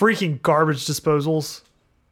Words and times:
freaking 0.00 0.40
garbage 0.40 0.86
disposals. 0.86 1.60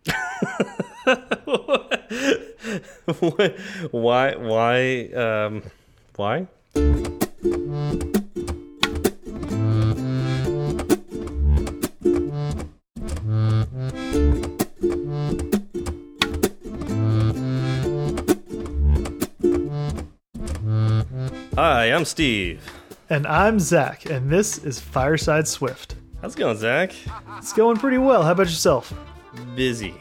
why? 3.90 4.34
Why? 4.36 5.08
Um, 5.14 5.62
why? 6.16 6.46
Hi, 21.56 21.86
I'm 21.86 22.04
Steve. 22.04 22.60
And 23.08 23.26
I'm 23.26 23.58
Zach, 23.58 24.04
and 24.04 24.28
this 24.28 24.58
is 24.58 24.78
Fireside 24.78 25.48
Swift. 25.48 25.97
How's 26.20 26.34
it 26.34 26.38
going, 26.38 26.56
Zach? 26.56 26.92
It's 27.36 27.52
going 27.52 27.76
pretty 27.76 27.98
well. 27.98 28.24
How 28.24 28.32
about 28.32 28.46
yourself? 28.46 28.92
Busy, 29.54 29.94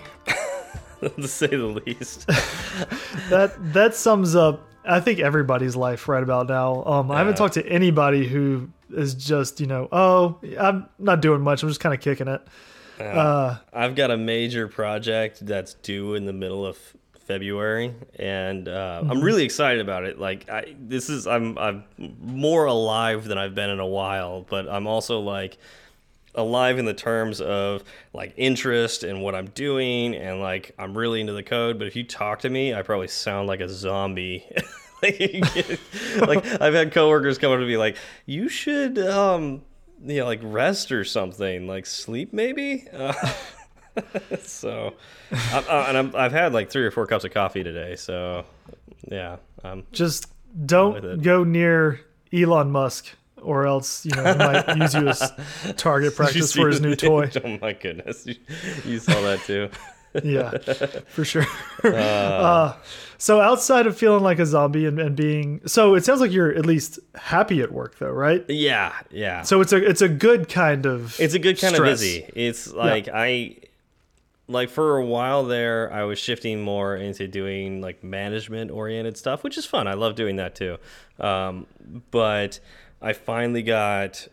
to 1.01 1.27
say 1.27 1.45
the 1.45 1.81
least. 1.85 2.25
that 3.29 3.53
that 3.73 3.93
sums 3.93 4.35
up, 4.35 4.67
I 4.83 4.99
think, 4.99 5.19
everybody's 5.19 5.75
life 5.75 6.07
right 6.07 6.23
about 6.23 6.47
now. 6.47 6.83
Um, 6.85 7.11
I 7.11 7.19
haven't 7.19 7.35
talked 7.35 7.53
to 7.53 7.65
anybody 7.67 8.27
who 8.27 8.67
is 8.89 9.13
just, 9.13 9.59
you 9.59 9.67
know, 9.67 9.87
oh, 9.91 10.39
I'm 10.59 10.89
not 10.97 11.21
doing 11.21 11.41
much. 11.41 11.61
I'm 11.61 11.69
just 11.69 11.81
kind 11.81 11.93
of 11.93 12.01
kicking 12.01 12.27
it. 12.27 12.41
Uh, 12.99 13.57
I've 13.71 13.93
got 13.93 14.09
a 14.09 14.17
major 14.17 14.67
project 14.67 15.45
that's 15.45 15.75
due 15.75 16.15
in 16.15 16.25
the 16.25 16.33
middle 16.33 16.65
of 16.65 16.79
February, 17.27 17.93
and 18.17 18.67
uh, 18.67 19.03
I'm 19.07 19.21
really 19.21 19.43
excited 19.43 19.81
about 19.81 20.05
it. 20.05 20.17
Like, 20.17 20.49
I, 20.49 20.73
this 20.79 21.09
is 21.09 21.27
I'm 21.27 21.59
I'm 21.59 21.83
more 22.19 22.65
alive 22.65 23.25
than 23.25 23.37
I've 23.37 23.53
been 23.53 23.69
in 23.69 23.79
a 23.79 23.85
while, 23.85 24.47
but 24.49 24.67
I'm 24.67 24.87
also 24.87 25.19
like 25.19 25.59
alive 26.37 26.79
in 26.79 26.85
the 26.85 26.93
terms 26.93 27.41
of 27.41 27.83
like 28.13 28.33
interest 28.37 29.03
and 29.03 29.21
what 29.21 29.35
I'm 29.35 29.47
doing, 29.47 30.15
and 30.15 30.39
like 30.39 30.73
I'm 30.79 30.97
really 30.97 31.19
into 31.19 31.33
the 31.33 31.43
code. 31.43 31.77
But 31.77 31.87
if 31.87 31.95
you 31.95 32.03
talk 32.03 32.39
to 32.39 32.49
me, 32.49 32.73
I 32.73 32.81
probably 32.83 33.09
sound 33.09 33.47
like 33.47 33.59
a 33.59 33.67
zombie. 33.67 34.45
like, 35.03 35.19
like 36.21 36.45
I've 36.61 36.73
had 36.73 36.93
coworkers 36.93 37.37
come 37.37 37.51
up 37.51 37.59
to 37.59 37.65
me 37.65 37.77
like, 37.77 37.97
"You 38.25 38.47
should." 38.47 38.97
um 38.99 39.63
you 40.05 40.19
know, 40.19 40.25
like 40.25 40.39
rest 40.43 40.91
or 40.91 41.03
something, 41.03 41.67
like 41.67 41.85
sleep 41.85 42.33
maybe. 42.33 42.85
Uh, 42.93 43.13
so, 44.43 44.93
I, 45.31 45.57
uh, 45.57 45.85
and 45.89 46.15
i 46.15 46.23
have 46.23 46.31
had 46.31 46.53
like 46.53 46.69
three 46.69 46.85
or 46.85 46.91
four 46.91 47.07
cups 47.07 47.23
of 47.23 47.31
coffee 47.31 47.63
today. 47.63 47.95
So, 47.95 48.45
yeah, 49.09 49.37
um, 49.63 49.83
just 49.91 50.27
don't 50.65 51.21
go 51.21 51.43
near 51.43 52.01
Elon 52.31 52.71
Musk, 52.71 53.07
or 53.41 53.67
else 53.67 54.05
you 54.05 54.11
know 54.15 54.23
he 54.23 54.37
might 54.37 54.77
use 54.77 54.93
you 54.93 55.07
as 55.07 55.33
target 55.77 56.15
practice 56.15 56.53
for 56.53 56.67
his 56.67 56.81
new 56.81 56.95
toy. 56.95 57.29
Oh 57.43 57.57
my 57.61 57.73
goodness, 57.73 58.25
you, 58.25 58.35
you 58.85 58.99
saw 58.99 59.19
that 59.21 59.41
too. 59.41 59.69
yeah, 60.23 60.57
for 61.07 61.25
sure. 61.25 61.45
Uh, 61.83 61.89
uh, 61.89 62.75
so 63.19 63.39
outside 63.39 63.85
of 63.85 63.95
feeling 63.95 64.23
like 64.23 64.39
a 64.39 64.45
zombie 64.45 64.87
and, 64.87 64.99
and 64.99 65.15
being, 65.15 65.61
so 65.67 65.93
it 65.93 66.03
sounds 66.03 66.19
like 66.19 66.31
you're 66.31 66.53
at 66.53 66.65
least 66.65 66.99
happy 67.15 67.61
at 67.61 67.71
work, 67.71 67.97
though, 67.99 68.09
right? 68.11 68.43
Yeah, 68.49 68.93
yeah. 69.11 69.43
So 69.43 69.61
it's 69.61 69.71
a 69.71 69.77
it's 69.77 70.01
a 70.01 70.09
good 70.09 70.49
kind 70.49 70.87
of 70.87 71.17
it's 71.19 71.35
a 71.35 71.39
good 71.39 71.59
kind 71.59 71.75
stress. 71.75 71.99
of 71.99 71.99
busy. 71.99 72.29
It's 72.35 72.73
like 72.73 73.07
yeah. 73.07 73.17
I 73.17 73.57
like 74.47 74.69
for 74.69 74.97
a 74.97 75.05
while 75.05 75.43
there, 75.43 75.91
I 75.93 76.03
was 76.03 76.19
shifting 76.19 76.61
more 76.61 76.95
into 76.95 77.27
doing 77.27 77.79
like 77.79 78.03
management 78.03 78.71
oriented 78.71 79.17
stuff, 79.17 79.43
which 79.43 79.57
is 79.57 79.65
fun. 79.65 79.87
I 79.87 79.93
love 79.93 80.15
doing 80.15 80.37
that 80.37 80.55
too. 80.55 80.77
Um, 81.19 81.67
but 82.11 82.59
I 83.01 83.13
finally 83.13 83.63
got 83.63 84.27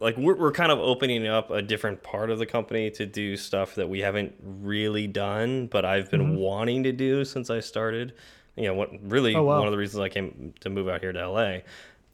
like 0.00 0.16
we're, 0.16 0.36
we're 0.36 0.52
kind 0.52 0.70
of 0.70 0.78
opening 0.78 1.26
up 1.26 1.50
a 1.50 1.62
different 1.62 2.02
part 2.02 2.30
of 2.30 2.38
the 2.38 2.46
company 2.46 2.90
to 2.90 3.06
do 3.06 3.36
stuff 3.36 3.74
that 3.76 3.88
we 3.88 4.00
haven't 4.00 4.34
really 4.42 5.06
done 5.06 5.66
but 5.66 5.84
i've 5.84 6.10
been 6.10 6.20
mm 6.20 6.32
-hmm. 6.32 6.38
wanting 6.38 6.82
to 6.82 6.92
do 6.92 7.24
since 7.24 7.50
i 7.50 7.60
started 7.60 8.12
you 8.56 8.64
know 8.64 8.74
what 8.74 8.90
really 9.02 9.34
oh, 9.34 9.44
wow. 9.44 9.58
one 9.58 9.68
of 9.68 9.72
the 9.72 9.78
reasons 9.78 10.02
i 10.04 10.08
came 10.08 10.52
to 10.60 10.70
move 10.70 10.88
out 10.88 11.00
here 11.00 11.12
to 11.12 11.28
la 11.28 11.58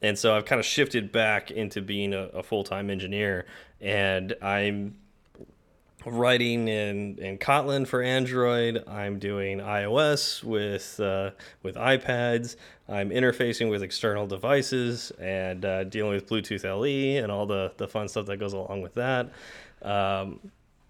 and 0.03 0.19
so 0.19 0.37
i've 0.37 0.45
kind 0.45 0.59
of 0.59 0.65
shifted 0.65 1.13
back 1.13 1.51
into 1.51 1.81
being 1.81 2.15
a, 2.15 2.29
a 2.35 2.43
full-time 2.43 2.93
engineer 2.93 3.47
and 3.81 4.35
i'm 4.43 4.95
writing 6.07 6.69
in, 6.69 7.19
in 7.19 7.39
Kotlin 7.39 7.87
for 7.87 8.03
Android. 8.03 8.85
I'm 8.89 9.19
doing 9.19 9.59
iOS 9.59 10.43
with 10.43 10.99
uh, 11.01 11.31
with 11.63 11.77
iPads. 11.77 12.57
I'm 12.89 13.11
interfacing 13.11 13.71
with 13.71 13.83
external 13.83 14.27
devices 14.27 15.13
and 15.21 15.65
uh, 15.65 15.85
dealing 15.85 16.13
with 16.13 16.29
Bluetooth 16.29 16.65
LE 16.65 17.23
and 17.23 17.31
all 17.31 17.47
the 17.47 17.73
the 17.77 17.89
fun 17.89 18.09
stuff 18.09 18.27
that 18.27 18.39
goes 18.39 18.53
along 18.53 18.83
with 18.83 18.95
that. 18.95 19.31
Um, 19.83 20.41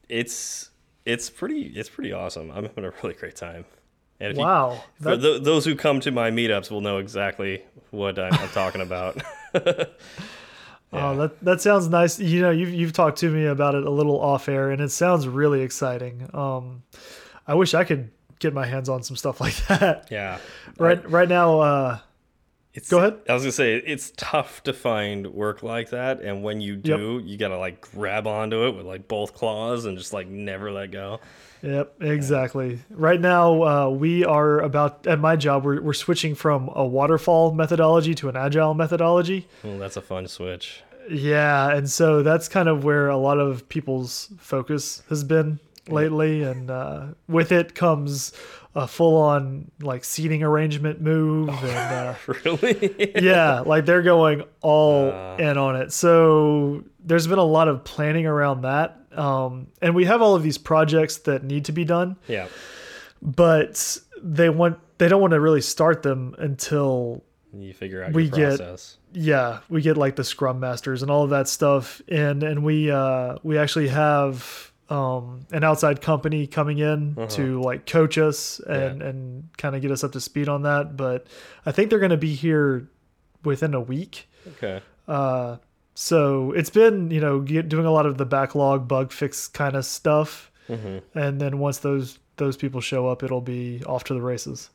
it's 0.08 0.70
it's 1.04 1.30
pretty 1.30 1.62
it's 1.62 1.88
pretty 1.88 2.12
awesome. 2.12 2.50
I'm 2.50 2.64
having 2.64 2.84
a 2.84 2.92
really 3.02 3.14
great 3.14 3.36
time. 3.36 3.64
And 4.20 4.36
wow! 4.36 4.72
You, 4.72 5.04
for 5.04 5.16
th 5.16 5.42
those 5.42 5.64
who 5.64 5.74
come 5.74 6.00
to 6.00 6.10
my 6.10 6.30
meetups 6.30 6.70
will 6.70 6.80
know 6.80 6.98
exactly 6.98 7.64
what 7.90 8.18
I'm, 8.18 8.32
I'm 8.34 8.48
talking 8.50 8.80
about. 8.80 9.20
Oh, 10.92 10.98
yeah. 10.98 11.10
Oh, 11.10 11.16
that 11.16 11.44
that 11.44 11.60
sounds 11.60 11.88
nice. 11.88 12.18
You 12.18 12.42
know, 12.42 12.50
you've 12.50 12.72
you've 12.72 12.92
talked 12.92 13.18
to 13.18 13.30
me 13.30 13.46
about 13.46 13.74
it 13.74 13.84
a 13.84 13.90
little 13.90 14.20
off 14.20 14.48
air, 14.48 14.70
and 14.70 14.80
it 14.80 14.90
sounds 14.90 15.26
really 15.26 15.62
exciting. 15.62 16.28
Um, 16.34 16.82
I 17.46 17.54
wish 17.54 17.74
I 17.74 17.84
could 17.84 18.10
get 18.38 18.52
my 18.52 18.66
hands 18.66 18.88
on 18.88 19.02
some 19.02 19.16
stuff 19.16 19.40
like 19.40 19.56
that. 19.68 20.08
Yeah. 20.10 20.38
Right. 20.78 21.08
right 21.10 21.28
now. 21.28 21.60
Uh, 21.60 21.98
it's, 22.74 22.88
Go 22.88 22.98
ahead. 22.98 23.18
I 23.28 23.34
was 23.34 23.42
gonna 23.42 23.52
say 23.52 23.76
it's 23.76 24.12
tough 24.16 24.62
to 24.62 24.72
find 24.72 25.26
work 25.26 25.62
like 25.62 25.90
that, 25.90 26.22
and 26.22 26.42
when 26.42 26.62
you 26.62 26.76
do, 26.76 27.18
yep. 27.20 27.28
you 27.28 27.36
gotta 27.36 27.58
like 27.58 27.82
grab 27.82 28.26
onto 28.26 28.66
it 28.66 28.74
with 28.74 28.86
like 28.86 29.08
both 29.08 29.34
claws 29.34 29.84
and 29.84 29.98
just 29.98 30.14
like 30.14 30.26
never 30.26 30.72
let 30.72 30.90
go. 30.90 31.20
Yep, 31.62 32.02
exactly. 32.02 32.80
Right 32.90 33.20
now, 33.20 33.62
uh, 33.62 33.88
we 33.88 34.24
are 34.24 34.58
about 34.60 35.06
at 35.06 35.20
my 35.20 35.36
job. 35.36 35.64
We're 35.64 35.80
we're 35.80 35.92
switching 35.92 36.34
from 36.34 36.68
a 36.74 36.84
waterfall 36.84 37.52
methodology 37.52 38.14
to 38.16 38.28
an 38.28 38.36
agile 38.36 38.74
methodology. 38.74 39.46
Well, 39.62 39.78
that's 39.78 39.96
a 39.96 40.02
fun 40.02 40.26
switch. 40.26 40.82
Yeah, 41.08 41.70
and 41.70 41.88
so 41.88 42.22
that's 42.22 42.48
kind 42.48 42.68
of 42.68 42.84
where 42.84 43.08
a 43.08 43.16
lot 43.16 43.38
of 43.38 43.68
people's 43.68 44.30
focus 44.38 45.02
has 45.08 45.22
been 45.22 45.60
lately, 45.88 46.42
and 46.42 46.70
uh, 46.70 47.06
with 47.28 47.52
it 47.52 47.74
comes 47.74 48.32
a 48.74 48.88
full-on 48.88 49.70
like 49.80 50.02
seating 50.02 50.42
arrangement 50.42 51.00
move, 51.00 51.50
oh, 51.50 51.66
and 51.66 51.94
uh, 51.94 52.14
really, 52.44 53.12
yeah, 53.22 53.60
like 53.60 53.86
they're 53.86 54.02
going 54.02 54.42
all 54.62 55.10
uh. 55.10 55.36
in 55.36 55.58
on 55.58 55.76
it. 55.76 55.92
So 55.92 56.82
there's 57.04 57.26
been 57.28 57.38
a 57.38 57.44
lot 57.44 57.68
of 57.68 57.84
planning 57.84 58.26
around 58.26 58.62
that 58.62 59.01
um, 59.14 59.68
and 59.80 59.94
we 59.94 60.04
have 60.04 60.22
all 60.22 60.34
of 60.34 60.42
these 60.42 60.58
projects 60.58 61.18
that 61.18 61.44
need 61.44 61.64
to 61.66 61.72
be 61.72 61.84
done. 61.84 62.16
Yeah. 62.28 62.48
But 63.20 63.98
they 64.22 64.48
want 64.48 64.78
they 64.98 65.08
don't 65.08 65.20
want 65.20 65.32
to 65.32 65.40
really 65.40 65.60
start 65.60 66.02
them 66.02 66.34
until 66.38 67.22
you 67.52 67.74
figure 67.74 68.02
out 68.02 68.12
we 68.12 68.30
get 68.30 68.60
yeah 69.12 69.60
we 69.68 69.82
get 69.82 69.96
like 69.96 70.16
the 70.16 70.24
scrum 70.24 70.60
masters 70.60 71.02
and 71.02 71.10
all 71.10 71.24
of 71.24 71.30
that 71.30 71.48
stuff 71.48 72.00
and 72.08 72.42
and 72.42 72.64
we 72.64 72.90
uh 72.90 73.36
we 73.42 73.58
actually 73.58 73.88
have 73.88 74.72
um 74.88 75.46
an 75.50 75.64
outside 75.64 76.00
company 76.00 76.46
coming 76.46 76.78
in 76.78 77.14
uh 77.16 77.22
-huh. 77.22 77.28
to 77.28 77.60
like 77.60 77.90
coach 77.90 78.16
us 78.16 78.60
and 78.60 79.00
yeah. 79.00 79.08
and 79.08 79.44
kind 79.58 79.74
of 79.74 79.82
get 79.82 79.90
us 79.90 80.04
up 80.04 80.12
to 80.12 80.20
speed 80.20 80.48
on 80.48 80.62
that 80.62 80.96
but 80.96 81.26
i 81.66 81.72
think 81.72 81.90
they're 81.90 82.06
going 82.08 82.20
to 82.20 82.26
be 82.26 82.34
here 82.34 82.86
within 83.44 83.74
a 83.74 83.80
week 83.80 84.28
okay 84.56 84.80
uh 85.08 85.56
so 85.94 86.52
it's 86.52 86.70
been 86.70 87.10
you 87.10 87.20
know 87.20 87.40
doing 87.40 87.86
a 87.86 87.90
lot 87.90 88.06
of 88.06 88.18
the 88.18 88.24
backlog 88.24 88.88
bug 88.88 89.12
fix 89.12 89.48
kind 89.48 89.76
of 89.76 89.84
stuff 89.84 90.50
mm 90.68 90.76
-hmm. 90.76 91.02
and 91.14 91.40
then 91.40 91.58
once 91.58 91.80
those 91.80 92.18
those 92.36 92.56
people 92.56 92.80
show 92.80 93.08
up 93.08 93.22
it'll 93.22 93.40
be 93.40 93.84
off 93.86 94.04
to 94.04 94.14
the 94.14 94.20
races 94.20 94.70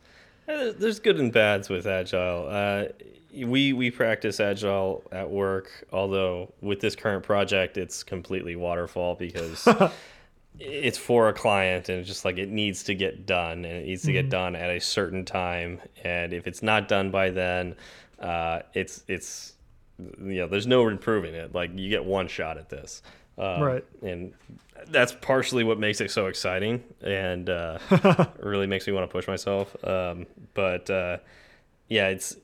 uh, 0.48 0.72
there's 0.80 1.00
good 1.00 1.20
and 1.20 1.32
bads 1.32 1.70
with 1.70 1.86
agile 1.88 2.48
uh, 2.50 2.86
we 3.46 3.74
we 3.74 3.92
practice 3.92 4.40
agile 4.40 5.04
at 5.12 5.30
work 5.30 5.86
although 5.92 6.54
with 6.62 6.80
this 6.80 6.96
current 6.96 7.24
project 7.24 7.78
it's 7.78 8.04
completely 8.04 8.56
waterfall 8.56 9.16
because 9.16 9.68
it's 10.60 10.98
for 10.98 11.30
a 11.30 11.34
client 11.34 11.90
and 11.90 12.00
it's 12.00 12.08
just 12.08 12.26
like 12.26 12.38
it 12.38 12.50
needs 12.50 12.84
to 12.84 12.94
get 12.96 13.26
done 13.26 13.66
and 13.66 13.78
it 13.78 13.86
needs 13.86 14.02
to 14.02 14.12
mm 14.12 14.18
-hmm. 14.18 14.22
get 14.22 14.30
done 14.30 14.56
at 14.56 14.70
a 14.70 14.80
certain 14.80 15.26
time 15.26 15.80
and 16.04 16.34
if 16.34 16.48
it's 16.48 16.62
not 16.62 16.88
done 16.88 17.12
by 17.12 17.32
then 17.32 17.76
uh, 18.20 18.60
it's 18.74 19.04
it's 19.08 19.57
you 20.00 20.36
know, 20.42 20.48
there's 20.48 20.68
no 20.68 20.88
improving 20.88 21.34
it. 21.34 21.54
Like 21.54 21.72
you 21.76 21.90
get 21.90 22.06
one 22.06 22.28
shot 22.28 22.58
at 22.58 22.70
this, 22.70 23.02
um, 23.38 23.62
right? 23.62 23.86
And 24.02 24.34
that's 24.90 25.14
partially 25.14 25.64
what 25.64 25.80
makes 25.80 26.02
it 26.02 26.12
so 26.12 26.28
exciting, 26.28 26.84
and 27.02 27.50
uh, 27.50 27.80
really 28.40 28.68
makes 28.68 28.88
me 28.88 28.94
want 28.94 29.10
to 29.10 29.12
push 29.12 29.28
myself. 29.28 29.76
Um, 29.84 30.28
but 30.54 30.90
uh, 30.90 31.18
yeah, 31.88 32.10
it's 32.10 32.38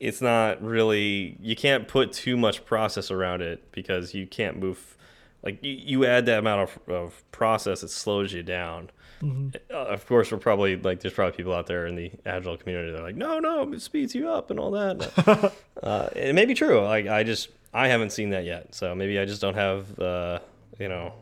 it's 0.00 0.20
not 0.20 0.62
really 0.62 1.36
you 1.40 1.56
can't 1.56 1.88
put 1.88 2.12
too 2.12 2.36
much 2.36 2.64
process 2.64 3.10
around 3.10 3.42
it 3.42 3.70
because 3.72 4.14
you 4.14 4.26
can't 4.26 4.58
move. 4.58 4.96
Like 5.42 5.62
you, 5.62 5.72
you 5.72 6.04
add 6.06 6.26
that 6.26 6.40
amount 6.40 6.70
of, 6.70 6.92
of 6.92 7.30
process, 7.30 7.82
it 7.82 7.90
slows 7.90 8.32
you 8.32 8.42
down. 8.42 8.90
Mm 9.22 9.52
-hmm. 9.52 9.92
of 9.92 10.06
course, 10.06 10.30
we're 10.30 10.42
probably 10.42 10.76
like 10.76 11.00
there's 11.00 11.14
probably 11.14 11.36
people 11.36 11.52
out 11.52 11.66
there 11.66 11.86
in 11.86 11.96
the 11.96 12.10
agile 12.24 12.56
community 12.56 12.92
that 12.92 13.00
are 13.00 13.06
like, 13.06 13.18
no, 13.18 13.38
no, 13.38 13.72
it 13.72 13.82
speeds 13.82 14.14
you 14.14 14.36
up 14.36 14.50
and 14.50 14.60
all 14.60 14.70
that. 14.70 14.96
uh, 15.82 16.08
it 16.14 16.34
may 16.34 16.46
be 16.46 16.54
true. 16.54 16.80
Like 16.80 17.08
I 17.08 17.24
just 17.24 17.50
I 17.72 17.88
haven't 17.88 18.10
seen 18.10 18.30
that 18.30 18.44
yet, 18.44 18.74
so 18.74 18.94
maybe 18.94 19.18
I 19.22 19.24
just 19.24 19.40
don't 19.40 19.56
have 19.56 19.98
uh, 19.98 20.38
you 20.78 20.88
know 20.88 21.12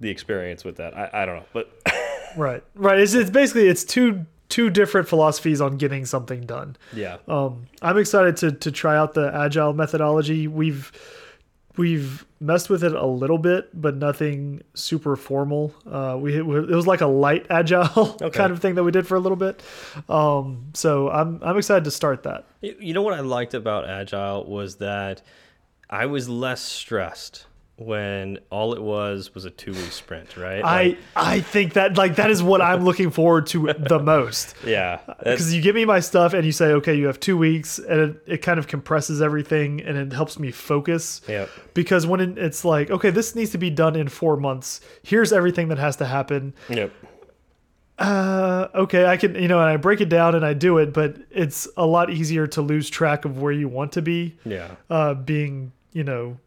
the 0.00 0.10
experience 0.10 0.64
with 0.64 0.76
that. 0.76 0.94
I, 0.96 1.22
I 1.22 1.26
don't 1.26 1.36
know, 1.36 1.46
but 1.52 1.66
right, 2.36 2.62
right. 2.74 2.98
It's, 2.98 3.14
it's 3.14 3.30
basically 3.30 3.68
it's 3.68 3.84
two 3.84 4.26
two 4.48 4.70
different 4.70 5.08
philosophies 5.08 5.60
on 5.60 5.76
getting 5.76 6.06
something 6.06 6.42
done. 6.42 6.76
yeah, 6.92 7.16
Um, 7.26 7.66
I'm 7.82 7.98
excited 7.98 8.36
to 8.38 8.52
to 8.52 8.70
try 8.70 8.96
out 8.96 9.14
the 9.14 9.32
agile 9.34 9.72
methodology. 9.72 10.46
We've 10.46 10.92
we've 11.76 12.24
messed 12.40 12.68
with 12.70 12.84
it 12.84 12.92
a 12.92 13.06
little 13.06 13.38
bit, 13.38 13.68
but 13.80 13.96
nothing 13.96 14.62
super 14.74 15.16
formal. 15.16 15.74
Uh, 15.90 16.16
we 16.20 16.36
it 16.36 16.44
was 16.46 16.86
like 16.86 17.00
a 17.00 17.06
light 17.06 17.46
agile 17.50 18.16
Okay. 18.22 18.30
kind 18.30 18.52
of 18.52 18.60
thing 18.60 18.74
that 18.76 18.84
we 18.84 18.90
did 18.92 19.06
for 19.06 19.14
a 19.16 19.20
little 19.20 19.36
bit. 19.36 19.62
Um, 20.08 20.66
so 20.74 21.10
I'm 21.10 21.40
I'm 21.42 21.56
excited 21.56 21.84
to 21.84 21.90
start 21.90 22.22
that. 22.24 22.44
You 22.60 22.76
you 22.80 22.94
know 22.94 23.02
what 23.02 23.14
I 23.14 23.20
liked 23.20 23.54
about 23.54 23.88
Agile 23.88 24.44
was 24.44 24.76
that 24.76 25.22
I 25.90 26.06
was 26.06 26.28
less 26.28 26.60
stressed 26.62 27.46
when 27.76 28.38
all 28.50 28.72
it 28.72 28.80
was 28.80 29.34
was 29.34 29.44
a 29.44 29.50
two 29.50 29.72
week 29.72 29.90
sprint, 29.90 30.36
right? 30.36 30.62
I 30.64 30.82
Like, 30.84 30.98
I 31.16 31.40
think 31.40 31.72
that 31.72 31.96
like 31.96 32.16
that 32.16 32.30
is 32.30 32.40
what 32.42 32.60
I'm 32.60 32.84
looking 32.84 33.10
forward 33.10 33.46
to 33.48 33.72
the 33.76 33.98
most. 33.98 34.54
yeah, 34.64 35.00
Because 35.18 35.52
you 35.52 35.60
give 35.60 35.74
me 35.74 35.84
my 35.84 35.98
stuff 36.00 36.34
and 36.34 36.44
you 36.46 36.52
say, 36.52 36.66
okay, 36.66 36.94
you 36.94 37.06
have 37.06 37.18
two 37.18 37.36
weeks, 37.36 37.78
and 37.80 38.00
it, 38.00 38.22
it 38.26 38.38
kind 38.42 38.58
of 38.60 38.68
compresses 38.68 39.20
everything 39.20 39.80
and 39.82 39.96
it 39.98 40.12
helps 40.12 40.38
me 40.38 40.52
focus. 40.52 41.20
Yep. 41.26 41.50
Because 41.74 42.06
when 42.06 42.20
it, 42.20 42.38
it's 42.38 42.64
like, 42.64 42.90
okay, 42.90 43.10
this 43.10 43.34
needs 43.34 43.50
to 43.50 43.58
be 43.58 43.70
done 43.70 43.96
in 43.96 44.08
four 44.08 44.36
months. 44.36 44.80
Here's 45.02 45.32
everything 45.32 45.66
that 45.68 45.78
has 45.78 45.96
to 45.96 46.04
happen. 46.06 46.54
yep. 46.68 46.92
Uh, 47.96 48.66
okay, 48.74 49.06
I 49.06 49.16
can, 49.16 49.36
you 49.36 49.46
know, 49.46 49.60
and 49.60 49.68
I 49.70 49.76
break 49.76 50.00
it 50.00 50.08
down 50.08 50.34
and 50.34 50.44
I 50.44 50.52
do 50.52 50.78
it, 50.78 50.92
but 50.92 51.16
it's 51.30 51.68
a 51.76 51.86
lot 51.86 52.10
easier 52.10 52.46
to 52.48 52.60
lose 52.62 52.90
track 52.90 53.24
of 53.24 53.40
where 53.40 53.52
you 53.52 53.68
want 53.68 53.92
to 53.92 54.02
be, 54.02 54.36
Yeah. 54.44 54.72
uh, 54.90 55.14
being, 55.14 55.70
you 55.92 56.02
know, 56.02 56.38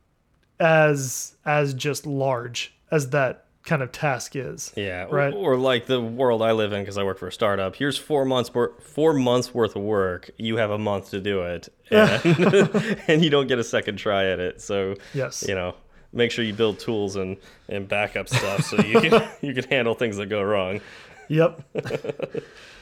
as 0.60 1.36
as 1.46 1.74
just 1.74 2.06
large 2.06 2.74
as 2.92 3.10
that 3.12 3.46
kind 3.64 3.82
of 3.82 3.92
task 3.92 4.36
is. 4.36 4.72
Yeah, 4.78 5.06
or, 5.10 5.16
Right. 5.18 5.34
or 5.34 5.58
like 5.58 5.88
the 5.88 6.00
world 6.00 6.42
I 6.42 6.54
live 6.54 6.72
in 6.72 6.82
because 6.82 6.98
I 6.98 7.04
work 7.04 7.18
for 7.18 7.28
a 7.28 7.32
startup. 7.34 7.76
Here's 7.76 7.98
four 7.98 8.24
months 8.24 8.50
four 8.82 9.14
months 9.14 9.54
worth 9.54 9.76
of 9.76 9.82
work. 9.84 10.30
You 10.38 10.58
have 10.58 10.72
a 10.72 10.78
month 10.78 11.10
to 11.12 11.20
do 11.20 11.42
it, 11.42 11.68
and, 11.92 13.02
and 13.08 13.24
you 13.24 13.30
don't 13.30 13.48
get 13.48 13.60
a 13.60 13.64
second 13.64 13.98
try 13.98 14.26
at 14.32 14.40
it. 14.40 14.62
So 14.62 14.96
Yes. 15.14 15.46
you 15.48 15.54
know, 15.56 15.76
make 16.14 16.32
sure 16.32 16.46
you 16.46 16.54
build 16.54 16.80
tools 16.80 17.18
and 17.18 17.36
and 17.68 17.88
backup 17.88 18.30
stuff 18.30 18.62
so 18.64 18.82
you 18.82 19.02
can 19.02 19.28
you 19.42 19.54
can 19.54 19.66
handle 19.66 19.94
things 19.96 20.16
that 20.18 20.28
go 20.28 20.42
wrong. 20.42 20.80
Yep. 21.28 21.62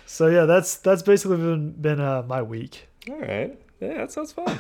so 0.06 0.28
yeah, 0.28 0.46
that's 0.46 0.76
that's 0.78 1.02
basically 1.02 1.38
been 1.38 1.72
been 1.72 2.00
uh, 2.00 2.22
my 2.28 2.44
week. 2.44 2.88
All 3.10 3.20
right, 3.20 3.60
yeah, 3.82 3.94
that 3.98 4.12
sounds 4.12 4.32
fun. 4.34 4.60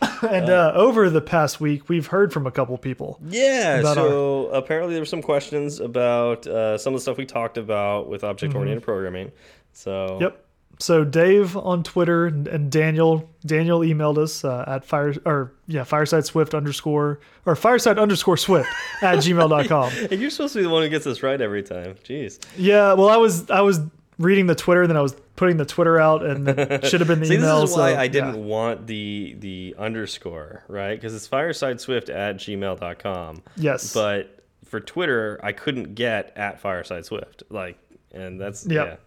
And 0.22 0.50
uh, 0.50 0.72
over 0.74 1.08
the 1.08 1.22
past 1.22 1.60
week, 1.60 1.88
we've 1.88 2.06
heard 2.06 2.30
from 2.32 2.46
a 2.46 2.50
couple 2.50 2.76
people. 2.76 3.18
Yeah, 3.26 3.82
so 3.94 4.48
apparently 4.48 4.92
there 4.94 5.00
were 5.00 5.06
some 5.06 5.22
questions 5.22 5.80
about 5.80 6.46
uh, 6.46 6.76
some 6.76 6.92
of 6.92 6.98
the 6.98 7.02
stuff 7.02 7.16
we 7.16 7.24
talked 7.24 7.56
about 7.56 8.08
with 8.08 8.22
object 8.22 8.54
oriented 8.54 8.82
programming. 8.84 9.32
So 9.72 9.90
Mm-hmm. 9.90 10.22
Yep. 10.22 10.44
So 10.78 11.04
Dave 11.04 11.56
on 11.58 11.82
Twitter 11.82 12.26
and, 12.26 12.48
and 12.48 12.72
Daniel 12.72 13.28
Daniel 13.44 13.80
emailed 13.80 14.16
us 14.16 14.44
uh, 14.44 14.64
at 14.66 14.84
fire 14.84 15.14
or 15.26 15.52
yeah 15.66 15.84
fireside 15.84 16.24
swift 16.24 16.54
underscore 16.54 17.20
or 17.44 17.54
fireside 17.54 17.98
underscore 17.98 18.38
swift 18.38 18.68
at 19.02 19.18
gmail.com. 19.18 19.92
And 20.10 20.12
you're 20.20 20.30
supposed 20.30 20.54
to 20.54 20.60
be 20.60 20.62
the 20.62 20.70
one 20.70 20.82
who 20.82 20.88
gets 20.88 21.04
this 21.04 21.22
right 21.22 21.38
every 21.40 21.62
time. 21.62 21.96
Jeez. 22.04 22.38
Yeah, 22.56 22.94
well 22.94 23.10
I 23.10 23.18
was 23.18 23.50
I 23.50 23.60
was 23.60 23.80
reading 24.20 24.46
the 24.46 24.54
Twitter 24.54 24.86
then 24.86 24.96
I 24.96 25.00
was 25.00 25.16
putting 25.34 25.56
the 25.56 25.64
Twitter 25.64 25.98
out 25.98 26.24
and 26.24 26.46
it 26.48 26.84
should 26.88 27.00
have 27.00 27.08
been 27.08 27.20
the 27.20 27.26
See, 27.26 27.34
email. 27.34 27.62
this 27.62 27.70
is 27.70 27.76
why 27.76 27.94
so, 27.94 27.98
I 27.98 28.08
didn't 28.08 28.34
yeah. 28.34 28.40
want 28.40 28.86
the 28.86 29.34
the 29.38 29.74
underscore, 29.78 30.62
right? 30.68 30.94
Because 30.94 31.14
it's 31.14 31.26
firesideswift 31.26 32.14
at 32.14 32.36
gmail.com. 32.36 33.42
Yes. 33.56 33.94
But 33.94 34.44
for 34.66 34.78
Twitter, 34.78 35.40
I 35.42 35.52
couldn't 35.52 35.94
get 35.94 36.32
at 36.36 36.62
firesideswift. 36.62 37.42
Like, 37.50 37.78
and 38.12 38.40
that's, 38.40 38.66
Yep. 38.66 39.00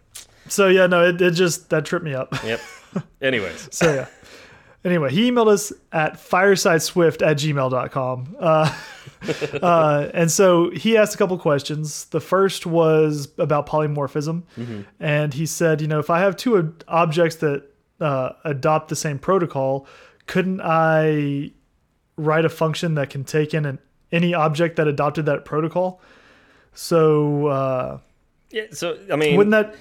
So 0.48 0.68
yeah, 0.68 0.86
no, 0.86 1.04
it, 1.08 1.22
it 1.22 1.30
just 1.30 1.70
that 1.70 1.84
tripped 1.84 2.04
me 2.04 2.14
up. 2.14 2.34
Yep. 2.44 2.60
Anyways. 3.22 3.68
So 3.70 3.94
yeah. 3.94 4.06
Anyway, 4.84 5.10
he 5.10 5.30
emailed 5.30 5.48
us 5.48 5.72
at 5.92 6.14
firesideswift 6.14 7.26
at 7.26 7.38
gmail.com. 7.38 8.36
Uh, 8.38 8.74
uh, 9.62 10.10
and 10.14 10.30
so 10.30 10.70
he 10.70 10.96
asked 10.96 11.14
a 11.14 11.18
couple 11.18 11.36
questions. 11.38 12.06
The 12.06 12.20
first 12.20 12.66
was 12.66 13.28
about 13.38 13.66
polymorphism. 13.66 14.42
And 15.00 15.34
he 15.34 15.46
said, 15.46 15.80
you 15.80 15.86
know, 15.88 15.98
if 15.98 16.10
I 16.10 16.20
have 16.20 16.36
two 16.36 16.58
ob- 16.58 16.84
objects 16.88 17.36
that 17.36 17.64
uh, 18.00 18.30
adopt 18.44 18.88
the 18.88 18.96
same 18.96 19.18
protocol, 19.18 19.86
couldn't 20.26 20.60
I 20.62 21.52
write 22.16 22.44
a 22.44 22.48
function 22.48 22.94
that 22.94 23.10
can 23.10 23.24
take 23.24 23.54
in 23.54 23.64
an, 23.64 23.78
any 24.12 24.34
object 24.34 24.76
that 24.76 24.88
adopted 24.88 25.26
that 25.26 25.44
protocol? 25.44 26.00
So 26.72 27.46
uh, 27.46 27.98
Yeah. 28.50 28.64
So, 28.72 28.98
I 29.12 29.16
mean, 29.16 29.36
wouldn't 29.36 29.52
that 29.52 29.74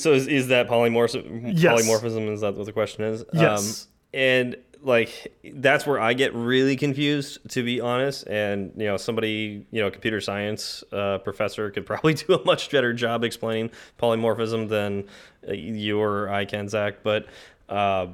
So 0.00 0.12
is, 0.12 0.26
is 0.26 0.48
that 0.48 0.68
polymorphism? 0.68 1.52
Yes. 1.54 1.82
Polymorphism 1.82 2.32
is 2.32 2.40
that 2.40 2.54
what 2.54 2.66
the 2.66 2.72
question 2.72 3.04
is? 3.04 3.24
Yes. 3.32 3.84
Um, 3.84 3.88
and 4.14 4.56
like 4.82 5.32
that's 5.54 5.86
where 5.86 6.00
I 6.00 6.12
get 6.12 6.34
really 6.34 6.76
confused, 6.76 7.38
to 7.50 7.62
be 7.62 7.80
honest. 7.80 8.26
And 8.26 8.72
you 8.76 8.86
know, 8.86 8.96
somebody, 8.96 9.66
you 9.70 9.80
know, 9.80 9.90
computer 9.90 10.20
science 10.20 10.82
uh, 10.92 11.18
professor 11.18 11.70
could 11.70 11.86
probably 11.86 12.14
do 12.14 12.34
a 12.34 12.44
much 12.44 12.70
better 12.70 12.92
job 12.92 13.24
explaining 13.24 13.70
polymorphism 14.00 14.68
than 14.68 15.04
uh, 15.48 15.52
you 15.52 16.00
or 16.00 16.28
I 16.28 16.44
can, 16.44 16.68
Zach. 16.68 17.02
But 17.02 17.26
uh, 17.68 18.08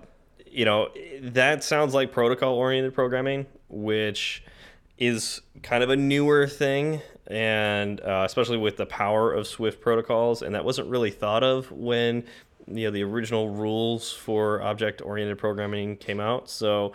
you 0.47 0.65
know, 0.65 0.89
that 1.21 1.65
sounds 1.65 1.95
like 1.95 2.13
protocol-oriented 2.13 2.95
programming, 2.95 3.47
which 3.69 4.43
is 4.99 5.41
kind 5.63 5.83
of 5.83 5.91
a 5.91 5.97
newer 5.97 6.47
thing 6.47 7.01
and 7.29 8.01
uh, 8.01 8.23
especially 8.25 8.57
with 8.57 8.77
the 8.79 8.87
power 8.87 9.33
of 9.33 9.47
swift 9.47 9.81
protocols 9.81 10.43
and 10.43 10.55
that 10.55 10.65
wasn't 10.65 10.89
really 10.89 11.11
thought 11.11 11.45
of 11.45 11.71
when 11.71 12.25
you 12.71 12.85
know 12.85 12.91
the 12.91 13.03
original 13.03 13.49
rules 13.51 14.13
for 14.13 14.63
object 14.63 15.01
oriented 15.03 15.39
programming 15.39 15.97
came 15.97 16.21
out 16.21 16.49
so 16.51 16.93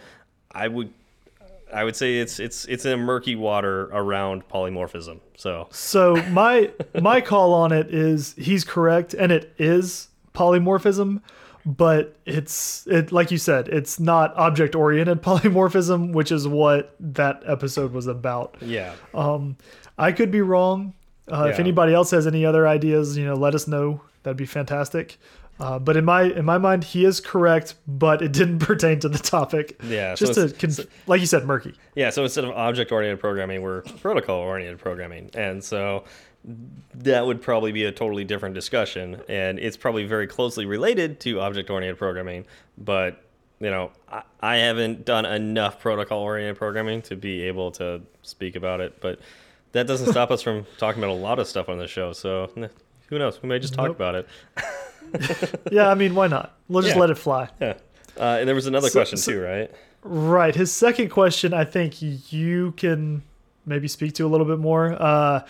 i 0.51 0.67
would 0.67 0.89
i 1.73 1.83
would 1.83 1.95
say 1.95 2.19
it's 2.19 2.39
it's 2.39 2.65
it's 2.65 2.85
in 2.85 2.93
a 2.93 2.97
murky 2.97 3.35
water 3.35 3.85
around 3.91 4.47
polymorphism 4.47 5.19
so 5.35 5.67
So 5.71 6.15
my 6.29 6.71
my 7.01 7.19
call 7.21 7.53
on 7.53 7.71
it 7.71 7.93
is 7.93 8.35
he's 8.37 8.63
correct, 8.63 9.13
and 9.15 9.31
it 9.31 9.51
is 9.57 10.07
polymorphism, 10.35 11.21
but 11.65 12.15
it's 12.25 12.85
it 12.87 13.11
like 13.11 13.31
you 13.31 13.37
said, 13.39 13.67
it's 13.67 13.99
not 13.99 14.35
object 14.37 14.75
oriented 14.75 15.21
polymorphism, 15.29 16.13
which 16.13 16.31
is 16.31 16.47
what 16.47 16.95
that 16.99 17.41
episode 17.45 17.91
was 17.93 18.07
about. 18.07 18.55
yeah 18.61 18.93
Um 19.13 19.57
I 19.97 20.11
could 20.11 20.31
be 20.31 20.41
wrong. 20.41 20.93
Uh, 21.31 21.45
If 21.45 21.59
anybody 21.59 21.94
else 21.94 22.11
has 22.11 22.27
any 22.27 22.45
other 22.45 22.68
ideas, 22.68 23.18
you 23.18 23.25
know, 23.25 23.35
let 23.35 23.56
us 23.56 23.68
know. 23.68 24.01
That'd 24.23 24.37
be 24.37 24.45
fantastic. 24.45 25.18
Uh, 25.63 25.79
but 25.79 25.95
in 25.95 26.03
my 26.03 26.23
in 26.23 26.43
my 26.43 26.57
mind, 26.57 26.83
he 26.83 27.05
is 27.05 27.21
correct, 27.21 27.75
but 27.87 28.21
it 28.21 28.33
didn't 28.33 28.59
pertain 28.69 28.99
to 28.99 29.07
the 29.07 29.17
topic. 29.17 29.79
Yeah, 29.81 30.13
so 30.13 30.25
just 30.25 30.37
to 30.37 30.45
it's- 30.45 30.59
conf- 30.59 31.07
like 31.07 31.21
you 31.21 31.25
said, 31.27 31.45
murky. 31.45 31.73
Yeah, 31.95 32.09
so 32.09 32.23
instead 32.23 32.43
of 32.43 32.51
object 32.51 32.91
oriented 32.91 33.21
programming, 33.21 33.61
we're 33.61 33.81
protocol 34.01 34.39
oriented 34.41 34.77
programming. 34.79 35.29
And 35.35 35.63
so 35.63 36.03
that 36.95 37.25
would 37.25 37.41
probably 37.41 37.71
be 37.71 37.85
a 37.85 37.93
totally 37.93 38.25
different 38.25 38.55
discussion. 38.55 39.21
And 39.29 39.57
it's 39.57 39.77
probably 39.77 40.03
very 40.03 40.27
closely 40.27 40.65
related 40.65 41.21
to 41.21 41.39
object 41.39 41.69
oriented 41.69 41.97
programming. 41.97 42.45
But, 42.77 43.23
you 43.61 43.69
know, 43.69 43.91
I, 44.11 44.23
I 44.41 44.55
haven't 44.57 45.05
done 45.05 45.25
enough 45.25 45.79
protocol 45.79 46.19
oriented 46.19 46.57
programming 46.57 47.01
to 47.03 47.15
be 47.15 47.43
able 47.43 47.71
to 47.73 48.01
speak 48.21 48.57
about 48.57 48.81
it. 48.81 48.99
But 48.99 49.19
that 49.71 49.87
doesn't 49.87 50.11
stop 50.11 50.29
us 50.29 50.41
from 50.41 50.65
talking 50.77 51.01
about 51.01 51.13
a 51.13 51.17
lot 51.19 51.39
of 51.39 51.47
stuff 51.47 51.69
on 51.69 51.77
the 51.77 51.87
show. 51.87 52.11
So 52.11 52.51
who 53.07 53.19
knows? 53.19 53.42
We 53.42 53.50
may 53.50 53.60
just 53.60 53.74
talk 53.74 53.88
Nope. 53.88 53.95
about 53.95 54.16
it. 54.16 54.28
Yeah, 55.72 55.90
I 55.90 55.94
mean, 55.95 56.16
why 56.16 56.28
not? 56.28 56.57
We'll 56.68 56.81
just 56.81 56.95
Yeah. 56.95 57.02
let 57.02 57.10
it 57.12 57.18
fly. 57.19 57.48
Yeah. 57.62 57.74
Uh, 58.18 58.38
and 58.40 58.48
there 58.48 58.56
was 58.56 58.66
another 58.68 58.88
So- 58.90 59.00
question 59.00 59.18
so- 59.18 59.31
too, 59.31 59.42
right? 59.42 59.72
Right. 60.04 60.56
His 60.56 60.72
second 60.72 61.10
question, 61.10 61.54
I 61.54 61.64
think 61.66 62.02
you 62.33 62.72
can 62.78 63.22
maybe 63.66 63.88
speak 63.88 64.14
to 64.16 64.26
a 64.26 64.28
little 64.28 64.45
bit 64.48 64.57
more. 64.60 64.98
Uh, 65.00 65.42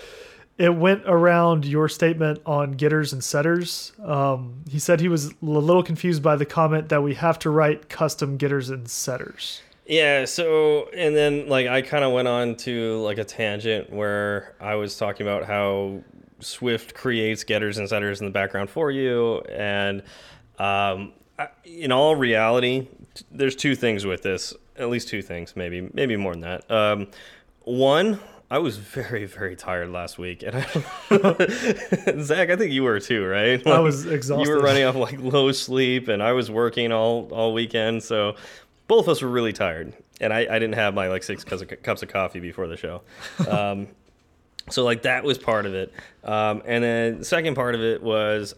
it 0.58 0.76
went 0.76 1.02
around 1.08 1.66
your 1.66 1.88
statement 1.90 2.40
on 2.46 2.74
getters 2.74 3.14
and 3.14 3.24
setters. 3.24 3.94
Um, 4.04 4.64
he 4.70 4.78
said 4.80 5.00
he 5.00 5.08
was 5.08 5.28
a 5.28 5.34
little 5.42 5.82
confused 5.82 6.22
by 6.22 6.36
the 6.36 6.46
comment 6.46 6.90
that 6.90 7.02
we 7.02 7.16
have 7.16 7.40
to 7.40 7.50
write 7.50 7.90
custom 7.90 8.38
getters 8.38 8.70
and 8.70 8.88
setters. 8.88 9.62
Yeah, 9.88 10.26
so 10.26 10.90
and 10.96 11.16
then 11.16 11.48
like 11.50 11.68
I 11.68 11.82
kind 11.82 12.04
of 12.04 12.12
went 12.14 12.28
on 12.28 12.56
to 12.58 12.98
like 13.00 13.18
a 13.18 13.24
tangent 13.26 13.92
where 13.92 14.54
I 14.62 14.76
was 14.76 14.96
talking 14.98 15.26
about 15.26 15.46
how 15.46 16.02
Swift 16.44 16.94
creates 16.94 17.44
getters 17.44 17.78
and 17.78 17.88
setters 17.90 18.20
in 18.20 18.26
the 18.26 18.32
background 18.32 18.70
for 18.70 18.92
you, 18.92 19.40
and 19.50 20.04
um, 20.60 21.14
in 21.66 21.92
all 21.92 22.16
reality, 22.16 22.88
there's 23.32 23.56
two 23.56 23.76
things 23.76 24.06
with 24.06 24.22
this. 24.22 24.54
At 24.78 24.90
least 24.90 25.08
two 25.08 25.22
things, 25.22 25.56
maybe 25.56 25.90
maybe 25.94 26.16
more 26.18 26.34
than 26.34 26.42
that. 26.42 26.72
Um, 26.72 27.08
one, 27.62 28.20
I 28.50 28.58
was 28.58 28.78
very 28.78 29.26
very 29.26 29.56
tired 29.56 29.90
last 29.90 30.18
week, 30.18 30.44
and 30.44 30.56
I, 30.56 32.22
Zach, 32.22 32.50
I 32.50 32.56
think 32.56 32.72
you 32.72 32.84
were 32.84 33.00
too, 33.00 33.26
right? 33.26 33.66
I 33.68 33.80
was 33.80 34.06
exhausted. 34.06 34.46
You 34.48 34.56
were 34.56 34.62
running 34.62 34.84
off 34.84 34.96
like 34.96 35.20
low 35.20 35.52
sleep, 35.52 36.08
and 36.08 36.22
I 36.24 36.34
was 36.34 36.50
working 36.52 36.92
all 36.92 37.30
all 37.32 37.54
weekend, 37.54 38.04
so 38.04 38.36
both 38.88 39.06
of 39.06 39.10
us 39.10 39.22
were 39.22 39.30
really 39.30 39.54
tired. 39.54 39.94
and 40.20 40.34
I, 40.34 40.40
I 40.42 40.60
didn't 40.60 40.74
have 40.74 40.94
my 40.94 41.08
like 41.08 41.24
six 41.24 41.44
cups 41.44 41.62
of, 41.62 41.84
cups 41.84 42.02
of 42.04 42.10
coffee 42.10 42.40
before 42.40 42.68
the 42.68 42.78
show. 42.78 43.02
Um, 43.50 43.88
so 44.70 44.84
like 44.84 45.04
that 45.04 45.24
was 45.24 45.38
part 45.38 45.66
of 45.66 45.74
it, 45.74 45.94
um, 46.24 46.62
and 46.66 46.84
then 46.84 47.20
the 47.20 47.26
second 47.26 47.56
part 47.56 47.76
of 47.76 47.82
it 47.82 48.02
was 48.02 48.56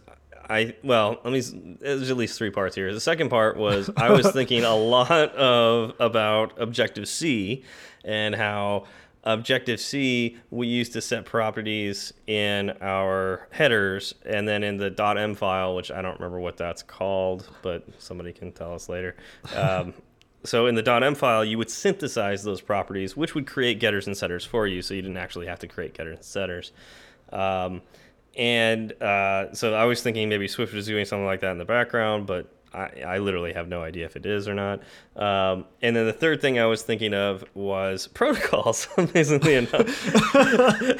I 0.48 0.74
well, 0.82 1.18
let 1.24 1.32
me. 1.32 1.40
There's 1.80 2.10
at 2.10 2.16
least 2.16 2.38
three 2.38 2.50
parts 2.50 2.74
here. 2.76 2.92
The 2.92 3.00
second 3.00 3.30
part 3.30 3.56
was 3.56 3.90
I 3.96 4.10
was 4.10 4.30
thinking 4.30 4.64
a 4.64 4.74
lot 4.74 5.34
of 5.34 5.94
about 5.98 6.60
Objective 6.60 7.08
C 7.08 7.64
and 8.04 8.34
how 8.34 8.84
Objective 9.24 9.80
C 9.80 10.36
we 10.50 10.68
used 10.68 10.92
to 10.92 11.00
set 11.00 11.24
properties 11.24 12.12
in 12.28 12.70
our 12.80 13.48
headers, 13.50 14.14
and 14.24 14.46
then 14.46 14.62
in 14.62 14.76
the 14.76 14.94
.m 15.18 15.34
file, 15.34 15.74
which 15.74 15.90
I 15.90 16.00
don't 16.00 16.14
remember 16.14 16.38
what 16.38 16.56
that's 16.56 16.82
called, 16.82 17.50
but 17.62 17.84
somebody 17.98 18.32
can 18.32 18.52
tell 18.52 18.74
us 18.74 18.88
later. 18.88 19.16
Um, 19.56 19.94
so 20.46 20.66
in 20.66 20.74
the 20.74 20.90
.m 20.90 21.14
file, 21.14 21.44
you 21.44 21.58
would 21.58 21.70
synthesize 21.70 22.42
those 22.42 22.60
properties, 22.60 23.16
which 23.16 23.34
would 23.34 23.46
create 23.46 23.80
getters 23.80 24.06
and 24.06 24.16
setters 24.16 24.44
for 24.44 24.66
you, 24.66 24.82
so 24.82 24.94
you 24.94 25.02
didn't 25.02 25.18
actually 25.18 25.46
have 25.46 25.58
to 25.60 25.66
create 25.68 25.94
getters 25.94 26.16
and 26.16 26.24
setters. 26.24 26.72
Um, 27.32 27.82
and 28.36 28.92
uh, 29.02 29.52
so 29.54 29.74
I 29.74 29.84
was 29.84 30.02
thinking 30.02 30.28
maybe 30.28 30.46
Swift 30.48 30.72
was 30.72 30.86
doing 30.86 31.04
something 31.04 31.26
like 31.26 31.40
that 31.40 31.52
in 31.52 31.58
the 31.58 31.64
background, 31.64 32.26
but 32.26 32.52
I, 32.76 33.02
I 33.06 33.18
literally 33.18 33.54
have 33.54 33.68
no 33.68 33.82
idea 33.82 34.04
if 34.04 34.16
it 34.16 34.26
is 34.26 34.46
or 34.46 34.54
not. 34.54 34.80
Um, 35.16 35.64
and 35.80 35.96
then 35.96 36.06
the 36.06 36.12
third 36.12 36.42
thing 36.42 36.58
I 36.58 36.66
was 36.66 36.82
thinking 36.82 37.14
of 37.14 37.44
was 37.54 38.06
protocols, 38.14 38.88
amazingly 38.96 39.54
enough. 39.54 39.86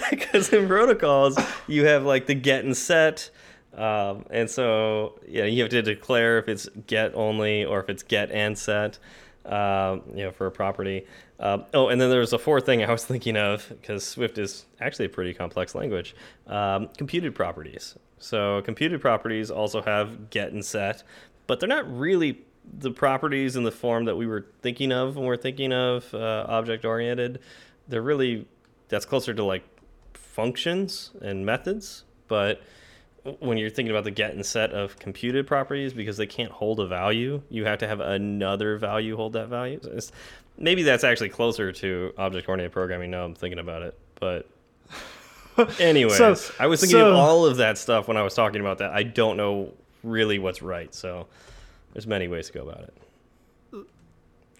Because 0.11 0.53
in 0.53 0.67
protocols, 0.67 1.39
you 1.67 1.85
have 1.87 2.05
like 2.05 2.27
the 2.27 2.35
get 2.35 2.65
and 2.65 2.77
set. 2.77 3.31
Um, 3.75 4.25
and 4.31 4.49
so, 4.49 5.21
yeah, 5.29 5.45
you 5.45 5.63
have 5.63 5.71
to 5.71 5.83
declare 5.83 6.39
if 6.39 6.49
it's 6.49 6.69
get 6.87 7.15
only 7.15 7.65
or 7.65 7.81
if 7.81 7.91
it's 7.91 8.03
get 8.03 8.31
and 8.31 8.57
set, 8.57 8.99
um, 9.47 10.03
you 10.15 10.25
know, 10.25 10.31
for 10.31 10.47
a 10.47 10.51
property. 10.51 11.07
Um, 11.39 11.65
oh, 11.75 11.89
and 11.89 12.01
then 12.01 12.11
there's 12.11 12.33
a 12.33 12.39
fourth 12.39 12.67
thing 12.67 12.83
I 12.85 12.91
was 12.91 13.05
thinking 13.07 13.37
of 13.37 13.69
because 13.69 14.07
Swift 14.07 14.39
is 14.39 14.67
actually 14.81 15.07
a 15.07 15.11
pretty 15.11 15.35
complex 15.35 15.75
language. 15.75 16.15
Um, 16.47 16.89
computed 16.97 17.35
properties. 17.35 17.97
So 18.19 18.63
computed 18.63 19.01
properties 19.01 19.51
also 19.51 19.83
have 19.83 20.31
get 20.31 20.53
and 20.53 20.65
set, 20.65 21.03
but 21.47 21.61
they're 21.61 21.69
not 21.69 21.91
really 21.91 22.41
the 22.79 22.91
properties 22.91 23.57
in 23.57 23.63
the 23.63 23.71
form 23.71 24.07
that 24.07 24.17
we 24.17 24.27
were 24.27 24.47
thinking 24.63 24.91
of 24.91 25.17
when 25.17 25.27
we're 25.27 25.37
thinking 25.37 25.73
of 25.73 26.13
uh, 26.15 26.47
object 26.49 26.85
oriented. 26.85 27.41
They're 27.89 28.03
really 28.03 28.47
that's 28.89 29.05
closer 29.05 29.35
to 29.35 29.45
like 29.45 29.65
functions 30.15 31.13
and 31.21 31.47
methods, 31.47 32.05
but 32.29 32.61
when 33.41 33.59
you're 33.59 33.71
thinking 33.71 33.91
about 33.91 34.05
the 34.05 34.11
get 34.11 34.33
and 34.33 34.45
set 34.45 34.73
of 34.73 34.99
computed 34.99 35.47
properties 35.47 35.93
because 35.93 36.17
they 36.17 36.27
can't 36.27 36.53
hold 36.53 36.81
a 36.81 36.87
value 36.87 37.43
you 37.49 37.65
have 37.65 37.79
to 37.79 37.87
have 37.89 38.01
another 38.01 38.77
value 38.79 39.17
hold 39.17 39.33
that 39.33 39.49
value 39.49 39.81
so 39.83 40.13
maybe 40.59 40.83
that's 40.83 41.05
actually 41.05 41.29
closer 41.29 41.73
to 41.73 42.13
object 42.19 42.49
oriented 42.49 42.73
programming 42.73 43.11
now 43.11 43.25
I'm 43.25 43.35
thinking 43.35 43.59
about 43.59 43.83
it. 43.83 43.99
But 44.19 44.49
anyways, 45.81 46.17
so, 46.17 46.35
I 46.59 46.67
was 46.67 46.81
thinking 46.81 46.99
so, 46.99 47.11
of 47.11 47.17
all 47.17 47.47
of 47.47 47.59
that 47.59 47.79
stuff 47.79 48.09
when 48.09 48.17
I 48.17 48.23
was 48.23 48.35
talking 48.35 48.61
about 48.61 48.79
that. 48.79 48.91
I 48.91 49.03
don't 49.03 49.37
know 49.37 49.73
really 50.03 50.39
what's 50.39 50.63
right. 50.63 50.95
So 50.95 51.27
there's 51.93 52.07
many 52.07 52.29
ways 52.29 52.47
to 52.49 52.53
go 52.53 52.63
about 52.63 52.83
it. 52.83 52.95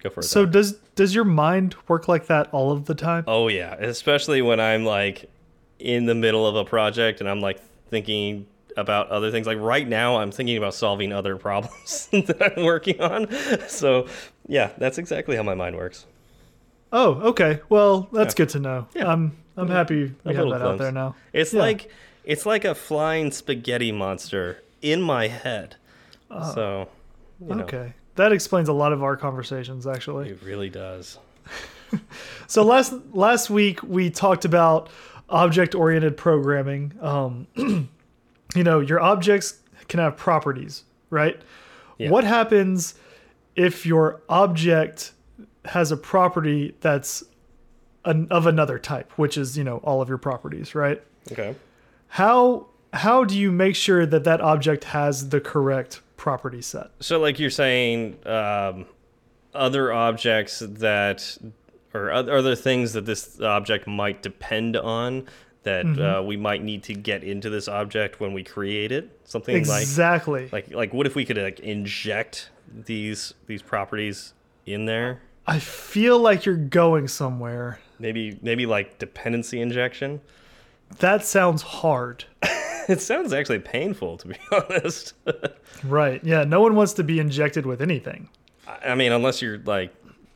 Go 0.03 0.11
for 0.11 0.21
it. 0.21 0.25
So 0.25 0.45
though. 0.45 0.53
does 0.53 0.73
does 0.95 1.15
your 1.15 1.25
mind 1.25 1.77
work 1.89 2.09
like 2.09 2.27
that 2.27 2.49
all 2.53 2.73
of 2.73 2.87
the 2.87 2.95
time? 2.95 3.25
Oh 3.27 3.49
yeah, 3.49 3.75
especially 3.75 4.43
when 4.43 4.61
I'm 4.61 4.85
like 4.85 5.31
in 5.79 6.07
the 6.07 6.15
middle 6.15 6.47
of 6.47 6.57
a 6.57 6.65
project 6.65 7.21
and 7.21 7.29
I'm 7.29 7.41
like 7.41 7.61
thinking 7.89 8.47
about 8.77 9.09
other 9.09 9.31
things. 9.31 9.47
Like 9.47 9.59
right 9.59 9.87
now, 9.87 10.17
I'm 10.17 10.31
thinking 10.31 10.57
about 10.57 10.75
solving 10.75 11.13
other 11.13 11.37
problems 11.37 12.09
that 12.13 12.53
I'm 12.57 12.65
working 12.65 13.01
on. 13.01 13.29
So, 13.69 14.07
yeah, 14.47 14.73
that's 14.79 14.99
exactly 14.99 15.37
how 15.37 15.43
my 15.43 15.55
mind 15.55 15.77
works. 15.77 16.07
Oh, 16.93 17.15
okay. 17.31 17.61
Well, 17.69 18.09
that's 18.13 18.35
yeah. 18.35 18.37
good 18.39 18.49
to 18.51 18.61
know. 18.61 18.89
Yeah. 18.95 19.13
I'm 19.13 19.37
I'm 19.57 19.69
happy 19.69 20.15
we 20.25 20.35
have 20.35 20.49
that 20.51 20.63
out 20.63 20.79
there 20.79 20.93
now. 20.93 21.17
It's 21.33 21.53
yeah. 21.53 21.61
like 21.61 21.91
it's 22.25 22.47
like 22.47 22.65
a 22.65 22.75
flying 22.75 23.31
spaghetti 23.31 23.93
monster 23.93 24.63
in 24.83 25.01
my 25.03 25.29
head. 25.29 25.77
Uh, 26.31 26.55
so, 26.55 26.89
you 27.41 27.55
know. 27.55 27.65
okay, 27.65 27.95
that 28.17 28.33
explains 28.33 28.69
a 28.69 28.73
lot 28.73 28.93
of 28.93 29.03
our 29.03 29.17
conversations. 29.17 29.87
Actually, 29.87 30.31
it 30.31 30.43
really 30.43 30.71
does. 30.71 31.19
so 32.47 32.63
last 32.63 32.93
last 33.13 33.49
week 33.51 33.83
we 33.83 34.11
talked 34.11 34.45
about 34.45 34.91
object 35.29 35.75
oriented 35.75 36.17
programming. 36.17 36.93
Um, 37.01 37.47
you 38.57 38.65
know, 38.65 38.81
your 38.81 39.01
objects 39.01 39.61
can 39.89 40.01
have 40.01 40.17
properties, 40.17 40.85
right? 41.11 41.41
Yeah. 41.99 42.11
What 42.11 42.25
happens 42.25 42.95
if 43.55 43.87
your 43.87 44.21
object 44.29 45.13
has 45.65 45.91
a 45.93 45.97
property 45.97 46.77
that's 46.81 47.25
an, 48.05 48.29
of 48.31 48.47
another 48.47 48.79
type, 48.79 49.13
which 49.13 49.37
is, 49.37 49.57
you 49.57 49.65
know, 49.65 49.79
all 49.79 50.01
of 50.01 50.09
your 50.09 50.19
properties, 50.19 50.75
right? 50.75 51.03
Okay. 51.33 51.55
How 52.09 52.69
how 52.93 53.25
do 53.25 53.37
you 53.39 53.53
make 53.53 53.75
sure 53.75 54.07
that 54.07 54.25
that 54.25 54.41
object 54.41 54.85
has 54.85 55.29
the 55.29 55.41
correct 55.41 56.01
property 56.17 56.63
set? 56.63 56.91
So 57.01 57.19
like 57.19 57.39
you're 57.39 57.51
saying 57.51 58.17
um, 58.27 58.87
other 59.53 59.93
objects 59.93 60.61
that 60.61 61.37
or 61.93 62.13
other 62.13 62.55
things 62.55 62.93
that 62.93 63.07
this 63.07 63.41
object 63.41 63.87
might 63.87 64.23
depend 64.23 64.77
on 64.77 65.27
that 65.67 65.85
mm 65.85 65.97
-hmm. 65.97 66.21
uh, 66.21 66.23
we 66.23 66.37
might 66.37 66.63
need 66.63 66.83
to 66.85 66.95
get 66.95 67.23
into 67.23 67.51
this 67.51 67.69
object 67.69 68.21
when 68.21 68.33
we 68.33 68.43
create 68.43 68.93
it. 68.93 69.05
Something 69.25 69.57
exactly 69.57 70.43
like 70.43 70.53
like 70.53 70.75
like 70.81 70.97
what 70.97 71.07
if 71.07 71.15
we 71.15 71.25
could 71.25 71.37
like 71.37 71.61
inject 71.61 72.51
these 72.87 73.35
these 73.47 73.63
properties 73.63 74.33
in 74.65 74.87
there? 74.87 75.21
I 75.47 75.59
feel 75.59 76.19
like 76.19 76.47
you're 76.47 76.69
going 76.83 77.09
somewhere. 77.09 77.79
Maybe 77.99 78.39
maybe 78.43 78.65
like 78.77 78.99
dependency 78.99 79.61
injection. 79.61 80.21
That 80.99 81.27
sounds 81.27 81.63
hard. 81.63 82.25
it 82.89 83.01
sounds 83.01 83.33
actually 83.33 83.59
painful 83.59 84.17
to 84.19 84.29
be 84.29 84.37
honest. 84.53 85.15
right. 85.85 86.21
Yeah, 86.25 86.45
no 86.45 86.61
one 86.61 86.75
wants 86.77 86.93
to 86.95 87.05
be 87.05 87.19
injected 87.19 87.67
with 87.67 87.83
anything. 87.83 88.29
I 88.93 88.95
mean, 88.95 89.13
unless 89.13 89.43
you're 89.43 89.59
like 89.77 89.91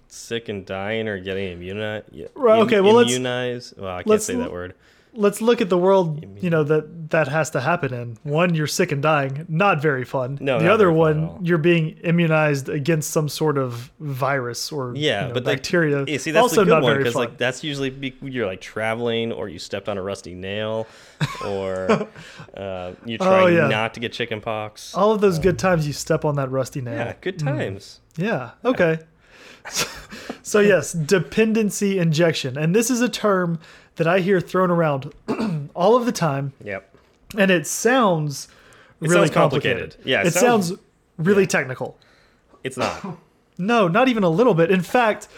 sick 0.08 0.48
and 0.48 0.66
dying 0.66 1.08
or 1.08 1.20
getting 1.20 1.52
immunized. 1.52 2.06
Right. 2.34 2.62
Okay. 2.62 2.80
Well, 2.80 2.98
immunized. 2.98 3.78
Well, 3.78 3.96
I 3.98 4.02
can't 4.02 4.22
say 4.22 4.34
that 4.34 4.52
word 4.52 4.74
let's 5.12 5.40
look 5.40 5.60
at 5.60 5.68
the 5.68 5.78
world 5.78 6.24
you 6.42 6.50
know 6.50 6.62
that 6.64 7.10
that 7.10 7.28
has 7.28 7.50
to 7.50 7.60
happen 7.60 7.92
in. 7.92 8.18
One 8.22 8.54
you're 8.54 8.66
sick 8.66 8.92
and 8.92 9.02
dying. 9.02 9.44
Not 9.48 9.82
very 9.82 10.04
fun. 10.04 10.38
No 10.40 10.58
the 10.58 10.72
other 10.72 10.92
one 10.92 11.44
you're 11.44 11.58
being 11.58 11.98
immunized 12.04 12.68
against 12.68 13.10
some 13.10 13.28
sort 13.28 13.58
of 13.58 13.90
virus 13.98 14.70
or 14.70 14.94
yeah 14.96 15.22
you 15.22 15.28
know, 15.28 15.34
but 15.34 15.44
bacteria. 15.44 16.04
the, 16.04 16.18
see 16.18 16.30
that's 16.30 16.42
also 16.42 16.64
the 16.64 16.74
good 16.74 16.82
one 16.82 16.98
because 16.98 17.14
like 17.14 17.36
that's 17.36 17.64
usually 17.64 17.90
be, 17.90 18.16
you're 18.22 18.46
like 18.46 18.60
traveling 18.60 19.32
or 19.32 19.48
you 19.48 19.58
stepped 19.58 19.88
on 19.88 19.98
a 19.98 20.02
rusty 20.02 20.34
nail 20.34 20.86
or 21.46 21.90
uh, 22.56 22.92
you're 23.04 23.18
trying 23.18 23.44
oh, 23.44 23.62
yeah. 23.62 23.68
not 23.68 23.94
to 23.94 24.00
get 24.00 24.12
chicken 24.12 24.40
pox 24.40 24.94
all 24.94 25.12
of 25.12 25.20
those 25.20 25.36
um, 25.36 25.42
good 25.42 25.58
times 25.58 25.86
you 25.86 25.92
step 25.92 26.24
on 26.24 26.36
that 26.36 26.50
rusty 26.50 26.80
nail. 26.80 26.94
yeah 26.94 27.14
good 27.20 27.38
times. 27.38 28.00
Mm. 28.14 28.24
yeah 28.24 28.50
okay. 28.64 28.98
So 30.42 30.60
yes 30.60 30.92
dependency 30.92 31.98
injection. 31.98 32.56
And 32.56 32.74
this 32.74 32.90
is 32.90 33.00
a 33.00 33.08
term 33.08 33.60
that 34.00 34.08
I 34.08 34.20
hear 34.20 34.40
thrown 34.40 34.70
around 34.70 35.12
all 35.74 35.94
of 35.94 36.06
the 36.06 36.12
time. 36.12 36.54
Yep. 36.64 36.96
And 37.36 37.50
it 37.50 37.66
sounds 37.66 38.48
it 39.02 39.10
really 39.10 39.26
sounds 39.26 39.34
complicated. 39.34 39.90
complicated. 39.90 40.08
Yeah. 40.08 40.22
It, 40.22 40.28
it 40.28 40.32
sounds, 40.32 40.68
sounds, 40.68 40.80
really 41.18 41.42
yeah. 41.42 41.48
technical. 41.48 41.98
It's 42.64 42.78
not. 42.78 43.18
no, 43.58 43.88
not 43.88 44.08
even 44.08 44.22
a 44.22 44.30
little 44.30 44.54
bit. 44.54 44.70
In 44.70 44.80
fact, 44.80 45.28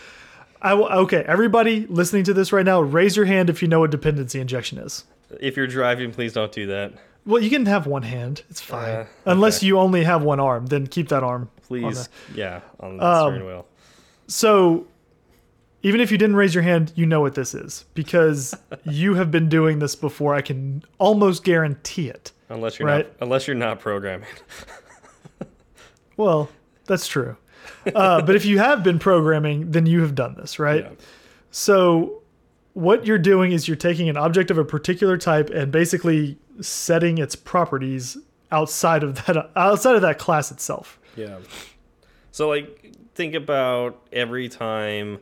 I 0.62 0.74
okay, 0.74 1.24
everybody 1.26 1.86
listening 1.88 2.22
to 2.22 2.32
this 2.32 2.52
right 2.52 2.64
now, 2.64 2.80
raise 2.80 3.16
your 3.16 3.26
hand 3.26 3.50
if 3.50 3.62
you 3.62 3.66
know 3.66 3.80
what 3.80 3.90
dependency 3.90 4.38
injection 4.38 4.78
is. 4.78 5.06
If 5.40 5.56
you're 5.56 5.66
driving, 5.66 6.12
please 6.12 6.32
don't 6.32 6.52
do 6.52 6.68
that. 6.68 6.92
Well, 7.26 7.42
you 7.42 7.50
can 7.50 7.66
have 7.66 7.88
one 7.88 8.04
hand. 8.04 8.44
It's 8.48 8.60
fine. 8.60 8.88
Uh, 8.88 8.92
okay. 8.92 9.10
Unless 9.26 9.64
you 9.64 9.76
only 9.80 10.04
have 10.04 10.22
one 10.22 10.38
arm, 10.38 10.66
then 10.66 10.86
keep 10.86 11.08
that 11.08 11.24
arm. 11.24 11.50
Please. 11.66 11.82
On 11.84 11.92
the, 11.94 12.08
yeah, 12.36 12.60
on 12.78 12.96
the 12.98 13.04
um, 13.04 13.32
steering 13.32 13.46
wheel. 13.46 13.66
So 14.28 14.86
even 15.82 16.00
if 16.00 16.10
you 16.10 16.18
didn't 16.18 16.36
raise 16.36 16.54
your 16.54 16.62
hand, 16.62 16.92
you 16.94 17.06
know 17.06 17.20
what 17.20 17.34
this 17.34 17.54
is 17.54 17.84
because 17.94 18.54
you 18.84 19.14
have 19.14 19.30
been 19.30 19.48
doing 19.48 19.78
this 19.78 19.94
before. 19.94 20.34
I 20.34 20.42
can 20.42 20.84
almost 20.98 21.44
guarantee 21.44 22.08
it. 22.08 22.32
Unless 22.48 22.78
you're 22.78 22.88
right? 22.88 23.06
not, 23.06 23.16
unless 23.20 23.46
you're 23.46 23.56
not 23.56 23.80
programming. 23.80 24.28
well, 26.16 26.50
that's 26.86 27.06
true. 27.06 27.36
Uh, 27.94 28.22
but 28.22 28.36
if 28.36 28.44
you 28.44 28.58
have 28.58 28.82
been 28.82 28.98
programming, 28.98 29.70
then 29.70 29.86
you 29.86 30.00
have 30.00 30.14
done 30.14 30.34
this, 30.34 30.58
right? 30.58 30.84
Yeah. 30.84 30.90
So 31.50 32.22
what 32.74 33.06
you're 33.06 33.18
doing 33.18 33.52
is 33.52 33.68
you're 33.68 33.76
taking 33.76 34.08
an 34.08 34.16
object 34.16 34.50
of 34.50 34.58
a 34.58 34.64
particular 34.64 35.16
type 35.16 35.50
and 35.50 35.72
basically 35.72 36.38
setting 36.60 37.18
its 37.18 37.36
properties 37.36 38.16
outside 38.50 39.02
of 39.02 39.24
that 39.26 39.50
outside 39.56 39.96
of 39.96 40.02
that 40.02 40.18
class 40.18 40.50
itself. 40.50 40.98
Yeah. 41.16 41.38
So 42.30 42.48
like 42.48 42.94
think 43.14 43.34
about 43.34 44.00
every 44.12 44.48
time 44.48 45.18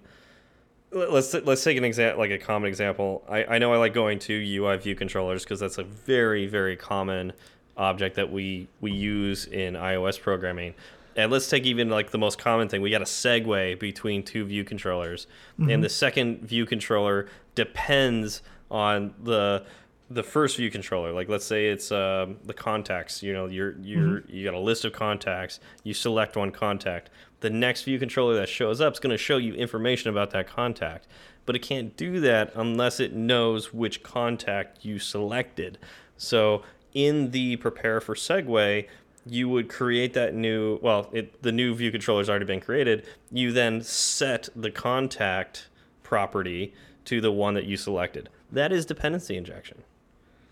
let's 0.92 1.32
let's 1.34 1.62
take 1.62 1.76
an 1.76 1.84
example 1.84 2.18
like 2.18 2.30
a 2.30 2.38
common 2.38 2.68
example 2.68 3.22
I, 3.28 3.44
I 3.44 3.58
know 3.58 3.72
i 3.72 3.76
like 3.76 3.94
going 3.94 4.18
to 4.20 4.34
ui 4.34 4.76
view 4.78 4.94
controllers 4.94 5.44
because 5.44 5.60
that's 5.60 5.78
a 5.78 5.84
very 5.84 6.46
very 6.46 6.76
common 6.76 7.32
object 7.76 8.16
that 8.16 8.32
we 8.32 8.66
we 8.80 8.90
use 8.90 9.46
in 9.46 9.74
ios 9.74 10.20
programming 10.20 10.74
and 11.16 11.30
let's 11.30 11.48
take 11.48 11.64
even 11.64 11.88
like 11.90 12.10
the 12.10 12.18
most 12.18 12.38
common 12.38 12.68
thing. 12.68 12.82
We 12.82 12.90
got 12.90 13.02
a 13.02 13.06
segue 13.06 13.78
between 13.78 14.22
two 14.22 14.44
view 14.44 14.64
controllers, 14.64 15.26
and 15.58 15.82
the 15.82 15.88
second 15.88 16.40
view 16.42 16.66
controller 16.66 17.28
depends 17.54 18.42
on 18.70 19.14
the 19.22 19.64
the 20.08 20.22
first 20.22 20.56
view 20.56 20.70
controller. 20.70 21.12
Like 21.12 21.28
let's 21.28 21.44
say 21.44 21.68
it's 21.68 21.92
um, 21.92 22.38
the 22.44 22.54
contacts. 22.54 23.22
You 23.22 23.32
know, 23.32 23.46
you're 23.46 23.76
you're 23.80 24.22
you 24.28 24.44
got 24.44 24.54
a 24.54 24.60
list 24.60 24.84
of 24.84 24.92
contacts. 24.92 25.60
You 25.84 25.94
select 25.94 26.36
one 26.36 26.52
contact. 26.52 27.10
The 27.40 27.50
next 27.50 27.82
view 27.84 27.98
controller 27.98 28.34
that 28.34 28.48
shows 28.48 28.80
up 28.80 28.92
is 28.92 28.98
going 29.00 29.10
to 29.10 29.18
show 29.18 29.36
you 29.38 29.54
information 29.54 30.10
about 30.10 30.30
that 30.30 30.46
contact, 30.46 31.06
but 31.46 31.56
it 31.56 31.60
can't 31.60 31.96
do 31.96 32.20
that 32.20 32.52
unless 32.54 33.00
it 33.00 33.14
knows 33.14 33.72
which 33.72 34.02
contact 34.02 34.84
you 34.84 34.98
selected. 34.98 35.78
So 36.16 36.62
in 36.92 37.30
the 37.30 37.56
prepare 37.56 38.00
for 38.00 38.14
segue, 38.14 38.86
you 39.26 39.48
would 39.48 39.68
create 39.68 40.14
that 40.14 40.34
new 40.34 40.78
well 40.82 41.08
it, 41.12 41.42
the 41.42 41.52
new 41.52 41.74
view 41.74 41.90
controller 41.90 42.20
has 42.20 42.30
already 42.30 42.46
been 42.46 42.58
created 42.60 43.04
you 43.30 43.52
then 43.52 43.82
set 43.82 44.48
the 44.56 44.70
contact 44.70 45.68
property 46.02 46.72
to 47.04 47.20
the 47.20 47.30
one 47.30 47.52
that 47.52 47.66
you 47.66 47.76
selected 47.76 48.30
that 48.50 48.72
is 48.72 48.86
dependency 48.86 49.36
injection 49.36 49.82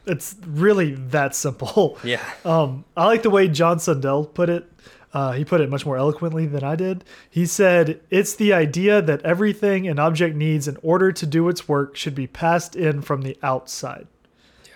It's 0.05 0.37
really 0.47 0.93
that 0.95 1.35
simple. 1.35 1.99
yeah 2.05 2.23
Um, 2.45 2.85
I 2.95 3.07
like 3.07 3.23
the 3.23 3.31
way 3.31 3.49
John 3.49 3.79
Sundell 3.79 4.33
put 4.33 4.51
it. 4.51 4.71
Uh, 5.15 5.33
he 5.33 5.45
put 5.45 5.61
it 5.63 5.71
much 5.71 5.87
more 5.87 5.97
eloquently 5.97 6.47
than 6.47 6.63
I 6.63 6.77
did. 6.77 7.03
He 7.31 7.47
said, 7.47 8.01
It's 8.11 8.35
the 8.35 8.53
idea 8.53 9.01
that 9.01 9.23
everything 9.23 9.89
an 9.89 9.99
object 9.99 10.37
needs 10.37 10.69
in 10.69 10.77
order 10.83 11.13
to 11.13 11.25
do 11.27 11.49
its 11.49 11.67
work 11.67 11.97
should 11.97 12.15
be 12.15 12.27
passed 12.27 12.77
in 12.77 13.01
from 13.03 13.23
the 13.23 13.37
outside. 13.43 14.07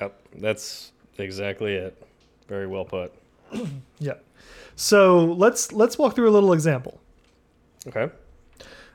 yep 0.00 0.18
that's 0.36 0.92
exactly 1.18 1.74
it 1.74 2.02
very 2.48 2.66
well 2.66 2.84
put 2.86 3.12
Yeah. 3.98 4.14
So 4.74 5.24
let's 5.24 5.70
let's 5.72 5.98
walk 5.98 6.14
through 6.14 6.30
a 6.30 6.32
little 6.32 6.52
example. 6.54 6.98
okay 7.86 8.10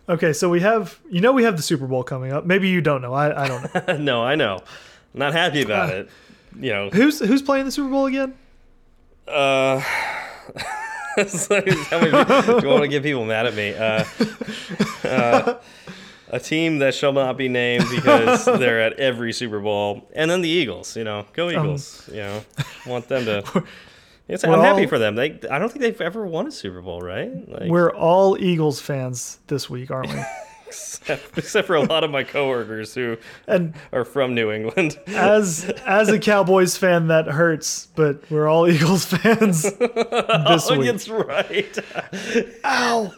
Okay, 0.09 0.31
so 0.33 0.49
we 0.49 0.61
have 0.61 0.99
you 1.09 1.21
know 1.21 1.33
we 1.33 1.43
have 1.43 1.55
the 1.57 1.61
Super 1.63 1.85
Bowl 1.85 2.01
coming 2.01 2.31
up. 2.33 2.45
Maybe 2.45 2.69
you 2.69 2.81
don't 2.81 3.01
know. 3.01 3.13
I, 3.13 3.43
I 3.43 3.47
don't 3.47 3.75
know. 3.87 3.97
no 4.11 4.23
i 4.23 4.33
know 4.35 4.59
not 5.13 5.33
happy 5.33 5.61
about 5.61 5.89
it 5.91 6.09
you 6.59 6.71
know 6.71 6.89
who's 6.89 7.19
who's 7.19 7.41
playing 7.43 7.65
the 7.65 7.71
Super 7.71 7.89
Bowl 7.89 8.07
again? 8.07 8.33
uh 9.27 9.83
it's 11.17 11.49
like, 11.49 11.67
how 11.67 11.99
many 11.99 12.11
do 12.11 12.67
you 12.67 12.69
want 12.69 12.83
to 12.83 12.87
get 12.87 13.03
people 13.03 13.25
mad 13.25 13.45
at 13.45 13.55
me 13.55 13.73
uh, 13.73 14.03
uh, 15.03 15.59
a 16.29 16.39
team 16.39 16.79
that 16.79 16.93
shall 16.93 17.13
not 17.13 17.37
be 17.37 17.47
named 17.47 17.85
because 17.89 18.45
they're 18.45 18.81
at 18.81 18.93
every 18.93 19.33
Super 19.33 19.59
Bowl, 19.59 20.09
and 20.13 20.29
then 20.29 20.41
the 20.41 20.49
Eagles. 20.49 20.95
You 20.95 21.03
know, 21.03 21.25
go 21.33 21.49
Eagles. 21.49 22.07
you 22.09 22.17
know, 22.17 22.43
want 22.85 23.07
them 23.07 23.25
to. 23.25 23.63
It's, 24.27 24.43
I'm 24.43 24.51
We're 24.51 24.61
happy 24.61 24.85
for 24.87 24.99
them. 24.99 25.15
They, 25.15 25.39
I 25.49 25.57
don't 25.57 25.69
think 25.69 25.81
they've 25.81 26.01
ever 26.01 26.27
won 26.27 26.47
a 26.47 26.51
Super 26.51 26.81
Bowl, 26.81 26.99
right? 26.99 27.49
Like, 27.49 27.69
We're 27.69 27.93
all 27.95 28.37
Eagles 28.37 28.81
fans 28.81 29.39
this 29.47 29.69
week, 29.69 29.89
aren't 29.89 30.13
we? 30.13 30.19
except, 30.67 31.37
except 31.37 31.67
for 31.67 31.75
a 31.75 31.81
lot 31.81 32.03
of 32.03 32.11
my 32.11 32.23
coworkers 32.23 32.93
who 32.93 33.17
And 33.47 33.73
are 33.91 34.05
from 34.05 34.35
New 34.35 34.51
England. 34.51 34.99
as 35.07 35.63
as 35.85 36.09
a 36.09 36.19
Cowboys 36.19 36.77
fan, 36.77 37.07
that 37.07 37.27
hurts. 37.27 37.87
But 37.95 38.29
we're 38.29 38.47
all 38.47 38.67
Eagles 38.69 39.05
fans 39.05 39.63
this 39.63 39.73
oh, 39.79 40.77
week. 40.77 40.91
that's 40.91 41.09
right. 41.09 41.77
Ow! 42.65 43.13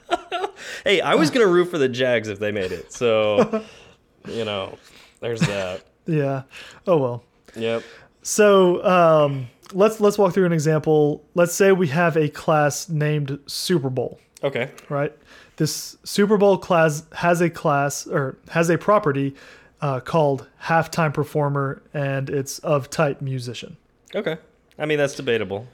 hey, 0.84 1.02
I 1.02 1.16
was 1.16 1.30
gonna 1.32 1.48
root 1.48 1.66
for 1.66 1.78
the 1.78 1.90
Jags 1.90 2.28
if 2.28 2.40
they 2.40 2.52
made 2.52 2.72
it. 2.72 2.92
So, 2.94 3.64
you 4.28 4.46
know, 4.46 4.78
there's 5.20 5.42
that. 5.42 5.84
Yeah. 6.06 6.44
Oh 6.88 6.98
well. 6.98 7.24
Yep. 7.56 7.84
So 8.22 8.84
um, 8.86 9.48
let's 9.74 10.00
let's 10.00 10.18
walk 10.18 10.34
through 10.34 10.46
an 10.46 10.54
example. 10.54 11.24
Let's 11.36 11.54
say 11.54 11.72
we 11.72 11.88
have 11.88 12.16
a 12.18 12.30
class 12.30 12.90
named 12.90 13.40
Super 13.48 13.90
Bowl. 13.90 14.20
Okay. 14.44 14.72
right? 14.88 15.14
This 15.60 15.98
Super 16.06 16.38
Bowl 16.38 16.58
class 16.58 17.04
has 17.16 17.42
a 17.42 17.50
class 17.50 18.08
or 18.08 18.38
has 18.48 18.70
a 18.70 18.78
property 18.78 19.36
uh, 19.82 20.00
called 20.00 20.48
halftime 20.64 21.14
performer, 21.14 21.82
and 21.94 22.30
it's 22.30 22.60
of 22.60 22.90
type 22.90 23.22
musician. 23.22 23.76
Okay. 24.16 24.38
I 24.78 24.86
mean, 24.86 24.98
that's 24.98 25.16
debatable. 25.16 25.68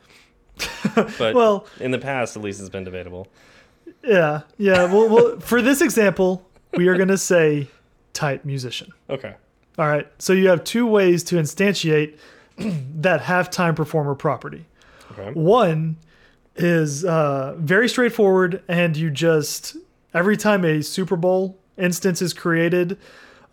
But 0.95 1.35
Well- 1.35 1.67
in 1.79 1.91
the 1.91 1.99
past, 1.99 2.35
at 2.35 2.41
least, 2.41 2.59
it's 2.59 2.69
been 2.69 2.83
debatable. 2.83 3.27
Yeah, 4.03 4.41
yeah. 4.57 4.91
Well, 4.91 5.07
well 5.07 5.39
for 5.39 5.61
this 5.61 5.81
example, 5.81 6.43
we 6.73 6.87
are 6.87 6.95
going 6.95 7.09
to 7.09 7.17
say 7.17 7.67
type 8.13 8.43
musician. 8.43 8.91
Okay. 9.11 9.35
All 9.77 9.87
right. 9.87 10.07
So 10.17 10.33
you 10.33 10.47
have 10.47 10.63
two 10.63 10.87
ways 10.87 11.23
to 11.25 11.35
instantiate 11.35 12.17
that 12.57 13.21
halftime 13.21 13.75
performer 13.75 14.15
property. 14.15 14.65
Okay. 15.11 15.31
One 15.39 15.97
is 16.55 17.03
uh, 17.03 17.55
very 17.57 17.89
straightforward, 17.89 18.63
and 18.67 18.95
you 18.95 19.11
just 19.11 19.77
every 20.13 20.37
time 20.37 20.63
a 20.63 20.81
Super 20.81 21.15
Bowl 21.15 21.57
instance 21.77 22.21
is 22.21 22.33
created, 22.33 22.97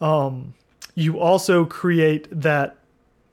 um, 0.01 0.55
you 0.95 1.19
also 1.19 1.65
create 1.65 2.29
that 2.31 2.77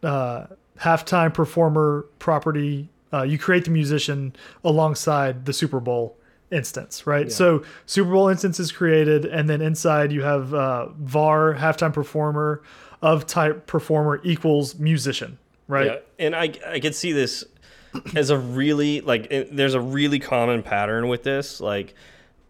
uh, 0.04 0.48
halftime 0.80 1.34
performer 1.34 2.06
property. 2.20 2.90
Uh, 3.12 3.24
you 3.24 3.38
create 3.38 3.66
the 3.66 3.72
musician 3.72 4.36
alongside 4.64 5.46
the 5.46 5.54
Super 5.54 5.80
Bowl 5.80 6.16
instance, 6.52 7.06
right? 7.06 7.32
So 7.32 7.64
Super 7.86 8.12
Bowl 8.12 8.28
instance 8.28 8.60
is 8.60 8.72
created, 8.72 9.26
and 9.26 9.50
then 9.50 9.62
inside 9.62 10.12
you 10.12 10.24
have 10.24 10.54
uh, 10.54 10.88
var 10.90 11.56
halftime 11.56 11.94
performer 11.94 12.62
of 13.02 13.28
type 13.28 13.68
performer 13.68 14.20
equals 14.24 14.78
musician, 14.80 15.38
right? 15.68 15.86
Yeah, 15.86 15.98
and 16.18 16.36
I 16.36 16.54
I 16.68 16.80
could 16.80 16.96
see 16.96 17.12
this 17.12 17.44
as 18.16 18.30
a 18.30 18.38
really 18.38 19.02
like 19.02 19.28
it- 19.32 19.56
there's 19.56 19.74
a 19.74 19.82
really 19.82 20.20
common 20.20 20.64
pattern 20.64 21.08
with 21.08 21.24
this. 21.24 21.60
Like 21.60 21.94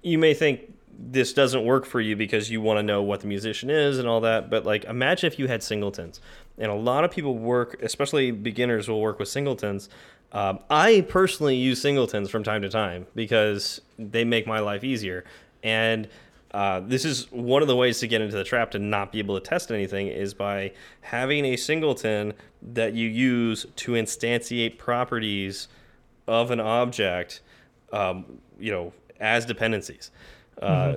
you 0.02 0.17
may 0.17 0.34
think 0.34 0.73
this 0.97 1.32
doesn't 1.34 1.63
work 1.63 1.86
for 1.86 2.02
you 2.02 2.15
because 2.15 2.52
you 2.52 2.62
want 2.62 2.78
to 2.78 2.84
know 2.84 3.02
what 3.02 3.21
the 3.21 3.28
musician 3.28 3.69
is 3.69 3.99
and 3.99 4.08
all 4.08 4.21
that, 4.21 4.49
but 4.49 4.65
like 4.65 4.84
imagine 4.86 5.28
if 5.28 5.39
you 5.39 5.47
had 5.47 5.63
singletons. 5.63 6.19
And 6.58 6.69
a 6.69 6.75
lot 6.75 7.06
of 7.06 7.12
people 7.12 7.38
work, 7.38 7.82
especially 7.82 8.32
beginners, 8.32 8.89
will 8.89 8.99
work 8.99 9.17
with 9.17 9.30
singletons. 9.30 9.88
Um, 10.34 10.60
I 10.69 11.06
personally 11.08 11.56
use 11.56 11.82
singletons 11.82 12.30
from 12.30 12.43
time 12.43 12.62
to 12.63 12.69
time 12.69 13.08
because 13.15 13.80
they 13.97 14.25
make 14.25 14.45
my 14.45 14.60
life 14.60 14.84
easier. 14.84 15.23
And 15.63 16.10
uh, 16.51 16.79
this 16.79 17.05
is 17.05 17.31
one 17.31 17.62
of 17.62 17.67
the 17.67 17.75
ways 17.75 17.99
to 17.99 18.07
get 18.07 18.21
into 18.21 18.35
the 18.35 18.43
trap 18.43 18.71
to 18.71 18.79
not 18.79 19.12
be 19.12 19.19
able 19.19 19.39
to 19.39 19.45
test 19.45 19.71
anything 19.71 20.07
is 20.07 20.33
by 20.33 20.71
having 21.01 21.45
a 21.45 21.55
singleton 21.55 22.33
that 22.62 22.93
you 22.93 23.07
use 23.07 23.65
to 23.75 23.91
instantiate 23.91 24.77
properties 24.77 25.67
of 26.27 26.49
an 26.51 26.59
object, 26.59 27.41
um, 27.93 28.39
you 28.59 28.71
know, 28.71 28.93
as 29.19 29.45
dependencies. 29.45 30.12
Uh, 30.62 30.95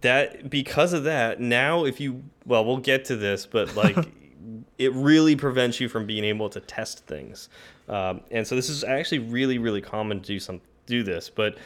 that 0.00 0.50
because 0.50 0.92
of 0.92 1.04
that, 1.04 1.40
now 1.40 1.84
if 1.84 2.00
you 2.00 2.22
well, 2.46 2.64
we'll 2.64 2.78
get 2.78 3.04
to 3.06 3.16
this, 3.16 3.46
but 3.46 3.74
like 3.76 3.96
it 4.78 4.92
really 4.92 5.36
prevents 5.36 5.78
you 5.80 5.88
from 5.88 6.06
being 6.06 6.24
able 6.24 6.48
to 6.50 6.60
test 6.60 7.06
things. 7.06 7.48
Um, 7.88 8.22
and 8.30 8.46
so 8.46 8.54
this 8.54 8.68
is 8.68 8.82
actually 8.84 9.20
really, 9.20 9.58
really 9.58 9.80
common 9.80 10.20
to 10.20 10.26
do 10.26 10.40
some 10.40 10.60
do 10.86 11.02
this, 11.02 11.30
but 11.30 11.58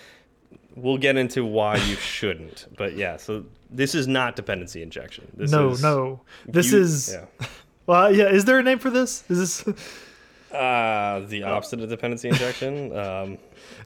we'll 0.75 0.99
get 0.99 1.17
into 1.17 1.45
why 1.45 1.77
you 1.77 1.97
shouldn't. 1.97 2.67
But 2.77 2.97
yeah, 2.97 3.17
so 3.17 3.45
this 3.71 3.95
is 3.95 4.07
not 4.07 4.37
dependency 4.37 4.83
injection. 4.83 5.27
This 5.37 5.51
no, 5.51 5.71
is, 5.71 5.83
no. 5.83 6.21
This 6.47 6.73
you- 6.73 6.81
is 6.81 7.13
yeah. 7.41 7.47
well, 7.87 8.15
yeah. 8.15 8.27
Is 8.29 8.45
there 8.45 8.59
a 8.59 8.63
name 8.63 8.79
for 8.79 8.91
this? 8.91 9.25
Is 9.29 9.65
this 9.65 9.75
Uh, 10.55 11.19
the 11.27 11.43
opposite 11.43 11.81
of 11.81 11.89
dependency 11.89 12.29
injection. 12.29 12.97
Um, 12.97 13.39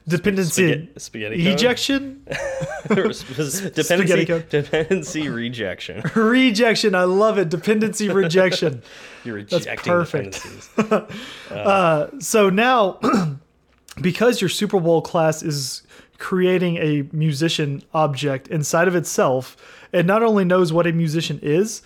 dependency 0.07 0.87
spaghetti, 0.97 0.99
spaghetti 0.99 1.43
code? 1.43 1.53
ejection, 1.53 2.27
dependency, 2.87 3.81
Spaghetti 3.83 4.25
code. 4.27 4.49
dependency 4.49 5.29
rejection. 5.29 6.03
rejection? 6.13 6.93
I 6.93 7.05
love 7.05 7.39
it. 7.39 7.49
Dependency 7.49 8.09
rejection. 8.09 8.83
You're 9.23 9.35
rejecting 9.37 9.65
That's 9.73 9.81
perfect. 9.87 10.43
dependencies. 10.75 12.27
So 12.27 12.49
now, 12.51 12.99
because 14.01 14.39
your 14.39 14.49
Super 14.49 14.79
Bowl 14.79 15.01
class 15.01 15.41
is 15.41 15.81
creating 16.19 16.77
a 16.77 17.07
musician 17.11 17.81
object 17.93 18.47
inside 18.49 18.87
of 18.87 18.95
itself, 18.95 19.57
it 19.91 20.05
not 20.05 20.21
only 20.21 20.45
knows 20.45 20.71
what 20.71 20.85
a 20.85 20.91
musician 20.91 21.39
is, 21.41 21.81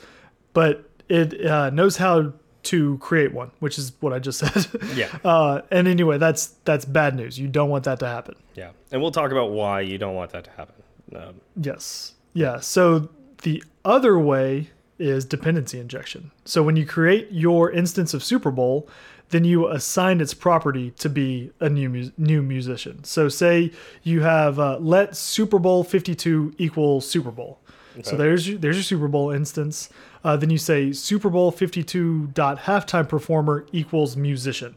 but 0.53 0.89
it 1.07 1.45
uh, 1.45 1.69
knows 1.69 1.97
how 1.97 2.33
to 2.63 2.97
create 2.99 3.33
one, 3.33 3.51
which 3.59 3.77
is 3.77 3.91
what 3.99 4.11
I 4.13 4.19
just 4.19 4.39
said. 4.43 4.67
Yeah. 4.95 5.09
Uh, 5.23 5.61
and 5.71 5.87
anyway, 5.87 6.17
that's 6.17 6.47
that's 6.65 6.85
bad 6.85 7.15
news. 7.15 7.37
You 7.39 7.47
don't 7.47 7.69
want 7.69 7.83
that 7.85 7.99
to 7.99 8.07
happen. 8.07 8.35
Yeah, 8.55 8.71
and 8.91 9.01
we'll 9.01 9.11
talk 9.11 9.31
about 9.31 9.51
why 9.51 9.81
you 9.81 9.97
don't 9.97 10.15
want 10.15 10.31
that 10.31 10.43
to 10.45 10.51
happen. 10.51 10.75
Um, 11.15 11.41
Yes. 11.55 12.13
Yeah. 12.33 12.59
So 12.59 13.09
the 13.43 13.63
other 13.85 14.17
way 14.17 14.69
is 14.97 15.25
dependency 15.25 15.79
injection. 15.79 16.31
So 16.45 16.63
when 16.63 16.75
you 16.75 16.85
create 16.85 17.27
your 17.31 17.71
instance 17.71 18.13
of 18.13 18.23
Super 18.23 18.51
Bowl, 18.51 18.87
then 19.33 19.43
you 19.43 19.67
assign 19.67 20.21
its 20.21 20.33
property 20.33 20.91
to 20.91 21.09
be 21.09 21.51
a 21.59 21.67
new 21.69 21.89
mu- 21.89 22.11
new 22.17 22.41
musician. 22.41 23.03
So 23.03 23.27
say 23.29 23.71
you 24.03 24.21
have 24.21 24.59
uh, 24.59 24.77
let 24.79 25.15
Super 25.17 25.59
Bowl 25.59 25.83
52 25.83 26.53
equal 26.57 27.01
Super 27.01 27.31
Bowl. 27.31 27.59
So 28.03 28.15
there's 28.15 28.47
your, 28.49 28.57
there's 28.57 28.75
your 28.77 28.83
Super 28.83 29.07
Bowl 29.07 29.29
instance. 29.29 29.89
Uh, 30.23 30.35
then 30.35 30.49
you 30.49 30.57
say 30.57 30.91
Super 30.93 31.29
Bowl 31.29 31.51
52 31.51 32.27
dot 32.33 32.57
halftime 32.61 33.07
performer 33.07 33.65
equals 33.71 34.15
musician. 34.17 34.73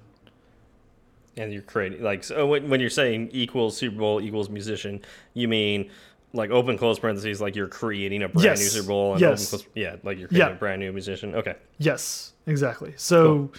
And 1.38 1.52
you're 1.52 1.62
creating 1.62 2.02
like 2.02 2.24
so 2.24 2.46
when, 2.46 2.68
when 2.70 2.80
you're 2.80 2.90
saying 2.90 3.28
equals 3.32 3.76
Super 3.76 3.96
Bowl 3.98 4.20
equals 4.20 4.48
musician, 4.50 5.02
you 5.34 5.48
mean 5.48 5.90
like 6.32 6.50
open 6.50 6.76
close 6.78 6.98
parentheses, 6.98 7.40
like 7.40 7.54
you're 7.56 7.68
creating 7.68 8.22
a 8.22 8.28
brand 8.28 8.44
Yes. 8.44 8.58
new 8.60 8.66
Super 8.68 8.88
Bowl. 8.88 9.12
And 9.12 9.20
Yes. 9.20 9.52
Open 9.52 9.64
close, 9.64 9.72
yeah, 9.74 9.96
like 10.02 10.18
you're 10.18 10.28
creating 10.28 10.48
Yeah. 10.48 10.54
a 10.54 10.58
brand 10.58 10.80
new 10.80 10.92
musician. 10.92 11.34
Okay. 11.34 11.54
Yes, 11.78 12.32
exactly. 12.46 12.92
So 12.96 13.50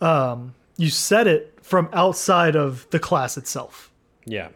um, 0.00 0.54
you 0.76 0.90
set 0.90 1.26
it 1.26 1.58
from 1.62 1.88
outside 1.92 2.56
of 2.56 2.86
the 2.90 2.98
class 2.98 3.36
itself. 3.36 3.90
Yeah. 4.24 4.48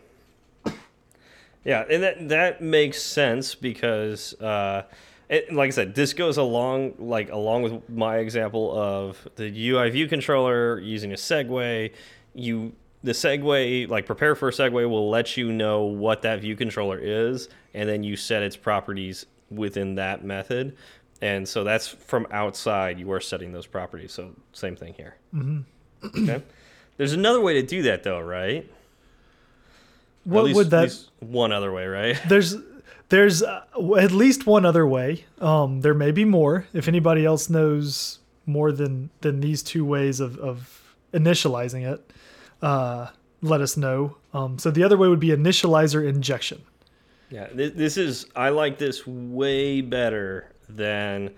Yeah, 1.64 1.84
and 1.88 2.02
that 2.02 2.28
that 2.28 2.60
makes 2.60 3.00
sense 3.00 3.54
because, 3.54 4.34
uh, 4.40 4.82
it, 5.28 5.52
like 5.52 5.68
I 5.68 5.70
said, 5.70 5.94
this 5.94 6.12
goes 6.12 6.36
along 6.36 6.94
like 6.98 7.30
along 7.30 7.62
with 7.62 7.88
my 7.88 8.18
example 8.18 8.76
of 8.76 9.28
the 9.36 9.70
UI 9.70 9.90
view 9.90 10.08
controller 10.08 10.80
using 10.80 11.12
a 11.12 11.16
segue. 11.16 11.92
You 12.34 12.72
the 13.04 13.12
segue 13.12 13.88
like 13.88 14.06
prepare 14.06 14.34
for 14.34 14.48
a 14.48 14.52
segue 14.52 14.72
will 14.72 15.08
let 15.08 15.36
you 15.36 15.52
know 15.52 15.84
what 15.84 16.22
that 16.22 16.40
view 16.40 16.56
controller 16.56 16.98
is, 16.98 17.48
and 17.74 17.88
then 17.88 18.02
you 18.02 18.16
set 18.16 18.42
its 18.42 18.56
properties 18.56 19.26
within 19.48 19.94
that 19.96 20.24
method. 20.24 20.76
And 21.22 21.48
so 21.48 21.62
that's 21.62 21.86
from 21.86 22.26
outside. 22.32 22.98
You 22.98 23.10
are 23.12 23.20
setting 23.20 23.52
those 23.52 23.66
properties. 23.66 24.12
So 24.12 24.32
same 24.52 24.74
thing 24.76 24.94
here. 24.94 25.14
Mm-hmm. 25.32 26.22
okay. 26.22 26.42
There's 26.96 27.12
another 27.12 27.40
way 27.40 27.54
to 27.54 27.62
do 27.62 27.82
that 27.82 28.02
though, 28.02 28.20
right? 28.20 28.68
What 30.24 30.40
at 30.40 30.44
least- 30.46 30.56
would 30.56 30.66
at 30.66 30.70
that? 30.70 31.04
one 31.20 31.52
other 31.52 31.72
way, 31.72 31.86
right? 31.86 32.20
There's 32.28 32.56
there's 33.08 33.42
uh, 33.42 33.62
at 33.98 34.10
least 34.10 34.46
one 34.46 34.64
other 34.64 34.86
way. 34.86 35.26
Um, 35.38 35.82
there 35.82 35.92
may 35.92 36.12
be 36.12 36.24
more. 36.24 36.66
If 36.72 36.88
anybody 36.88 37.26
else 37.26 37.50
knows 37.50 38.20
more 38.46 38.72
than 38.72 39.10
than 39.20 39.40
these 39.40 39.62
two 39.62 39.84
ways 39.84 40.18
of 40.18 40.38
of 40.38 40.94
initializing 41.12 41.92
it, 41.92 42.10
uh, 42.62 43.08
let 43.42 43.60
us 43.60 43.76
know. 43.76 44.16
Um, 44.32 44.58
so 44.58 44.70
the 44.70 44.82
other 44.82 44.96
way 44.96 45.08
would 45.08 45.20
be 45.20 45.28
initializer 45.28 46.08
injection. 46.08 46.62
Yeah, 47.28 47.48
this 47.52 47.98
is 47.98 48.26
I 48.34 48.48
like 48.48 48.78
this 48.78 49.06
way 49.06 49.82
better 49.82 50.51
than 50.76 51.30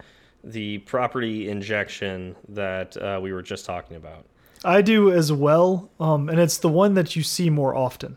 the 0.43 0.79
property 0.79 1.49
injection 1.49 2.37
that 2.49 2.97
uh, 2.97 3.19
we 3.23 3.33
were 3.33 3.43
just 3.43 3.65
talking 3.65 3.97
about. 3.97 4.27
I 4.65 4.83
do 4.83 5.13
as 5.13 5.33
well, 5.33 5.91
um, 6.01 6.29
and 6.29 6.41
it's 6.41 6.59
the 6.59 6.69
one 6.69 6.95
that 6.95 7.17
you 7.17 7.23
see 7.23 7.51
more 7.51 7.75
often. 7.75 8.17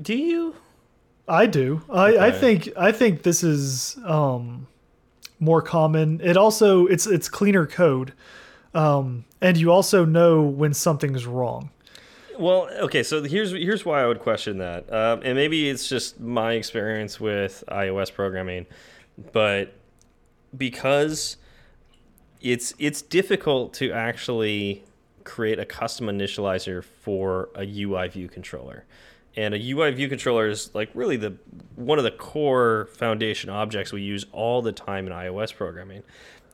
Do 0.00 0.14
you? 0.14 0.56
I 1.28 1.46
do. 1.46 1.82
I, 1.90 2.16
I 2.18 2.30
think 2.30 2.70
I 2.76 2.90
think 2.90 3.22
this 3.22 3.44
is 3.44 3.98
um, 4.04 4.66
more 5.38 5.62
common. 5.62 6.20
It 6.22 6.36
also 6.36 6.86
it's 6.86 7.06
it's 7.06 7.28
cleaner 7.28 7.66
code, 7.66 8.12
um, 8.74 9.24
and 9.40 9.56
you 9.56 9.70
also 9.70 10.04
know 10.04 10.42
when 10.42 10.72
something's 10.72 11.26
wrong. 11.26 11.70
Well, 12.38 12.68
okay, 12.80 13.02
so 13.02 13.22
here's 13.22 13.50
here's 13.50 13.84
why 13.84 14.02
I 14.02 14.06
would 14.06 14.20
question 14.20 14.58
that, 14.58 14.90
um, 14.92 15.20
and 15.22 15.36
maybe 15.36 15.68
it's 15.68 15.86
just 15.86 16.18
my 16.18 16.54
experience 16.54 17.20
with 17.20 17.62
iOS 17.68 18.12
programming, 18.12 18.66
but 19.32 19.74
because 20.56 21.36
it's 22.40 22.74
it's 22.78 23.02
difficult 23.02 23.72
to 23.74 23.92
actually 23.92 24.84
create 25.24 25.58
a 25.58 25.64
custom 25.64 26.06
initializer 26.06 26.82
for 26.82 27.48
a 27.54 27.64
UI 27.64 28.08
view 28.08 28.28
controller. 28.28 28.84
And 29.34 29.54
a 29.54 29.70
UI 29.70 29.92
view 29.92 30.08
controller 30.08 30.48
is 30.48 30.74
like 30.74 30.90
really 30.94 31.16
the 31.16 31.34
one 31.76 31.98
of 31.98 32.04
the 32.04 32.10
core 32.10 32.88
foundation 32.94 33.48
objects 33.48 33.92
we 33.92 34.02
use 34.02 34.26
all 34.32 34.60
the 34.60 34.72
time 34.72 35.06
in 35.06 35.12
iOS 35.12 35.54
programming. 35.54 36.02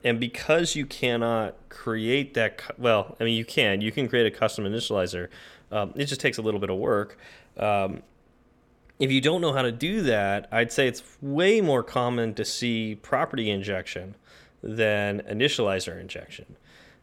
And 0.04 0.20
because 0.20 0.76
you 0.76 0.86
cannot 0.86 1.56
create 1.70 2.34
that, 2.34 2.62
well, 2.78 3.16
I 3.18 3.24
mean, 3.24 3.34
you 3.34 3.44
can. 3.44 3.80
You 3.80 3.90
can 3.90 4.08
create 4.08 4.26
a 4.26 4.30
custom 4.30 4.64
initializer. 4.64 5.28
Um, 5.72 5.92
it 5.96 6.04
just 6.04 6.20
takes 6.20 6.38
a 6.38 6.42
little 6.42 6.60
bit 6.60 6.70
of 6.70 6.76
work. 6.76 7.18
Um, 7.56 8.02
if 8.98 9.12
you 9.12 9.20
don't 9.20 9.40
know 9.40 9.52
how 9.52 9.62
to 9.62 9.72
do 9.72 10.02
that, 10.02 10.48
I'd 10.50 10.72
say 10.72 10.88
it's 10.88 11.02
way 11.20 11.60
more 11.60 11.82
common 11.82 12.34
to 12.34 12.44
see 12.44 12.96
property 12.96 13.50
injection 13.50 14.16
than 14.62 15.20
initializer 15.22 16.00
injection. 16.00 16.56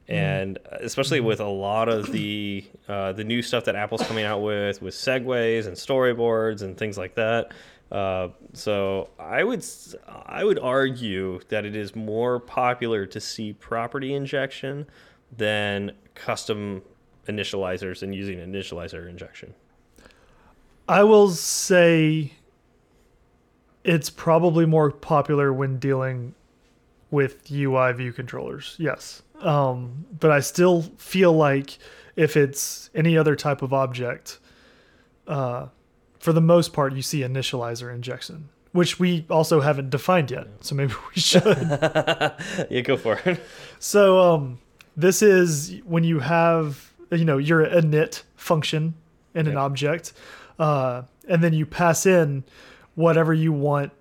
And 0.08 0.60
uh, 0.72 0.78
especially 0.82 1.20
with 1.20 1.40
a 1.40 1.48
lot 1.48 1.90
of 1.90 2.12
the 2.12 2.66
uh, 2.88 3.14
the 3.14 3.24
new 3.24 3.42
stuff 3.42 3.66
that 3.66 3.76
Apple's 3.76 4.06
coming 4.06 4.26
out 4.26 4.42
with, 4.42 4.82
with 4.82 4.94
segues 4.94 5.66
and 5.66 5.76
storyboards 5.76 6.62
and 6.62 6.78
things 6.78 6.98
like 6.98 7.16
that. 7.16 7.54
Uh, 7.92 8.30
so 8.54 9.10
I 9.18 9.44
would 9.44 9.66
I 10.26 10.44
would 10.44 10.60
argue 10.60 11.40
that 11.50 11.66
it 11.66 11.76
is 11.76 11.96
more 11.96 12.40
popular 12.40 13.06
to 13.08 13.20
see 13.20 13.54
property 13.54 14.14
injection 14.14 14.86
than 15.36 15.94
custom 16.14 16.84
initializers 17.28 18.04
and 18.04 18.14
using 18.14 18.38
initializer 18.40 19.10
injection. 19.10 19.56
I 20.88 21.04
will 21.04 21.30
say 21.30 22.34
it's 23.84 24.10
probably 24.10 24.66
more 24.66 24.92
popular 24.92 25.54
when 25.54 25.78
dealing 25.80 26.36
with 27.12 27.52
UI 27.52 27.94
view 27.94 28.12
controllers. 28.12 28.76
Yes. 28.78 29.22
Um, 29.40 30.06
but 30.20 30.32
I 30.32 30.40
still 30.40 30.84
feel 30.98 31.34
like 31.34 31.78
if 32.16 32.38
it's 32.38 32.90
any 32.96 33.18
other 33.18 33.36
type 33.36 33.62
of 33.62 33.74
object, 33.74 34.40
uh, 35.28 35.68
for 36.20 36.34
the 36.34 36.42
most 36.42 36.74
part, 36.74 36.94
you 36.94 37.02
see 37.02 37.20
initializer 37.22 37.94
injection, 37.94 38.50
which 38.72 39.00
we 39.00 39.26
also 39.30 39.62
haven't 39.62 39.90
defined 39.90 40.32
yet. 40.32 40.48
So 40.62 40.76
maybe 40.76 40.94
we 41.16 41.22
should. 41.22 41.44
yeah, 42.70 42.82
go 42.84 42.98
for 42.98 43.20
it. 43.26 43.40
So 43.80 44.20
um, 44.20 44.60
this 44.98 45.22
is 45.22 45.80
when 45.86 46.04
you 46.04 46.20
have 46.20 46.92
you 47.12 47.26
know 47.26 47.38
your 47.38 47.66
init 47.66 48.24
function 48.36 48.96
in 49.36 49.48
an 49.48 49.58
object, 49.58 50.14
uh, 50.60 51.04
and 51.28 51.44
then 51.44 51.54
you 51.54 51.66
pass 51.66 52.06
in 52.06 52.44
whatever 52.96 53.34
you 53.34 53.52
want 53.52 53.92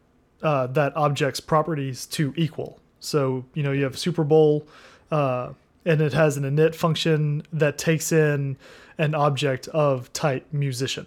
uh, 0.43 0.67
that 0.69 0.95
object's 0.97 1.41
properties 1.41 2.07
to 2.07 2.33
equal. 2.37 2.79
So 3.01 3.45
you 3.55 3.63
know 3.63 3.73
you 3.73 3.85
have 3.85 3.99
Super 3.99 4.25
Bowl, 4.25 4.67
uh, 5.11 5.51
and 5.85 6.01
it 6.01 6.13
has 6.13 6.37
an 6.37 6.45
init 6.45 6.75
function 6.75 7.43
that 7.53 7.79
takes 7.79 8.13
in 8.13 8.57
an 8.99 9.15
object 9.15 9.69
of 9.69 10.13
type 10.13 10.47
musician. 10.53 11.07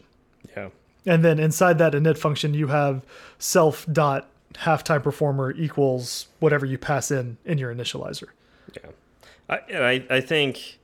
Yeah. 0.56 0.70
And 1.06 1.24
then 1.24 1.40
inside 1.40 1.78
that 1.78 1.94
init 1.94 2.18
function, 2.18 2.54
you 2.54 2.68
have 2.68 3.04
self 3.40 3.86
dot 3.92 4.30
halftime 4.56 5.04
performer 5.04 5.52
equals 5.52 6.28
whatever 6.40 6.66
you 6.66 6.78
pass 6.78 7.12
in 7.12 7.38
in 7.46 7.58
your 7.58 7.74
initializer. 7.74 8.28
Yeah, 8.76 8.92
I, 9.50 9.56
I 9.56 10.18
I 10.18 10.22
think 10.22 10.80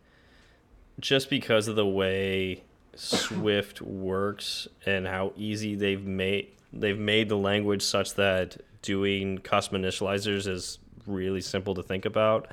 just 0.99 1.29
because 1.29 1.67
of 1.67 1.75
the 1.75 1.85
way 1.85 2.63
Swift 2.95 3.81
works 3.81 4.67
and 4.85 5.07
how 5.07 5.33
easy 5.35 5.75
they've 5.75 6.05
made 6.05 6.49
they've 6.71 6.99
made 6.99 7.29
the 7.29 7.37
language 7.37 7.81
such 7.81 8.15
that 8.15 8.57
doing 8.81 9.37
custom 9.39 9.81
initializers 9.81 10.47
is 10.47 10.79
really 11.05 11.41
simple 11.41 11.75
to 11.75 11.83
think 11.83 12.05
about. 12.05 12.47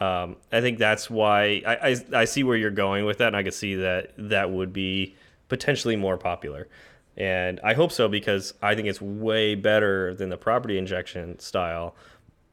Um, 0.00 0.36
I 0.50 0.60
think 0.60 0.78
that's 0.78 1.08
why 1.08 1.62
I, 1.66 1.90
I 1.90 2.20
I 2.20 2.24
see 2.24 2.42
where 2.44 2.56
you're 2.56 2.70
going 2.70 3.04
with 3.04 3.18
that, 3.18 3.28
and 3.28 3.36
I 3.36 3.42
could 3.42 3.54
see 3.54 3.76
that 3.76 4.12
that 4.18 4.50
would 4.50 4.72
be 4.72 5.14
potentially 5.48 5.96
more 5.96 6.16
popular. 6.16 6.68
And 7.16 7.60
I 7.62 7.74
hope 7.74 7.92
so 7.92 8.08
because 8.08 8.54
I 8.62 8.74
think 8.74 8.88
it's 8.88 9.02
way 9.02 9.54
better 9.54 10.14
than 10.14 10.30
the 10.30 10.38
property 10.38 10.78
injection 10.78 11.38
style 11.38 11.94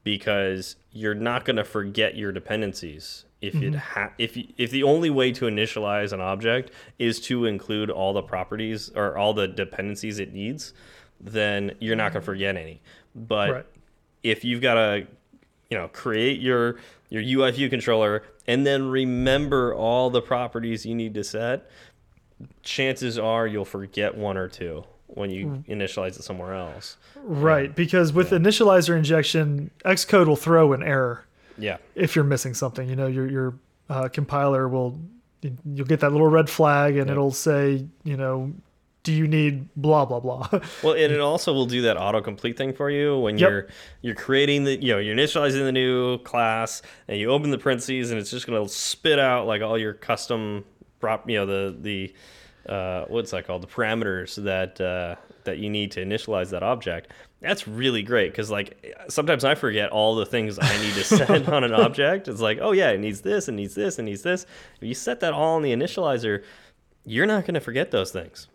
because 0.04 0.76
you're 0.92 1.14
not 1.14 1.44
going 1.44 1.56
to 1.56 1.64
forget 1.64 2.14
your 2.16 2.30
dependencies 2.30 3.24
if 3.40 3.54
it 3.54 3.58
mm-hmm. 3.58 3.74
ha- 3.76 4.12
if 4.18 4.36
you, 4.36 4.44
if 4.58 4.70
the 4.70 4.82
only 4.82 5.10
way 5.10 5.32
to 5.32 5.46
initialize 5.46 6.12
an 6.12 6.20
object 6.20 6.70
is 6.98 7.20
to 7.20 7.46
include 7.46 7.90
all 7.90 8.12
the 8.12 8.22
properties 8.22 8.90
or 8.94 9.16
all 9.16 9.32
the 9.32 9.48
dependencies 9.48 10.18
it 10.18 10.32
needs 10.32 10.72
then 11.20 11.72
you're 11.80 11.96
not 11.96 12.12
going 12.12 12.22
to 12.22 12.26
forget 12.26 12.56
any. 12.56 12.80
But 13.14 13.50
Right. 13.50 13.66
if 14.22 14.44
you've 14.44 14.62
got 14.62 14.74
to 14.74 15.06
you 15.68 15.78
know 15.78 15.88
create 15.88 16.40
your 16.40 16.76
your 17.08 17.22
UI 17.22 17.50
view 17.52 17.68
controller 17.68 18.22
and 18.46 18.66
then 18.66 18.88
remember 18.88 19.74
all 19.74 20.10
the 20.10 20.22
properties 20.22 20.86
you 20.86 20.94
need 20.94 21.14
to 21.14 21.24
set 21.24 21.68
chances 22.62 23.18
are 23.18 23.46
you'll 23.46 23.64
forget 23.64 24.16
one 24.16 24.36
or 24.36 24.48
two 24.48 24.84
when 25.06 25.30
you 25.30 25.46
mm. 25.46 25.66
initialize 25.66 26.18
it 26.18 26.22
somewhere 26.22 26.54
else. 26.54 26.96
Right, 27.16 27.74
because 27.74 28.12
with 28.12 28.30
initializer 28.30 28.96
injection, 28.96 29.70
Xcode 29.84 30.26
will 30.26 30.36
throw 30.36 30.72
an 30.72 30.82
error 30.82 31.26
yeah 31.60 31.76
if 31.94 32.16
you're 32.16 32.24
missing 32.24 32.54
something. 32.54 32.88
You 32.88 32.96
know, 32.96 33.06
your 33.06 33.28
your 33.28 33.54
uh, 33.88 34.08
compiler 34.08 34.68
will 34.68 34.98
you'll 35.42 35.86
get 35.86 36.00
that 36.00 36.12
little 36.12 36.28
red 36.28 36.50
flag 36.50 36.96
and 36.96 37.10
it'll 37.10 37.30
say, 37.32 37.86
you 38.04 38.16
know, 38.16 38.52
do 39.02 39.12
you 39.12 39.26
need 39.26 39.68
blah 39.76 40.04
blah 40.04 40.20
blah. 40.20 40.48
Well, 40.82 40.92
and 40.94 41.12
it 41.12 41.20
also 41.20 41.52
will 41.52 41.66
do 41.66 41.82
that 41.82 41.96
autocomplete 41.96 42.56
thing 42.56 42.72
for 42.74 42.90
you 42.90 43.18
when 43.18 43.38
Yep. 43.38 43.50
you're 43.50 43.66
you're 44.02 44.14
creating 44.14 44.64
the 44.64 44.76
you 44.82 44.92
know 44.92 44.98
you're 44.98 45.14
initializing 45.16 45.64
the 45.64 45.72
new 45.72 46.18
class 46.18 46.82
and 47.08 47.18
you 47.18 47.30
open 47.30 47.50
the 47.50 47.58
parentheses 47.58 48.10
and 48.10 48.20
it's 48.20 48.30
just 48.30 48.46
gonna 48.46 48.68
spit 48.68 49.18
out 49.18 49.46
like 49.46 49.62
all 49.62 49.78
your 49.78 49.94
custom 49.94 50.64
prop 51.00 51.28
you 51.30 51.36
know 51.38 51.46
the 51.46 51.76
the 51.80 52.14
uh, 52.68 53.06
what's 53.08 53.30
that 53.30 53.46
called 53.46 53.62
the 53.62 53.66
parameters 53.66 54.36
that 54.44 54.78
uh, 54.80 55.16
that 55.44 55.58
you 55.58 55.70
need 55.70 55.90
to 55.92 56.04
initialize 56.04 56.50
that 56.50 56.62
object. 56.62 57.10
That's 57.40 57.66
really 57.66 58.02
great 58.02 58.32
because 58.32 58.50
like 58.50 58.96
sometimes 59.08 59.44
I 59.44 59.54
forget 59.54 59.90
all 59.90 60.14
the 60.14 60.26
things 60.26 60.58
I 60.60 60.82
need 60.82 60.94
to 60.94 61.04
set 61.04 61.48
on 61.48 61.64
an 61.64 61.72
object. 61.72 62.28
It's 62.28 62.40
like 62.40 62.58
oh 62.60 62.72
yeah, 62.72 62.90
it 62.90 63.00
needs 63.00 63.22
this, 63.22 63.48
it 63.48 63.52
needs 63.52 63.74
this, 63.74 63.98
it 63.98 64.02
needs 64.02 64.22
this. 64.22 64.44
If 64.80 64.86
you 64.86 64.94
set 64.94 65.20
that 65.20 65.32
all 65.32 65.56
in 65.56 65.62
the 65.62 65.72
initializer, 65.72 66.42
you're 67.04 67.26
not 67.26 67.44
going 67.46 67.54
to 67.54 67.60
forget 67.60 67.90
those 67.90 68.10
things. 68.10 68.48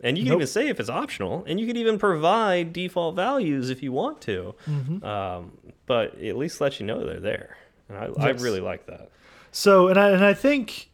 And 0.00 0.18
you 0.18 0.24
can 0.24 0.30
Nope. 0.32 0.38
even 0.38 0.46
say 0.48 0.66
if 0.66 0.80
it's 0.80 0.90
optional, 0.90 1.44
and 1.46 1.60
you 1.60 1.66
can 1.68 1.76
even 1.76 1.96
provide 1.96 2.72
default 2.72 3.14
values 3.14 3.70
if 3.70 3.84
you 3.84 3.92
want 3.92 4.20
to. 4.22 4.54
Mm-hmm. 4.68 5.04
Um, 5.04 5.52
but 5.86 6.14
it 6.18 6.30
at 6.30 6.36
least 6.36 6.60
lets 6.60 6.80
you 6.80 6.86
know 6.86 7.06
they're 7.06 7.20
there. 7.20 7.56
And 7.88 7.96
I, 7.96 8.08
I 8.20 8.30
really 8.30 8.58
like 8.60 8.86
that. 8.86 9.10
So, 9.52 9.86
and 9.86 9.98
I 10.00 10.10
and 10.10 10.24
I 10.24 10.34
think 10.34 10.90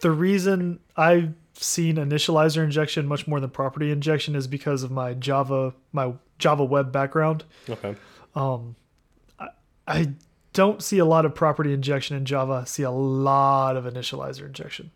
the 0.00 0.10
reason 0.10 0.80
I've 0.96 1.34
seen 1.54 1.96
initializer 1.96 2.64
injection 2.64 3.06
much 3.06 3.28
more 3.28 3.38
than 3.38 3.50
property 3.50 3.92
injection 3.92 4.34
is 4.34 4.46
because 4.48 4.82
of 4.82 4.90
my 4.90 5.14
Java 5.14 5.74
my 5.92 6.14
Java 6.38 6.64
web 6.64 6.92
background. 6.92 7.44
Okay. 7.68 7.96
I 8.34 9.48
I 9.86 10.12
don't 10.52 10.82
see 10.82 10.98
a 10.98 11.04
lot 11.04 11.24
of 11.24 11.34
property 11.34 11.72
injection 11.72 12.16
in 12.16 12.24
Java. 12.24 12.60
I 12.62 12.64
see 12.64 12.82
a 12.82 12.90
lot 12.90 13.76
of 13.76 13.84
initializer 13.84 14.46
injection. 14.46 14.90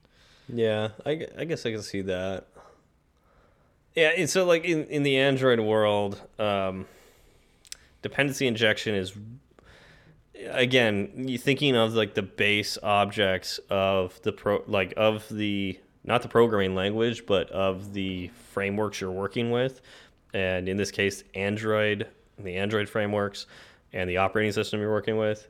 Yeah, 0.49 0.89
I, 1.07 1.27
I 1.39 1.45
guess 1.45 1.65
I 1.65 1.73
can 1.73 1.83
see 1.83 2.03
that. 2.03 2.47
Yeah, 3.95 4.13
and 4.17 4.29
so 4.29 4.45
like 4.45 4.65
in, 4.65 4.85
in 4.87 5.03
the 5.03 5.19
Android 5.19 5.61
world, 5.61 6.21
um, 6.39 6.87
dependency 8.03 8.47
injection 8.47 8.95
is 8.95 9.13
again 10.51 11.13
you 11.29 11.39
thinking 11.39 11.77
of 11.77 11.95
like 11.95 12.15
the 12.15 12.23
base 12.23 12.77
objects 12.83 13.61
of 13.71 14.21
the 14.23 14.33
pro 14.33 14.63
like 14.67 14.93
of 14.97 15.29
the 15.29 15.79
not 16.05 16.23
the 16.23 16.29
programming 16.29 16.75
language 16.75 17.25
but 17.27 17.49
of 17.51 17.93
the 17.93 18.29
frameworks 18.51 19.01
you're 19.01 19.11
working 19.11 19.53
with 19.53 19.81
and 20.35 20.69
in 20.69 20.77
this 20.77 20.91
case 20.91 21.25
android 21.35 22.07
the 22.39 22.57
android 22.57 22.89
frameworks 22.89 23.47
and 23.93 24.09
the 24.09 24.17
operating 24.17 24.53
system 24.53 24.81
you're 24.81 24.91
working 24.91 25.17
with 25.17 25.49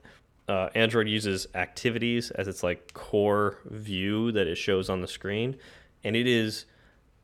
uh, 0.48 0.68
android 0.74 1.08
uses 1.08 1.46
activities 1.54 2.30
as 2.32 2.48
its 2.48 2.62
like 2.62 2.92
core 2.94 3.58
view 3.66 4.32
that 4.32 4.46
it 4.46 4.56
shows 4.56 4.90
on 4.90 5.00
the 5.00 5.08
screen 5.08 5.56
and 6.04 6.16
it 6.16 6.26
is 6.26 6.64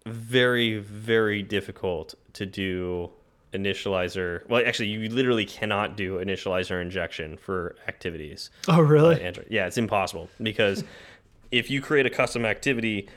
very 0.06 0.78
very 0.78 1.42
difficult 1.42 2.14
to 2.32 2.46
do 2.46 3.10
initializer 3.52 4.46
well 4.48 4.62
actually 4.64 4.88
you 4.88 5.08
literally 5.08 5.44
cannot 5.44 5.96
do 5.96 6.18
initializer 6.18 6.80
injection 6.80 7.36
for 7.36 7.74
activities 7.88 8.50
Oh, 8.68 8.80
really? 8.80 9.16
uh, 9.16 9.18
Android. 9.26 9.46
Yeah, 9.50 9.66
it's 9.66 9.78
impossible 9.78 10.28
because 10.42 10.84
if 11.50 11.70
you 11.70 11.80
create 11.80 12.04
a 12.06 12.10
custom 12.10 12.44
activity, 12.44 13.08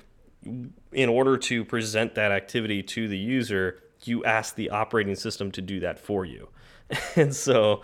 in 0.93 1.10
order 1.10 1.38
to 1.38 1.65
present 1.65 2.15
that 2.15 2.32
activity 2.32 2.82
to 2.82 3.10
the 3.10 3.17
user, 3.17 3.84
you 4.04 4.24
ask 4.26 4.56
the 4.56 4.70
operating 4.70 5.16
system 5.16 5.52
to 5.52 5.62
do 5.62 5.80
that 5.82 6.00
for 6.00 6.26
you. 6.26 6.50
and 7.16 7.36
so, 7.36 7.82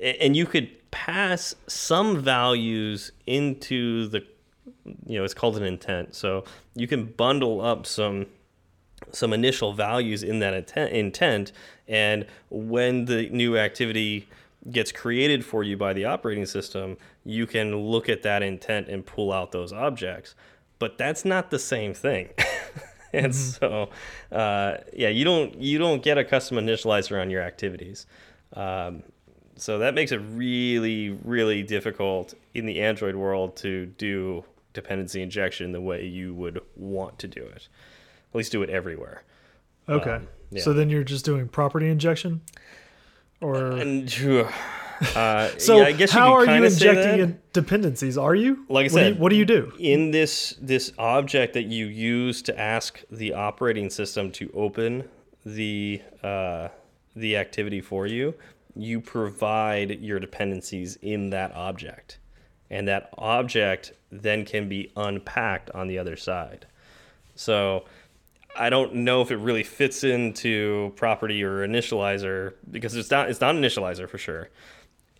and 0.00 0.36
you 0.36 0.46
could 0.46 0.70
pass 0.90 1.54
some 1.66 2.18
values 2.18 3.12
into 3.26 4.08
the, 4.08 4.24
you 5.06 5.18
know, 5.18 5.24
it's 5.24 5.34
called 5.34 5.56
an 5.56 5.64
intent. 5.64 6.14
So 6.14 6.44
you 6.74 6.86
can 6.86 7.06
bundle 7.06 7.60
up 7.60 7.86
some 7.86 8.26
some 9.12 9.32
initial 9.32 9.72
values 9.72 10.22
in 10.22 10.40
that 10.40 10.54
intent, 10.54 10.92
intent 10.92 11.52
and 11.86 12.26
when 12.50 13.04
the 13.04 13.28
new 13.30 13.56
activity 13.56 14.28
gets 14.70 14.92
created 14.92 15.44
for 15.44 15.62
you 15.62 15.76
by 15.76 15.92
the 15.92 16.04
operating 16.04 16.44
system 16.44 16.96
you 17.24 17.46
can 17.46 17.74
look 17.76 18.08
at 18.08 18.22
that 18.22 18.42
intent 18.42 18.88
and 18.88 19.06
pull 19.06 19.32
out 19.32 19.52
those 19.52 19.72
objects 19.72 20.34
but 20.78 20.98
that's 20.98 21.24
not 21.24 21.50
the 21.50 21.58
same 21.58 21.94
thing 21.94 22.28
and 23.12 23.34
so 23.34 23.88
uh, 24.32 24.76
yeah 24.92 25.08
you 25.08 25.24
don't 25.24 25.60
you 25.60 25.78
don't 25.78 26.02
get 26.02 26.18
a 26.18 26.24
custom 26.24 26.56
initializer 26.58 27.20
on 27.20 27.30
your 27.30 27.42
activities. 27.42 28.06
Um, 28.54 29.02
so 29.56 29.78
that 29.78 29.94
makes 29.94 30.12
it 30.12 30.18
really 30.18 31.10
really 31.10 31.62
difficult 31.62 32.34
in 32.54 32.66
the 32.66 32.80
android 32.80 33.14
world 33.14 33.56
to 33.56 33.86
do 33.86 34.44
dependency 34.72 35.22
injection 35.22 35.72
the 35.72 35.80
way 35.80 36.04
you 36.04 36.34
would 36.34 36.60
want 36.76 37.18
to 37.18 37.28
do 37.28 37.42
it. 37.42 37.68
At 38.30 38.36
least 38.36 38.52
do 38.52 38.62
it 38.62 38.70
everywhere. 38.70 39.22
Okay. 39.88 40.12
Um, 40.12 40.28
yeah. 40.50 40.62
So 40.62 40.72
then 40.72 40.90
you're 40.90 41.04
just 41.04 41.24
doing 41.24 41.48
property 41.48 41.88
injection, 41.88 42.42
or 43.40 43.72
And 43.72 44.10
phew, 44.10 44.48
uh, 45.14 45.48
so 45.58 45.78
yeah, 45.78 45.84
I 45.84 45.92
guess 45.92 46.10
how 46.10 46.32
are 46.34 46.44
you 46.44 46.64
injecting 46.64 47.20
in 47.20 47.40
dependencies? 47.52 48.18
Are 48.18 48.34
you? 48.34 48.64
Like 48.68 48.90
I 48.90 48.94
what 48.94 49.00
do 49.00 49.06
you- 49.06 49.12
said, 49.12 49.18
what 49.20 49.28
do 49.30 49.36
you 49.36 49.44
do? 49.44 49.72
in 49.78 50.10
this 50.10 50.56
this 50.60 50.92
object 50.98 51.54
that 51.54 51.64
you 51.64 51.86
use 51.86 52.42
to 52.42 52.58
ask 52.58 53.02
the 53.10 53.34
operating 53.34 53.90
system 53.90 54.30
to 54.32 54.50
open 54.54 55.08
the 55.44 56.02
uh, 56.22 56.68
the 57.14 57.36
activity 57.36 57.80
for 57.80 58.06
you? 58.06 58.34
You 58.74 59.00
provide 59.00 60.00
your 60.00 60.20
dependencies 60.20 60.96
in 61.02 61.30
that 61.30 61.52
object, 61.54 62.18
and 62.70 62.86
that 62.88 63.10
object 63.18 63.92
then 64.10 64.44
can 64.44 64.68
be 64.68 64.92
unpacked 64.96 65.70
on 65.70 65.88
the 65.88 65.98
other 65.98 66.16
side. 66.16 66.66
So 67.34 67.84
I 68.56 68.70
don't 68.70 68.94
know 68.94 69.20
if 69.20 69.30
it 69.30 69.36
really 69.36 69.62
fits 69.62 70.02
into 70.04 70.92
property 70.96 71.42
or 71.44 71.66
initializer 71.66 72.54
because 72.70 72.94
it's 72.96 73.10
not 73.10 73.30
it's 73.30 73.40
not 73.40 73.54
initializer 73.54 74.08
for 74.08 74.18
sure. 74.18 74.48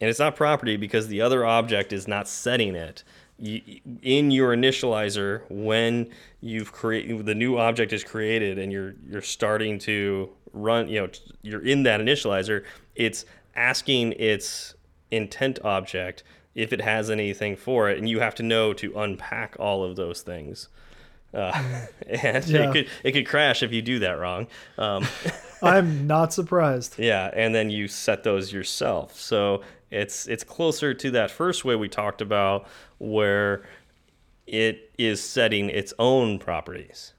And 0.00 0.08
it's 0.08 0.18
not 0.18 0.36
property 0.36 0.76
because 0.76 1.08
the 1.08 1.20
other 1.20 1.44
object 1.44 1.92
is 1.92 2.06
not 2.06 2.28
setting 2.28 2.74
it. 2.74 3.02
You, 3.38 3.80
in 4.02 4.30
your 4.30 4.54
initializer, 4.54 5.42
when 5.48 6.10
you've 6.40 6.72
created 6.72 7.26
the 7.26 7.34
new 7.34 7.56
object 7.56 7.92
is 7.92 8.04
created 8.04 8.58
and 8.58 8.72
you're 8.72 8.94
you're 9.08 9.22
starting 9.22 9.78
to 9.80 10.30
run, 10.52 10.88
you 10.88 11.00
know, 11.00 11.08
you're 11.42 11.64
in 11.64 11.84
that 11.84 12.00
initializer, 12.00 12.64
it's 12.96 13.24
asking 13.54 14.12
its 14.12 14.74
intent 15.10 15.58
object 15.64 16.22
if 16.54 16.72
it 16.72 16.80
has 16.80 17.10
anything 17.10 17.54
for 17.54 17.88
it, 17.88 17.98
and 17.98 18.08
you 18.08 18.18
have 18.18 18.34
to 18.34 18.42
know 18.42 18.72
to 18.72 18.98
unpack 18.98 19.56
all 19.60 19.84
of 19.84 19.94
those 19.94 20.22
things. 20.22 20.68
Uh, 21.34 21.52
and 22.08 22.46
Yeah. 22.46 22.70
it 22.70 22.72
could 22.72 22.88
it 23.04 23.12
could 23.12 23.26
crash 23.26 23.62
if 23.62 23.72
you 23.72 23.82
do 23.82 23.98
that 24.00 24.12
wrong. 24.18 24.46
Um, 24.78 25.06
I'm 25.62 26.06
not 26.06 26.32
surprised. 26.32 26.98
yeah, 26.98 27.30
and 27.34 27.54
then 27.54 27.68
you 27.70 27.88
set 27.88 28.22
those 28.24 28.52
yourself. 28.52 29.18
So 29.18 29.62
it's 29.90 30.26
it's 30.26 30.44
closer 30.44 30.94
to 30.94 31.10
that 31.12 31.30
first 31.30 31.64
way 31.64 31.74
we 31.76 31.88
talked 31.88 32.20
about, 32.20 32.66
where 32.98 33.64
it 34.46 34.90
is 34.98 35.22
setting 35.22 35.68
its 35.68 35.92
own 35.98 36.38
properties. 36.38 37.12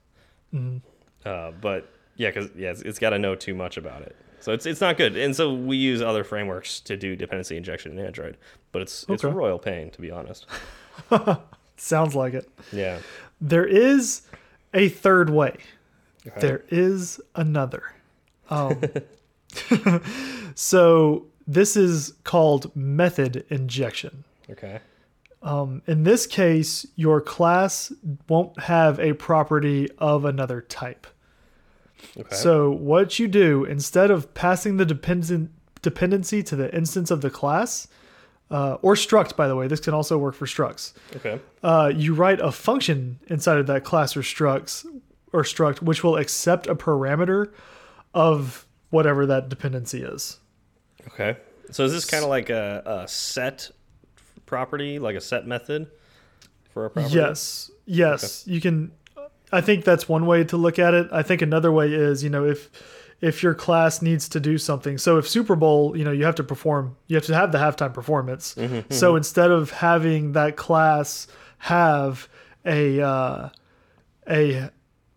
Uh, 1.24 1.52
but 1.60 1.88
yeah, 2.16 2.30
because 2.30 2.50
yeah, 2.56 2.70
it's, 2.70 2.82
it's 2.82 2.98
got 2.98 3.10
to 3.10 3.18
know 3.18 3.34
too 3.34 3.54
much 3.54 3.76
about 3.76 4.02
it. 4.02 4.16
So 4.40 4.52
it's 4.52 4.66
it's 4.66 4.80
not 4.80 4.96
good. 4.96 5.16
And 5.16 5.36
so 5.36 5.52
we 5.54 5.76
use 5.76 6.00
other 6.02 6.24
frameworks 6.24 6.80
to 6.80 6.96
do 6.96 7.14
dependency 7.14 7.56
injection 7.56 7.92
in 7.96 8.04
Android, 8.04 8.36
but 8.72 8.82
it's 8.82 9.04
it's 9.08 9.24
Okay. 9.24 9.32
royal 9.34 9.58
pain 9.58 9.90
to 9.90 10.00
be 10.00 10.10
honest. 10.10 10.46
Sounds 11.76 12.14
like 12.14 12.34
it. 12.34 12.48
Yeah. 12.72 12.98
There 13.40 13.66
is 13.66 14.22
a 14.74 14.88
third 14.88 15.30
way. 15.30 15.56
There 16.38 16.64
is 16.68 17.20
another. 17.34 17.94
Um, 18.50 18.80
so 20.54 21.26
this 21.46 21.76
is 21.76 22.14
called 22.24 22.74
method 22.76 23.44
injection. 23.48 24.24
Okay. 24.50 24.80
Um, 25.42 25.82
in 25.86 26.02
this 26.04 26.26
case, 26.26 26.86
your 26.96 27.20
class 27.20 27.92
won't 28.28 28.58
have 28.60 29.00
a 29.00 29.14
property 29.14 29.88
of 29.98 30.24
another 30.24 30.60
type. 30.60 31.06
Okay. 32.16 32.34
So 32.34 32.70
what 32.70 33.18
you 33.18 33.28
do 33.28 33.64
instead 33.64 34.10
of 34.10 34.34
passing 34.34 34.76
the 34.76 34.84
dependent 34.84 35.50
dependency 35.82 36.42
to 36.42 36.56
the 36.56 36.74
instance 36.74 37.10
of 37.10 37.22
the 37.22 37.30
class, 37.30 37.88
uh, 38.50 38.78
or 38.82 38.94
struct, 38.94 39.36
by 39.36 39.46
the 39.46 39.54
way, 39.54 39.68
this 39.68 39.80
can 39.80 39.94
also 39.94 40.18
work 40.18 40.34
for 40.34 40.46
structs. 40.46 40.92
okay. 41.16 41.40
Uh, 41.62 41.92
you 41.94 42.14
write 42.14 42.40
a 42.40 42.50
function 42.50 43.18
inside 43.28 43.58
of 43.58 43.66
that 43.66 43.84
class 43.84 44.16
or 44.16 44.22
structs 44.22 44.84
or 45.32 45.42
struct, 45.42 45.82
which 45.82 46.02
will 46.02 46.16
accept 46.16 46.66
a 46.66 46.74
parameter 46.74 47.52
of 48.12 48.66
whatever 48.90 49.26
that 49.26 49.48
dependency 49.48 50.02
is. 50.02 50.38
Okay. 51.08 51.36
So 51.70 51.84
is 51.84 51.92
this 51.92 52.04
kind 52.04 52.24
of 52.24 52.30
like 52.30 52.50
a, 52.50 52.82
a 52.84 53.08
set 53.08 53.70
property, 54.46 54.98
like 54.98 55.14
a 55.14 55.20
set 55.20 55.46
method 55.46 55.88
for 56.70 56.86
a 56.86 56.90
property? 56.90 57.14
Yes, 57.14 57.70
yes, 57.86 58.44
you 58.46 58.60
can. 58.60 58.92
I 59.52 59.60
think 59.60 59.84
that's 59.84 60.08
one 60.08 60.26
way 60.26 60.44
to 60.44 60.56
look 60.56 60.78
at 60.78 60.94
it. 60.94 61.08
I 61.12 61.22
think 61.22 61.42
another 61.42 61.72
way 61.72 61.92
is, 61.92 62.22
you 62.22 62.30
know, 62.30 62.44
if 62.44 62.70
if 63.20 63.42
your 63.42 63.54
class 63.54 64.00
needs 64.00 64.28
to 64.30 64.40
do 64.40 64.56
something. 64.56 64.96
So 64.98 65.18
if 65.18 65.28
Super 65.28 65.54
Bowl, 65.54 65.96
you 65.96 66.04
know, 66.04 66.12
you 66.12 66.24
have 66.24 66.34
to 66.36 66.44
perform, 66.44 66.96
you 67.06 67.16
have 67.16 67.26
to 67.26 67.34
have 67.34 67.52
the 67.52 67.58
halftime 67.58 67.92
performance. 67.92 68.54
Mm-hmm, 68.54 68.74
mm-hmm. 68.74 68.92
So 68.92 69.16
instead 69.16 69.50
of 69.50 69.70
having 69.70 70.32
that 70.32 70.56
class 70.56 71.26
have 71.58 72.28
a 72.64 73.00
uh, 73.00 73.48
a 74.28 74.70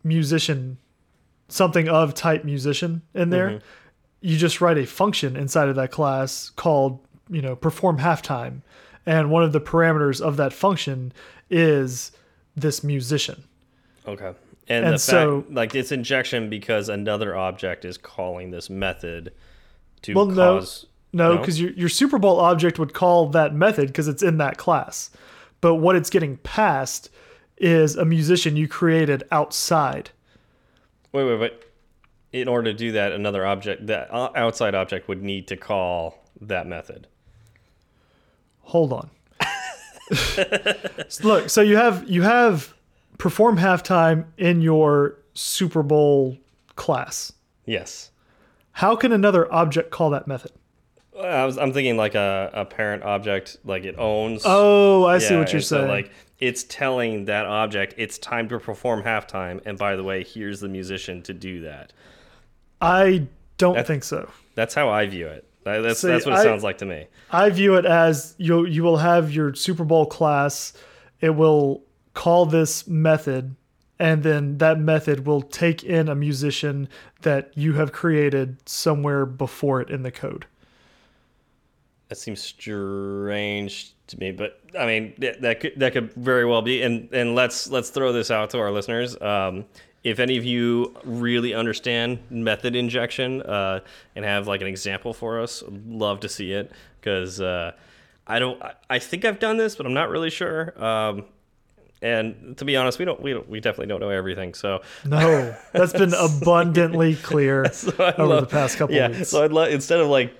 musician, 0.03 0.77
something 1.47 1.87
of 1.87 2.13
type 2.13 2.43
musician 2.43 3.01
in 3.13 3.29
there, 3.29 3.49
mm-hmm. 3.49 3.65
you 4.21 4.37
just 4.37 4.59
write 4.59 4.77
a 4.77 4.85
function 4.85 5.35
inside 5.35 5.69
of 5.69 5.75
that 5.75 5.91
class 5.91 6.49
called, 6.49 6.99
you 7.29 7.41
know, 7.41 7.55
perform 7.55 7.99
halftime. 7.99 8.61
And 9.05 9.29
one 9.29 9.43
of 9.43 9.51
the 9.51 9.61
parameters 9.61 10.21
of 10.21 10.37
that 10.37 10.53
function 10.53 11.13
is 11.49 12.11
this 12.55 12.83
musician. 12.83 13.43
Okay. 14.07 14.33
And, 14.67 14.86
And 14.86 14.93
the 14.95 14.99
so- 14.99 15.41
fact, 15.41 15.54
like 15.54 15.76
it's 15.76 15.91
injection 15.91 16.49
because 16.49 16.89
another 16.89 17.36
object 17.36 17.84
is 17.86 17.97
calling 17.97 18.52
this 18.52 18.69
method 18.69 19.34
to 20.04 20.13
Well, 20.13 20.26
no. 20.28 20.60
cause. 20.60 20.86
No, 21.12 21.34
No? 21.34 21.38
because 21.39 21.60
your, 21.62 21.71
your 21.73 21.89
Super 21.89 22.17
Bowl 22.17 22.39
object 22.39 22.80
would 22.80 22.93
call 22.93 23.28
that 23.30 23.54
method 23.54 23.88
because 23.88 24.08
it's 24.08 24.23
in 24.23 24.38
that 24.38 24.58
class. 24.58 25.12
But 25.62 25.76
what 25.76 25.95
it's 25.95 26.10
getting 26.10 26.38
passed 26.38 27.10
is 27.58 27.95
a 27.95 28.04
musician 28.06 28.56
you 28.58 28.67
created 28.67 29.23
outside. 29.32 30.10
Wait, 31.12 31.23
wait, 31.23 31.39
wait. 31.39 31.54
In 32.32 32.47
order 32.47 32.71
to 32.71 32.78
do 32.78 32.91
that, 32.93 33.12
another 33.12 33.45
object, 33.45 33.86
that 33.88 34.12
uh, 34.12 34.32
outside 34.36 34.73
object, 34.73 35.08
would 35.08 35.21
need 35.21 35.47
to 35.49 35.56
call 35.56 36.26
that 36.41 36.65
method. 36.65 37.06
Hold 38.62 38.91
on. 38.93 39.10
Look, 41.23 41.49
so 41.49 41.62
you 41.62 41.76
have 41.78 42.10
you 42.10 42.23
have 42.23 42.73
perform 43.17 43.58
halftime 43.58 44.26
in 44.38 44.62
your 44.62 45.17
Super 45.34 45.84
Bowl 45.84 46.38
class. 46.76 47.32
Yes. 47.65 48.12
How 48.71 48.95
can 48.95 49.12
another 49.12 49.52
object 49.54 49.91
call 49.91 50.10
that 50.12 50.28
method? 50.28 50.52
I 51.19 51.45
was, 51.45 51.58
I'm 51.60 51.71
thinking 51.73 51.95
like 51.95 52.15
a, 52.15 52.49
a 52.54 52.65
parent 52.65 53.04
object, 53.04 53.58
like 53.63 53.84
it 53.84 53.95
owns. 53.99 54.41
Oh, 54.45 55.06
I 55.06 55.19
see 55.19 55.36
what 55.36 55.49
you're 55.49 55.58
and 55.58 55.63
so, 55.65 55.78
saying. 55.78 55.88
like 55.89 56.12
it's 56.39 56.63
telling 56.63 57.26
that 57.26 57.45
object 57.45 57.93
it's 57.97 58.17
time 58.17 58.49
to 58.49 58.60
perform 58.60 59.04
halftime, 59.04 59.62
and 59.65 59.78
by 59.78 59.95
the 59.95 60.04
way, 60.04 60.23
here's 60.23 60.60
the 60.60 60.67
musician 60.67 61.21
to 61.23 61.34
do 61.34 61.62
that. 61.62 61.93
I 62.82 63.28
don't 63.58 63.73
That's- 63.73 63.88
think 63.88 64.04
so. 64.04 64.30
That's 64.56 64.73
how 64.73 64.89
I 64.89 65.06
view 65.06 65.28
it. 65.28 65.47
That's 65.63 65.99
See, 66.02 66.08
that's 66.08 66.26
what 66.26 66.34
it 66.34 66.39
I- 66.39 66.43
sounds 66.43 66.63
like 66.63 66.80
to 66.80 66.86
me. 66.86 67.08
I 67.32 67.49
view 67.52 67.76
it 67.76 67.86
as 67.86 68.36
you 68.38 68.65
you 68.65 68.84
will 68.84 68.97
have 68.97 69.32
your 69.32 69.54
Super 69.54 69.84
Bowl 69.86 70.06
class. 70.08 70.73
It 71.21 71.30
will 71.30 71.84
call 72.13 72.45
this 72.45 72.88
method, 72.88 73.56
and 73.99 74.23
then 74.23 74.58
that 74.58 74.80
method 74.80 75.26
will 75.26 75.41
take 75.41 75.84
in 75.84 76.08
a 76.10 76.15
musician 76.15 76.88
that 77.21 77.52
you 77.56 77.73
have 77.73 77.91
created 77.91 78.58
somewhere 78.67 79.26
before 79.26 79.82
it 79.82 79.89
in 79.89 80.04
the 80.04 80.12
code. 80.12 80.45
That 82.10 82.15
seems 82.15 82.41
strange 82.41 83.93
to 84.08 84.19
me, 84.19 84.32
but 84.32 84.60
I 84.78 84.86
mean 84.86 85.13
th- 85.19 85.38
that 85.39 85.60
could 85.60 85.73
that 85.78 85.93
could 85.93 86.13
very 86.13 86.45
well 86.45 86.62
be. 86.62 86.82
And 86.84 87.10
and 87.12 87.34
let's 87.34 87.69
let's 87.69 87.89
throw 87.89 88.12
this 88.13 88.30
out 88.30 88.52
to 88.52 88.60
our 88.60 88.71
listeners. 88.71 89.19
Um, 89.19 89.65
if 90.04 90.19
any 90.19 90.38
of 90.38 90.43
you 90.43 90.93
really 91.06 91.54
understand 91.54 92.19
method 92.30 92.76
injection 92.76 93.41
uh, 93.41 93.80
and 94.15 94.26
have 94.26 94.47
like 94.47 94.62
an 94.62 94.67
example 94.67 95.13
for 95.13 95.39
us, 95.39 95.63
love 95.88 96.19
to 96.19 96.30
see 96.30 96.52
it 96.52 96.71
because 96.99 97.39
uh, 97.39 97.71
I 98.28 98.39
don't. 98.39 98.62
I, 98.62 98.73
I 98.89 98.99
think 98.99 99.26
I've 99.26 99.39
done 99.39 99.58
this, 99.58 99.76
but 99.76 99.86
I'm 99.86 99.93
not 99.93 100.10
really 100.10 100.30
sure. 100.30 100.73
Um, 100.84 101.26
and 102.03 102.57
to 102.57 102.65
be 102.65 102.75
honest, 102.77 102.99
we 102.99 103.05
don't 103.05 103.21
we 103.21 103.33
don't, 103.33 103.49
we 103.49 103.59
definitely 103.59 103.87
don't 103.87 104.01
know 104.01 104.09
everything. 104.09 104.53
So 104.53 104.81
No, 105.05 105.55
that's 105.71 105.93
been 105.93 106.13
abundantly 106.19 107.15
clear 107.15 107.65
I 107.99 108.13
over 108.17 108.41
the 108.41 108.47
past 108.47 108.77
couple 108.77 108.95
yeah, 108.95 109.07
of 109.07 109.17
weeks. 109.17 109.29
so 109.29 109.43
I'd 109.43 109.51
love 109.53 109.69
instead 109.69 109.99
of 109.99 110.07
like 110.07 110.35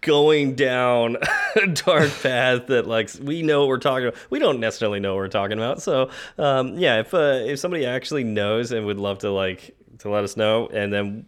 going 0.00 0.54
down 0.54 1.16
a 1.56 1.66
dark 1.86 2.10
path 2.22 2.66
that 2.66 2.86
like 2.86 3.10
we 3.22 3.40
know 3.42 3.60
what 3.60 3.68
we're 3.68 3.78
talking 3.78 4.08
about. 4.08 4.20
We 4.28 4.38
don't 4.38 4.60
necessarily 4.60 5.00
know 5.00 5.14
what 5.14 5.18
we're 5.20 5.28
talking 5.28 5.56
about. 5.56 5.80
So 5.80 6.10
um, 6.38 6.76
yeah, 6.76 7.00
if 7.00 7.14
uh, 7.14 7.40
if 7.46 7.58
somebody 7.58 7.86
actually 7.86 8.24
knows 8.24 8.72
and 8.72 8.84
would 8.86 8.98
love 8.98 9.20
to 9.20 9.30
like 9.30 9.74
to 10.00 10.10
let 10.10 10.24
us 10.24 10.36
know, 10.36 10.66
and 10.66 10.92
then 10.92 11.24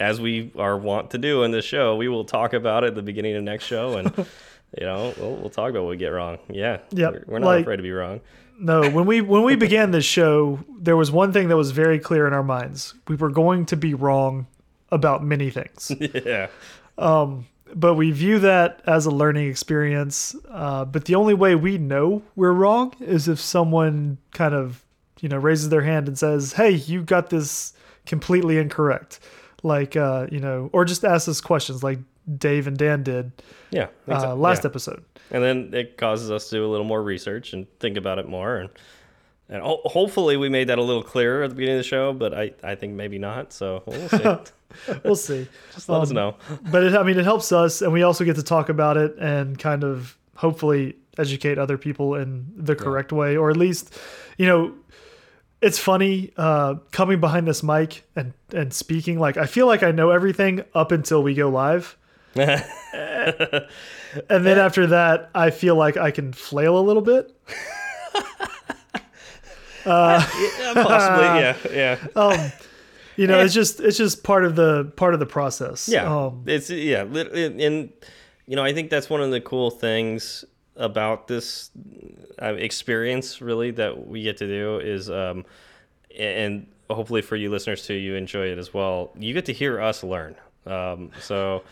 as 0.00 0.20
we 0.20 0.52
are 0.58 0.76
wont 0.76 1.10
to 1.12 1.18
do 1.18 1.42
in 1.44 1.50
this 1.50 1.64
show, 1.64 1.96
we 1.96 2.08
will 2.08 2.24
talk 2.24 2.52
about 2.52 2.84
it 2.84 2.88
at 2.88 2.94
the 2.94 3.02
beginning 3.02 3.34
of 3.34 3.44
the 3.44 3.50
next 3.50 3.64
show, 3.64 3.96
and 3.96 4.12
you 4.78 4.84
know 4.86 5.14
we'll, 5.18 5.36
we'll 5.36 5.50
talk 5.50 5.70
about 5.70 5.84
what 5.84 5.90
we 5.90 5.96
get 5.96 6.08
wrong. 6.10 6.38
Yeah, 6.50 6.78
Yep, 6.90 7.12
we're, 7.12 7.24
we're 7.26 7.38
not 7.38 7.46
like- 7.46 7.62
afraid 7.62 7.76
to 7.76 7.82
be 7.82 7.92
wrong. 7.92 8.20
No, 8.58 8.90
when 8.90 9.06
we 9.06 9.20
when 9.20 9.44
we 9.44 9.54
began 9.54 9.92
this 9.92 10.04
show, 10.04 10.58
there 10.78 10.96
was 10.96 11.10
one 11.10 11.32
thing 11.32 11.48
that 11.48 11.56
was 11.56 11.70
very 11.70 11.98
clear 11.98 12.26
in 12.26 12.32
our 12.32 12.42
minds. 12.42 12.94
We 13.06 13.14
were 13.14 13.30
going 13.30 13.66
to 13.66 13.76
be 13.76 13.94
wrong 13.94 14.46
about 14.90 15.22
many 15.22 15.50
things. 15.50 15.92
yeah, 16.00 16.48
but 17.74 17.94
we 17.94 18.10
view 18.10 18.40
that 18.40 18.80
as 18.86 19.06
a 19.06 19.10
learning 19.10 19.48
experience. 19.48 20.34
Uh, 20.48 20.84
but 20.84 21.04
the 21.04 21.14
only 21.14 21.34
way 21.34 21.54
we 21.54 21.78
know 21.78 22.22
we're 22.34 22.52
wrong 22.52 22.94
is 22.98 23.28
if 23.28 23.38
someone 23.40 24.18
kind 24.32 24.54
of, 24.54 24.84
you 25.20 25.28
know, 25.28 25.38
raises 25.38 25.68
their 25.68 25.82
hand 25.82 26.08
and 26.08 26.18
says, 26.18 26.54
"Hey, 26.54 26.70
you 26.70 27.02
got 27.02 27.30
this 27.30 27.74
completely 28.06 28.58
incorrect," 28.58 29.20
like, 29.62 29.96
uh, 29.96 30.26
you 30.32 30.40
know, 30.40 30.68
or 30.72 30.84
just 30.84 31.04
asks 31.04 31.28
us 31.28 31.40
questions 31.40 31.84
like 31.84 31.98
Dave 32.36 32.66
and 32.66 32.76
Dan 32.76 33.02
did 33.02 33.32
yeah. 33.70 33.88
uh, 34.08 34.34
last 34.34 34.64
yeah. 34.64 34.68
episode. 34.70 35.04
and 35.30 35.42
then 35.42 35.70
it 35.72 35.96
causes 35.96 36.30
us 36.30 36.48
to 36.50 36.56
do 36.56 36.66
a 36.66 36.68
little 36.70 36.86
more 36.86 37.02
research 37.02 37.52
and 37.52 37.66
think 37.80 37.96
about 37.96 38.18
it 38.18 38.28
more 38.28 38.56
and 38.56 38.70
and 39.50 39.62
ho- 39.62 39.80
hopefully 39.84 40.36
we 40.36 40.48
made 40.50 40.68
that 40.68 40.78
a 40.78 40.82
little 40.82 41.02
clearer 41.02 41.42
at 41.42 41.48
the 41.50 41.56
beginning 41.56 41.76
of 41.76 41.82
the 41.84 41.88
show 41.88 42.12
but 42.12 42.34
i 42.34 42.52
i 42.62 42.74
think 42.74 42.92
maybe 42.94 43.18
not 43.18 43.52
so 43.52 43.82
we'll 43.86 44.08
see 44.08 44.24
We'll 45.04 45.16
see. 45.16 45.48
just 45.74 45.88
let 45.88 46.02
us 46.02 46.10
Um, 46.10 46.16
know 46.16 46.36
but 46.70 46.82
it, 46.84 46.94
I 46.94 47.02
mean, 47.02 47.18
it 47.18 47.24
helps 47.24 47.52
us, 47.52 47.80
and 47.80 47.90
we 47.90 48.02
also 48.02 48.22
get 48.26 48.36
to 48.36 48.42
talk 48.42 48.68
about 48.68 48.98
it 48.98 49.16
and 49.18 49.58
kind 49.58 49.82
of 49.82 50.18
hopefully 50.36 50.94
educate 51.16 51.58
other 51.58 51.78
people 51.78 52.14
in 52.14 52.46
the 52.54 52.76
correct 52.76 53.10
way, 53.10 53.34
or 53.38 53.48
at 53.50 53.56
least, 53.56 53.98
you 54.36 54.44
know, 54.46 54.74
it's 55.62 55.78
funny 55.78 56.32
uh, 56.36 56.74
coming 56.92 57.18
behind 57.18 57.48
this 57.48 57.62
mic 57.62 58.04
and 58.14 58.34
and 58.52 58.72
speaking. 58.74 59.18
Like 59.18 59.38
I 59.38 59.46
feel 59.46 59.66
like 59.66 59.82
I 59.82 59.90
know 59.90 60.10
everything 60.10 60.62
up 60.74 60.92
until 60.92 61.22
we 61.22 61.32
go 61.34 61.48
live, 61.48 61.96
and 62.34 63.64
then 64.28 64.58
after 64.58 64.86
that, 64.88 65.30
I 65.34 65.50
feel 65.50 65.76
like 65.76 65.96
I 65.96 66.10
can 66.10 66.32
flail 66.32 66.78
a 66.78 66.82
little 66.82 67.02
bit. 67.02 67.34
yeah, 69.86 70.26
possibly 70.74 71.24
yeah 71.24 71.56
yeah 71.72 71.98
Um, 72.16 72.52
you 73.16 73.26
know, 73.26 73.40
it's 73.40 73.54
just 73.54 73.80
it's 73.80 73.96
just 73.96 74.22
part 74.22 74.44
of 74.44 74.54
the 74.54 74.92
part 74.96 75.14
of 75.14 75.20
the 75.20 75.26
process. 75.26 75.88
yeah 75.88 76.12
Um, 76.26 76.44
it's 76.46 76.70
yeah 76.70 77.02
and 77.02 77.60
and, 77.60 77.92
you 78.46 78.56
know 78.56 78.64
i 78.64 78.72
think 78.72 78.88
that's 78.90 79.10
one 79.10 79.20
of 79.20 79.30
the 79.30 79.40
cool 79.42 79.70
things 79.70 80.42
about 80.76 81.26
this 81.28 81.70
uh, 82.40 82.54
experience 82.54 83.40
really 83.42 83.70
that 83.72 84.06
we 84.06 84.22
get 84.22 84.36
to 84.38 84.46
do 84.46 84.78
is 84.78 85.10
um 85.10 85.44
and 86.18 86.66
hopefully 86.88 87.20
for 87.20 87.36
you 87.36 87.50
listeners 87.50 87.84
too 87.84 87.94
you 87.94 88.14
enjoy 88.14 88.46
it 88.46 88.56
as 88.58 88.72
well 88.72 89.10
you 89.18 89.34
get 89.34 89.44
to 89.46 89.52
hear 89.52 89.78
us 89.80 90.02
learn 90.02 90.34
um 90.66 91.10
so 91.20 91.62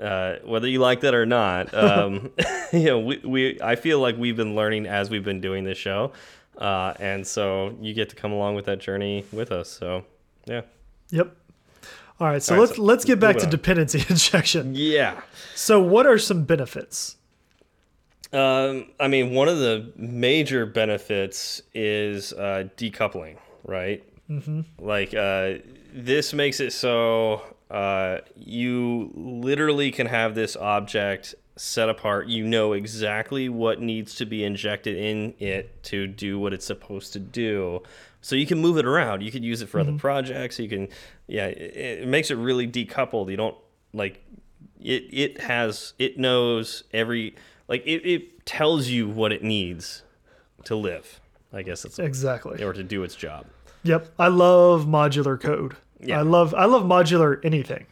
uh, 0.00 0.36
whether 0.44 0.66
you 0.68 0.78
like 0.80 1.00
that 1.00 1.14
or 1.14 1.26
not, 1.26 1.72
um, 1.74 2.32
you 2.72 2.84
know, 2.84 2.98
we, 3.00 3.18
we 3.24 3.60
I 3.62 3.76
feel 3.76 4.00
like 4.00 4.16
we've 4.16 4.36
been 4.36 4.54
learning 4.54 4.86
as 4.86 5.10
we've 5.10 5.24
been 5.24 5.40
doing 5.40 5.64
this 5.64 5.78
show, 5.78 6.12
uh, 6.58 6.94
and 6.98 7.26
so 7.26 7.76
you 7.80 7.94
get 7.94 8.08
to 8.10 8.16
come 8.16 8.32
along 8.32 8.54
with 8.56 8.64
that 8.66 8.78
journey 8.80 9.24
with 9.32 9.52
us. 9.52 9.68
So, 9.70 10.04
yeah, 10.46 10.62
Yep. 11.10 11.36
All 12.20 12.28
right, 12.28 12.42
so 12.42 12.54
All 12.54 12.60
right, 12.60 12.66
let's 12.66 12.76
so 12.76 12.82
let's 12.82 13.04
get 13.04 13.18
back 13.20 13.36
to 13.38 13.44
on. 13.44 13.50
dependency 13.50 13.98
injection. 14.08 14.74
yeah. 14.74 15.20
So, 15.54 15.80
what 15.80 16.06
are 16.06 16.18
some 16.18 16.44
benefits? 16.44 17.16
Um, 18.32 18.86
I 18.98 19.06
mean, 19.08 19.32
one 19.32 19.48
of 19.48 19.58
the 19.58 19.92
major 19.96 20.66
benefits 20.66 21.62
is 21.72 22.32
uh, 22.32 22.64
decoupling, 22.76 23.36
right? 23.64 24.02
Mm-hmm. 24.28 24.62
Like, 24.78 25.14
uh, 25.14 25.54
this 25.92 26.32
makes 26.32 26.58
it 26.58 26.72
so 26.72 27.42
uh, 27.74 28.20
you 28.36 29.10
literally 29.14 29.90
can 29.90 30.06
have 30.06 30.34
this 30.34 30.56
object 30.56 31.34
set 31.56 31.88
apart. 31.88 32.28
You 32.28 32.44
know 32.46 32.72
exactly 32.72 33.48
what 33.48 33.80
needs 33.80 34.14
to 34.16 34.26
be 34.26 34.44
injected 34.44 34.96
in 34.96 35.34
it 35.38 35.82
to 35.84 36.06
do 36.06 36.38
what 36.38 36.52
it's 36.52 36.66
supposed 36.66 37.12
to 37.14 37.18
do. 37.18 37.82
So 38.20 38.36
you 38.36 38.46
can 38.46 38.60
move 38.60 38.78
it 38.78 38.86
around. 38.86 39.22
You 39.22 39.30
could 39.30 39.44
use 39.44 39.60
it 39.60 39.68
for 39.68 39.80
other 39.80 39.92
projects. 39.98 40.58
You 40.58 40.68
can, 40.68 40.88
yeah, 41.26 41.46
it, 41.46 41.76
it 42.04 42.08
makes 42.08 42.30
it 42.30 42.36
really 42.36 42.66
decoupled. 42.66 43.30
You 43.30 43.36
don't 43.36 43.56
like 43.92 44.24
it 44.80 45.04
it 45.12 45.40
has 45.40 45.94
it 45.98 46.18
knows 46.18 46.84
every 46.92 47.34
like 47.68 47.82
it, 47.86 48.06
it 48.06 48.44
tells 48.46 48.88
you 48.88 49.08
what 49.08 49.32
it 49.32 49.42
needs 49.42 50.02
to 50.64 50.74
live 50.74 51.20
i 51.52 51.62
guess 51.62 51.84
it's 51.84 51.98
Exactly. 51.98 52.62
or 52.62 52.72
to 52.72 52.82
do 52.82 53.02
its 53.04 53.14
job 53.14 53.46
Yep. 53.84 54.08
I 54.18 54.28
love 54.28 54.86
modular 54.86 55.38
code. 55.40 55.76
Yeah. 56.06 56.18
I 56.20 56.22
love 56.22 56.54
I 56.54 56.64
love 56.66 56.84
modular 56.84 57.44
anything 57.44 57.86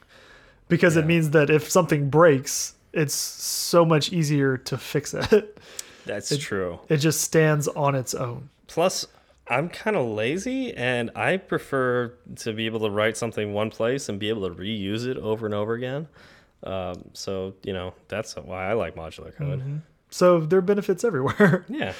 because 0.68 0.96
it 0.96 1.06
means 1.06 1.30
that 1.30 1.50
if 1.50 1.70
something 1.70 2.08
breaks, 2.10 2.74
it's 2.92 3.14
so 3.14 3.84
much 3.84 4.12
easier 4.12 4.56
to 4.58 4.78
fix 4.78 5.14
it. 5.14 5.58
that's 6.06 6.36
true 6.36 6.80
It 6.88 6.96
just 6.96 7.20
stands 7.20 7.68
on 7.68 7.94
its 7.94 8.12
own. 8.12 8.48
plus 8.66 9.06
i'm 9.48 9.68
kind 9.68 9.94
of 9.96 10.06
lazy 10.08 10.72
and 10.74 11.10
i 11.14 11.36
prefer 11.36 12.12
to 12.36 12.52
be 12.52 12.66
able 12.66 12.80
to 12.80 12.90
write 12.90 13.16
something 13.16 13.52
one 13.52 13.70
place 13.70 14.08
and 14.08 14.18
be 14.18 14.28
able 14.28 14.48
to 14.48 14.54
reuse 14.54 15.06
it 15.06 15.16
over 15.18 15.46
and 15.46 15.54
over 15.54 15.74
again 15.74 16.08
um, 16.64 17.04
so 17.12 17.54
you 17.62 17.72
know 17.72 17.94
that's 18.08 18.34
why 18.34 18.68
i 18.68 18.72
like 18.72 18.96
modular 18.96 19.32
code 19.36 19.80
So 20.10 20.40
there 20.40 20.58
are 20.58 20.62
benefits 20.62 21.04
everywhere. 21.04 21.64
yeah 21.68 21.92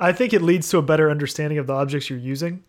I 0.00 0.12
think 0.12 0.32
it 0.32 0.42
leads 0.42 0.68
to 0.70 0.78
a 0.78 0.82
better 0.82 1.10
understanding 1.10 1.58
of 1.58 1.66
the 1.66 1.72
objects 1.74 2.08
you're 2.08 2.18
using 2.18 2.62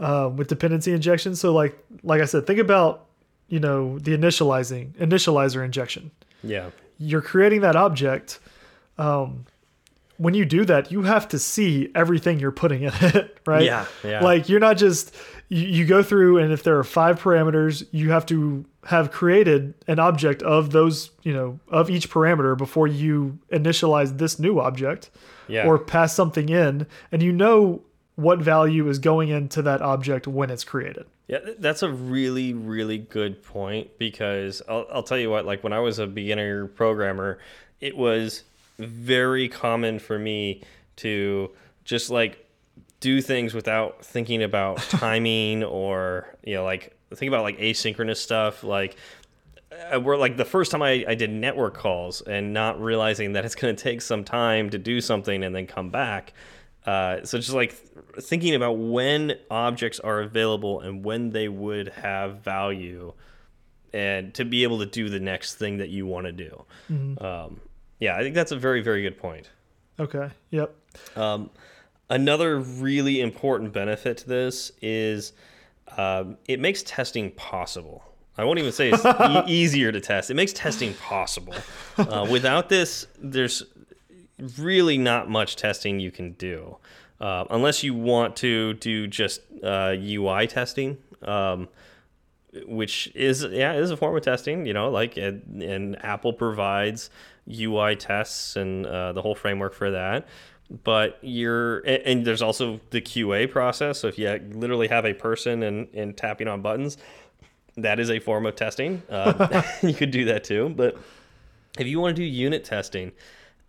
uh, 0.00 0.30
with 0.34 0.48
dependency 0.48 0.92
injection. 0.92 1.34
So 1.36 1.52
like 1.52 1.76
like 2.02 2.20
I 2.20 2.24
said, 2.26 2.46
think 2.46 2.58
about 2.60 3.06
you 3.48 3.60
know 3.60 3.98
the 3.98 4.16
initializing 4.16 4.92
initializer 4.94 5.64
injection. 5.64 6.10
yeah 6.42 6.70
You're 6.98 7.22
creating 7.22 7.60
that 7.62 7.76
object. 7.76 8.38
Um, 8.98 9.44
when 10.18 10.34
you 10.34 10.44
do 10.44 10.64
that, 10.64 10.90
you 10.90 11.02
have 11.02 11.28
to 11.28 11.38
see 11.38 11.90
everything 11.94 12.40
you're 12.40 12.50
putting 12.50 12.82
in 12.82 12.92
it, 13.00 13.38
right? 13.46 13.62
Yeah, 13.64 13.86
yeah. 14.02 14.20
Like 14.24 14.48
you're 14.48 14.58
not 14.60 14.76
just 14.76 15.14
you, 15.48 15.64
you 15.64 15.86
go 15.86 16.02
through 16.02 16.38
and 16.38 16.52
if 16.52 16.62
there 16.64 16.76
are 16.78 16.84
five 16.84 17.20
parameters, 17.20 17.86
you 17.92 18.10
have 18.10 18.26
to 18.26 18.64
have 18.86 19.12
created 19.12 19.74
an 19.86 19.98
object 20.00 20.42
of 20.42 20.70
those, 20.72 21.10
you 21.22 21.32
know, 21.32 21.60
of 21.68 21.88
each 21.88 22.10
parameter 22.10 22.56
before 22.58 22.88
you 22.88 23.38
initialize 23.52 24.18
this 24.18 24.38
new 24.40 24.58
object 24.58 25.10
Yeah. 25.46 25.66
or 25.66 25.78
pass 25.78 26.14
something 26.14 26.48
in 26.48 26.86
and 27.12 27.22
you 27.22 27.32
know 27.32 27.82
what 28.18 28.40
value 28.40 28.88
is 28.88 28.98
going 28.98 29.28
into 29.28 29.62
that 29.62 29.80
object 29.80 30.26
when 30.26 30.50
it's 30.50 30.64
created. 30.64 31.06
Yeah, 31.28 31.38
that's 31.56 31.84
a 31.84 31.88
really, 31.88 32.52
really 32.52 32.98
good 32.98 33.44
point 33.44 33.96
because 33.96 34.60
I'll, 34.68 34.88
I'll 34.92 35.04
tell 35.04 35.18
you 35.18 35.30
what, 35.30 35.46
like 35.46 35.62
when 35.62 35.72
I 35.72 35.78
was 35.78 36.00
a 36.00 36.06
beginner 36.08 36.66
programmer, 36.66 37.38
it 37.80 37.96
was 37.96 38.42
very 38.76 39.48
common 39.48 40.00
for 40.00 40.18
me 40.18 40.64
to 40.96 41.52
just 41.84 42.10
like 42.10 42.44
do 42.98 43.20
things 43.20 43.54
without 43.54 44.04
thinking 44.04 44.42
about 44.42 44.78
timing 44.88 45.62
or, 45.62 46.26
you 46.42 46.54
know, 46.56 46.64
like 46.64 46.96
think 47.14 47.28
about 47.28 47.44
like 47.44 47.58
asynchronous 47.58 48.16
stuff. 48.16 48.64
Like, 48.64 48.96
uh, 49.94 50.00
we're 50.00 50.16
like 50.16 50.36
the 50.36 50.44
first 50.44 50.72
time 50.72 50.82
I, 50.82 51.04
I 51.06 51.14
did 51.14 51.30
network 51.30 51.74
calls 51.74 52.20
and 52.22 52.52
not 52.52 52.82
realizing 52.82 53.34
that 53.34 53.44
it's 53.44 53.54
going 53.54 53.76
to 53.76 53.80
take 53.80 54.00
some 54.00 54.24
time 54.24 54.70
to 54.70 54.78
do 54.78 55.00
something 55.00 55.44
and 55.44 55.54
then 55.54 55.68
come 55.68 55.90
back. 55.90 56.32
Uh, 56.88 57.22
so 57.22 57.36
just 57.36 57.52
like 57.52 57.72
thinking 58.18 58.54
about 58.54 58.78
when 58.78 59.34
objects 59.50 60.00
are 60.00 60.20
available 60.20 60.80
and 60.80 61.04
when 61.04 61.28
they 61.28 61.46
would 61.46 61.88
have 61.88 62.38
value 62.38 63.12
and 63.92 64.32
to 64.32 64.42
be 64.42 64.62
able 64.62 64.78
to 64.78 64.86
do 64.86 65.10
the 65.10 65.20
next 65.20 65.56
thing 65.56 65.76
that 65.76 65.90
you 65.90 66.06
want 66.06 66.24
to 66.24 66.32
do. 66.32 66.64
Mm 66.88 66.98
-hmm. 66.98 67.24
um, 67.24 67.60
yeah, 68.00 68.18
I 68.18 68.22
think 68.22 68.34
that's 68.34 68.52
a 68.52 68.58
very, 68.58 68.80
very 68.82 69.02
good 69.02 69.18
point. 69.18 69.50
Okay. 69.98 70.28
Yep. 70.50 70.70
Um, 71.16 71.50
another 72.08 72.58
really 72.82 73.20
important 73.20 73.72
benefit 73.72 74.16
to 74.18 74.26
this 74.26 74.72
is 74.80 75.34
um, 75.98 76.36
it 76.46 76.60
makes 76.60 76.82
testing 76.82 77.32
possible. 77.50 78.00
I 78.38 78.44
won't 78.44 78.58
even 78.58 78.72
say 78.72 78.88
it's 78.92 79.04
e 79.30 79.62
easier 79.62 79.92
to 79.92 80.00
test. 80.00 80.30
It 80.30 80.36
makes 80.36 80.52
testing 80.52 80.94
possible. 81.08 81.54
Uh, 81.98 82.26
without 82.30 82.68
this, 82.68 83.06
there's 83.32 83.64
really 84.58 84.98
not 84.98 85.28
much 85.28 85.56
testing 85.56 86.00
you 86.00 86.10
can 86.10 86.32
do, 86.32 86.76
uh, 87.20 87.44
unless 87.50 87.82
you 87.82 87.94
want 87.94 88.36
to 88.36 88.74
do 88.74 89.06
just 89.06 89.40
uh, 89.62 89.94
UI 89.98 90.46
testing, 90.46 90.98
um, 91.22 91.68
which 92.66 93.10
is 93.14 93.44
yeah 93.44 93.74
is 93.74 93.90
a 93.90 93.96
form 93.96 94.16
of 94.16 94.22
testing. 94.22 94.66
You 94.66 94.74
know, 94.74 94.90
like 94.90 95.16
and, 95.16 95.62
and 95.62 96.04
Apple 96.04 96.32
provides 96.32 97.10
UI 97.50 97.96
tests 97.96 98.56
and 98.56 98.86
uh, 98.86 99.12
the 99.12 99.22
whole 99.22 99.34
framework 99.34 99.74
for 99.74 99.90
that. 99.90 100.26
But 100.84 101.18
you're 101.22 101.78
and, 101.78 102.02
and, 102.04 102.26
there's 102.26 102.42
also 102.42 102.78
the 102.90 103.00
QA 103.00 103.50
process. 103.50 103.98
So 104.00 104.08
if 104.08 104.18
you 104.18 104.28
literally 104.52 104.88
have 104.88 105.06
a 105.06 105.14
person 105.14 105.62
and, 105.62 105.88
and 105.94 106.14
tapping 106.14 106.46
on 106.46 106.60
buttons, 106.60 106.98
that 107.78 107.98
is 107.98 108.10
a 108.10 108.18
form 108.18 108.44
of 108.44 108.54
testing. 108.54 109.02
Uh, 109.08 109.62
you 109.82 109.94
could 109.94 110.10
do 110.10 110.26
that 110.26 110.44
too. 110.44 110.68
But 110.68 110.98
if 111.78 111.86
you 111.86 112.00
want 112.00 112.16
to 112.16 112.22
do 112.22 112.26
unit 112.26 112.64
testing, 112.64 113.12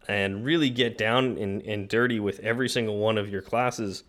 and 0.09 0.43
really 0.43 0.71
get 0.71 0.97
down 0.97 1.37
and, 1.37 1.61
and 1.61 1.87
dirty 1.87 2.19
with 2.19 2.39
every 2.39 2.67
single 2.67 2.97
one 2.97 3.17
of 3.17 3.29
your 3.29 3.43
classes 3.43 4.03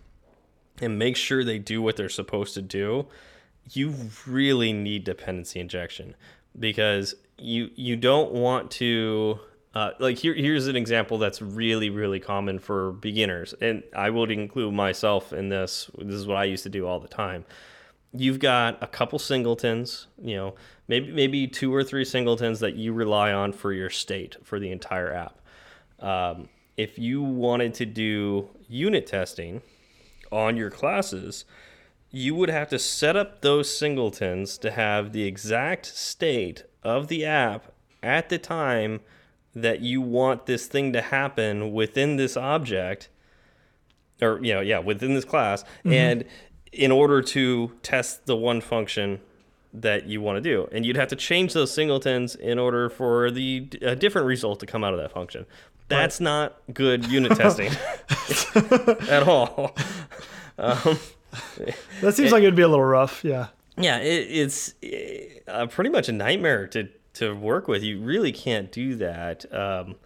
and 0.80 0.98
make 0.98 1.14
sure 1.14 1.44
they 1.44 1.58
do 1.58 1.82
what 1.82 1.96
they're 1.96 2.08
supposed 2.08 2.54
to 2.54 2.62
do, 2.62 3.06
you 3.72 3.94
really 4.26 4.72
need 4.72 5.04
dependency 5.04 5.60
injection 5.60 6.16
because 6.58 7.14
you 7.36 7.70
you 7.76 7.96
don't 7.96 8.32
want 8.32 8.70
to 8.70 9.38
uh, 9.74 9.90
like 9.98 10.16
here 10.16 10.32
here's 10.34 10.66
an 10.68 10.74
example 10.74 11.18
that's 11.18 11.42
really 11.42 11.90
really 11.90 12.18
common 12.18 12.58
for 12.58 12.92
beginners 12.92 13.54
and 13.60 13.82
I 13.94 14.08
would 14.08 14.30
include 14.30 14.72
myself 14.72 15.34
in 15.34 15.50
this. 15.50 15.90
This 15.98 16.14
is 16.14 16.26
what 16.26 16.38
I 16.38 16.44
used 16.44 16.62
to 16.62 16.70
do 16.70 16.86
all 16.86 16.98
the 16.98 17.08
time. 17.08 17.44
You've 18.12 18.40
got 18.40 18.82
a 18.82 18.86
couple 18.86 19.18
singletons 19.18 20.06
you 20.20 20.34
know 20.34 20.54
maybe 20.88 21.12
maybe 21.12 21.46
two 21.46 21.72
or 21.74 21.84
three 21.84 22.06
singletons 22.06 22.60
that 22.60 22.74
you 22.74 22.94
rely 22.94 23.32
on 23.32 23.52
for 23.52 23.72
your 23.72 23.90
state 23.90 24.36
for 24.42 24.58
the 24.58 24.72
entire 24.72 25.12
app 25.12 25.39
um, 26.00 26.48
if 26.76 26.98
you 26.98 27.22
wanted 27.22 27.74
to 27.74 27.86
do 27.86 28.48
unit 28.68 29.06
testing 29.06 29.62
on 30.32 30.56
your 30.56 30.70
classes, 30.70 31.44
you 32.10 32.34
would 32.34 32.50
have 32.50 32.68
to 32.68 32.78
set 32.78 33.16
up 33.16 33.40
those 33.40 33.74
singletons 33.74 34.58
to 34.58 34.70
have 34.70 35.12
the 35.12 35.24
exact 35.24 35.86
state 35.86 36.64
of 36.82 37.08
the 37.08 37.24
app 37.24 37.72
at 38.02 38.28
the 38.28 38.38
time 38.38 39.00
that 39.54 39.80
you 39.80 40.00
want 40.00 40.46
this 40.46 40.66
thing 40.66 40.92
to 40.92 41.00
happen 41.02 41.72
within 41.72 42.16
this 42.16 42.36
object 42.36 43.08
or 44.22 44.38
you 44.42 44.54
know 44.54 44.60
yeah 44.60 44.78
within 44.78 45.14
this 45.14 45.24
class 45.24 45.64
mm 45.84 45.90
-hmm. 45.90 45.94
and 45.94 46.24
in 46.72 46.92
order 46.92 47.20
to 47.22 47.72
test 47.82 48.26
the 48.26 48.36
one 48.36 48.60
function 48.60 49.20
that 49.72 50.06
you 50.06 50.20
want 50.20 50.36
to 50.36 50.40
do 50.40 50.68
and 50.72 50.84
you'd 50.84 50.96
have 50.96 51.08
to 51.08 51.14
change 51.14 51.52
those 51.52 51.72
singletons 51.72 52.34
in 52.34 52.58
order 52.58 52.88
for 52.88 53.30
the 53.30 53.68
a 53.82 53.94
different 53.94 54.26
result 54.26 54.58
to 54.58 54.66
come 54.66 54.82
out 54.82 54.92
of 54.92 54.98
that 54.98 55.12
function 55.12 55.46
that's 55.90 56.20
right. 56.20 56.24
not 56.24 56.56
good 56.72 57.06
unit 57.06 57.36
testing 57.36 57.70
at 59.08 59.24
all. 59.26 59.76
Um, 60.56 60.98
that 62.00 62.14
seems 62.14 62.30
it, 62.30 62.32
like 62.32 62.42
it'd 62.42 62.54
be 62.54 62.62
a 62.62 62.68
little 62.68 62.84
rough. 62.84 63.22
Yeah. 63.24 63.48
Yeah, 63.76 63.98
it, 63.98 64.28
it's 64.30 64.74
uh, 65.48 65.66
pretty 65.66 65.90
much 65.90 66.08
a 66.08 66.12
nightmare 66.12 66.66
to 66.68 66.88
to 67.14 67.34
work 67.34 67.66
with. 67.66 67.82
You 67.82 68.00
really 68.00 68.30
can't 68.32 68.70
do 68.70 68.94
that. 68.96 69.52
Um, 69.52 69.96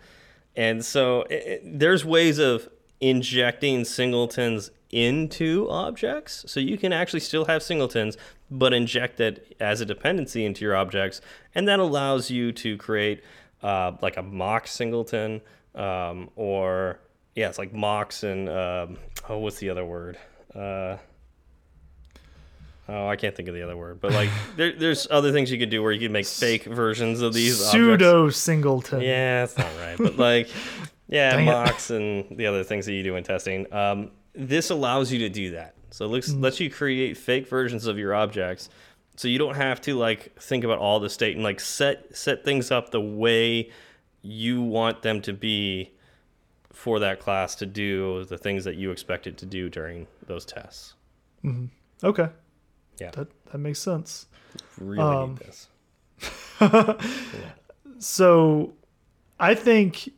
and 0.56 0.84
so 0.84 1.22
it, 1.28 1.60
there's 1.64 2.04
ways 2.04 2.38
of 2.38 2.68
injecting 3.00 3.84
singletons 3.84 4.70
into 4.94 5.68
objects. 5.68 6.44
So 6.46 6.60
you 6.60 6.78
can 6.78 6.92
actually 6.92 7.20
still 7.20 7.46
have 7.46 7.62
singletons, 7.62 8.16
but 8.50 8.72
inject 8.72 9.20
it 9.20 9.56
as 9.58 9.80
a 9.80 9.84
dependency 9.84 10.44
into 10.44 10.64
your 10.64 10.76
objects. 10.76 11.20
And 11.54 11.66
that 11.68 11.80
allows 11.80 12.30
you 12.30 12.52
to 12.52 12.76
create 12.76 13.22
uh, 13.62 13.92
like 14.00 14.16
a 14.16 14.22
mock 14.22 14.66
singleton 14.68 15.40
um, 15.74 16.30
or 16.36 17.00
yeah, 17.34 17.48
it's 17.48 17.58
like 17.58 17.72
mocks 17.72 18.22
and 18.22 18.48
um, 18.48 18.98
oh, 19.28 19.38
what's 19.38 19.58
the 19.58 19.70
other 19.70 19.84
word? 19.84 20.16
Uh, 20.54 20.98
oh, 22.88 23.08
I 23.08 23.16
can't 23.16 23.34
think 23.34 23.48
of 23.48 23.54
the 23.56 23.62
other 23.62 23.76
word, 23.76 24.00
but 24.00 24.12
like 24.12 24.30
there, 24.56 24.72
there's 24.72 25.08
other 25.10 25.32
things 25.32 25.50
you 25.50 25.58
could 25.58 25.70
do 25.70 25.82
where 25.82 25.90
you 25.90 25.98
could 26.00 26.12
make 26.12 26.26
fake 26.26 26.64
versions 26.64 27.20
of 27.20 27.34
these 27.34 27.58
pseudo 27.58 28.22
objects. 28.26 28.38
singleton. 28.38 29.00
Yeah, 29.00 29.40
that's 29.40 29.58
not 29.58 29.72
right, 29.80 29.96
but 29.98 30.16
like 30.16 30.48
yeah, 31.08 31.34
Dang 31.34 31.46
mocks 31.46 31.90
it. 31.90 32.00
and 32.00 32.38
the 32.38 32.46
other 32.46 32.62
things 32.62 32.86
that 32.86 32.92
you 32.92 33.02
do 33.02 33.16
in 33.16 33.24
testing. 33.24 33.72
Um, 33.72 34.12
this 34.34 34.70
allows 34.70 35.12
you 35.12 35.18
to 35.20 35.28
do 35.28 35.50
that. 35.52 35.74
So 35.90 36.04
it 36.04 36.08
looks, 36.08 36.30
mm. 36.30 36.42
lets 36.42 36.60
you 36.60 36.70
create 36.70 37.16
fake 37.16 37.48
versions 37.48 37.86
of 37.86 37.98
your 37.98 38.14
objects 38.14 38.68
so 39.16 39.28
you 39.28 39.38
don't 39.38 39.54
have 39.54 39.80
to 39.82 39.94
like 39.94 40.38
think 40.40 40.64
about 40.64 40.78
all 40.78 41.00
the 41.00 41.10
state 41.10 41.36
and 41.36 41.44
like 41.44 41.60
set 41.60 42.16
set 42.16 42.44
things 42.44 42.70
up 42.70 42.90
the 42.90 43.00
way 43.00 43.70
you 44.22 44.62
want 44.62 45.02
them 45.02 45.20
to 45.22 45.32
be 45.32 45.92
for 46.72 46.98
that 46.98 47.20
class 47.20 47.54
to 47.54 47.66
do 47.66 48.24
the 48.24 48.38
things 48.38 48.64
that 48.64 48.76
you 48.76 48.90
expect 48.90 49.26
it 49.26 49.36
to 49.38 49.46
do 49.46 49.68
during 49.68 50.06
those 50.26 50.44
tests. 50.44 50.94
Mm 51.44 51.54
-hmm. 51.54 52.08
Okay. 52.08 52.28
Yeah. 53.00 53.12
That 53.12 53.28
that 53.50 53.60
makes 53.60 53.78
sense. 53.78 54.26
Really 54.78 55.02
um, 55.02 55.28
need 55.30 55.38
this. 55.38 55.68
yeah. 56.60 57.52
So 57.98 58.72
I 59.38 59.54
think 59.54 60.08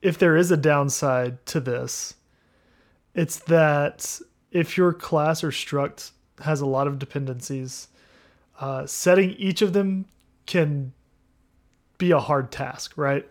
if 0.00 0.18
there 0.18 0.38
is 0.38 0.50
a 0.50 0.56
downside 0.56 1.36
to 1.44 1.60
this, 1.60 2.14
it's 3.18 3.40
that 3.40 4.20
if 4.52 4.76
your 4.76 4.92
class 4.92 5.42
or 5.42 5.50
struct 5.50 6.12
has 6.40 6.60
a 6.60 6.66
lot 6.66 6.86
of 6.86 7.00
dependencies, 7.00 7.88
uh, 8.60 8.86
setting 8.86 9.32
each 9.32 9.60
of 9.60 9.72
them 9.72 10.04
can 10.46 10.92
be 11.98 12.12
a 12.12 12.20
hard 12.20 12.52
task, 12.52 12.92
right? 12.96 13.26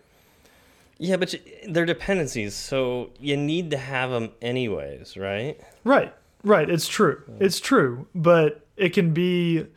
Yeah, 0.97 1.15
but 1.15 1.33
they're 1.69 1.85
dependencies, 1.85 2.53
so 2.53 3.11
you 3.19 3.37
need 3.37 3.71
to 3.71 3.77
have 3.77 4.09
them 4.09 4.31
anyways, 4.41 5.15
right? 5.15 5.57
Right, 5.85 6.13
right. 6.43 6.69
It's 6.69 6.87
true. 6.87 7.23
It's 7.39 7.61
true, 7.61 8.07
but 8.13 8.65
it 8.75 8.89
can 8.89 9.13
be 9.13 9.67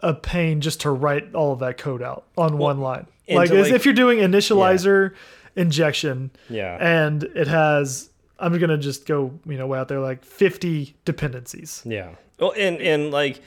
a 0.00 0.14
pain 0.14 0.62
just 0.62 0.80
to 0.80 0.90
write 0.90 1.34
all 1.34 1.52
of 1.52 1.58
that 1.58 1.76
code 1.76 2.02
out 2.02 2.24
on 2.38 2.52
well, 2.52 2.68
one 2.68 2.80
line. 2.80 3.06
Like, 3.28 3.50
like, 3.50 3.72
if 3.72 3.84
you're 3.84 3.92
doing 3.92 4.20
initializer 4.20 5.10
yeah. 5.10 5.62
injection, 5.62 6.30
yeah, 6.48 6.78
and 6.80 7.24
it 7.24 7.48
has, 7.48 8.08
I'm 8.40 8.58
gonna 8.58 8.78
just 8.78 9.06
go, 9.06 9.38
you 9.46 9.58
know, 9.58 9.72
out 9.74 9.88
there 9.88 10.00
like 10.00 10.24
50 10.24 10.96
dependencies. 11.04 11.82
Yeah. 11.84 12.14
Well, 12.38 12.54
and 12.56 12.78
and 12.80 13.10
like 13.10 13.42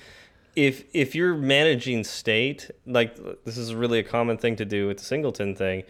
if 0.55 0.83
if 0.93 1.15
you're 1.15 1.35
managing 1.35 2.03
state, 2.03 2.69
like 2.85 3.17
this 3.43 3.57
is 3.57 3.73
really 3.73 3.99
a 3.99 4.03
common 4.03 4.37
thing 4.37 4.55
to 4.57 4.65
do 4.65 4.87
with 4.87 4.97
the 4.97 5.03
singleton 5.03 5.55
thing, 5.55 5.83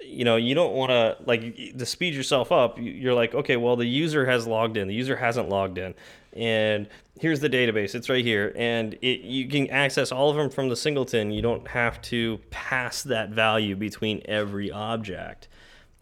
you 0.00 0.24
know, 0.24 0.36
you 0.36 0.54
don't 0.54 0.72
want 0.72 0.90
to 0.90 1.16
like 1.26 1.56
to 1.76 1.86
speed 1.86 2.14
yourself 2.14 2.50
up. 2.52 2.78
You're 2.80 3.14
like, 3.14 3.34
okay, 3.34 3.56
well, 3.56 3.76
the 3.76 3.86
user 3.86 4.26
has 4.26 4.46
logged 4.46 4.76
in, 4.76 4.88
the 4.88 4.94
user 4.94 5.16
hasn't 5.16 5.48
logged 5.48 5.76
in, 5.76 5.94
and 6.32 6.88
here's 7.20 7.40
the 7.40 7.50
database. 7.50 7.94
It's 7.94 8.08
right 8.08 8.24
here, 8.24 8.52
and 8.56 8.94
it, 9.02 9.20
you 9.20 9.48
can 9.48 9.68
access 9.70 10.12
all 10.12 10.30
of 10.30 10.36
them 10.36 10.50
from 10.50 10.68
the 10.68 10.76
singleton. 10.76 11.30
You 11.30 11.42
don't 11.42 11.66
have 11.68 12.00
to 12.02 12.38
pass 12.50 13.02
that 13.02 13.30
value 13.30 13.76
between 13.76 14.22
every 14.24 14.70
object. 14.70 15.48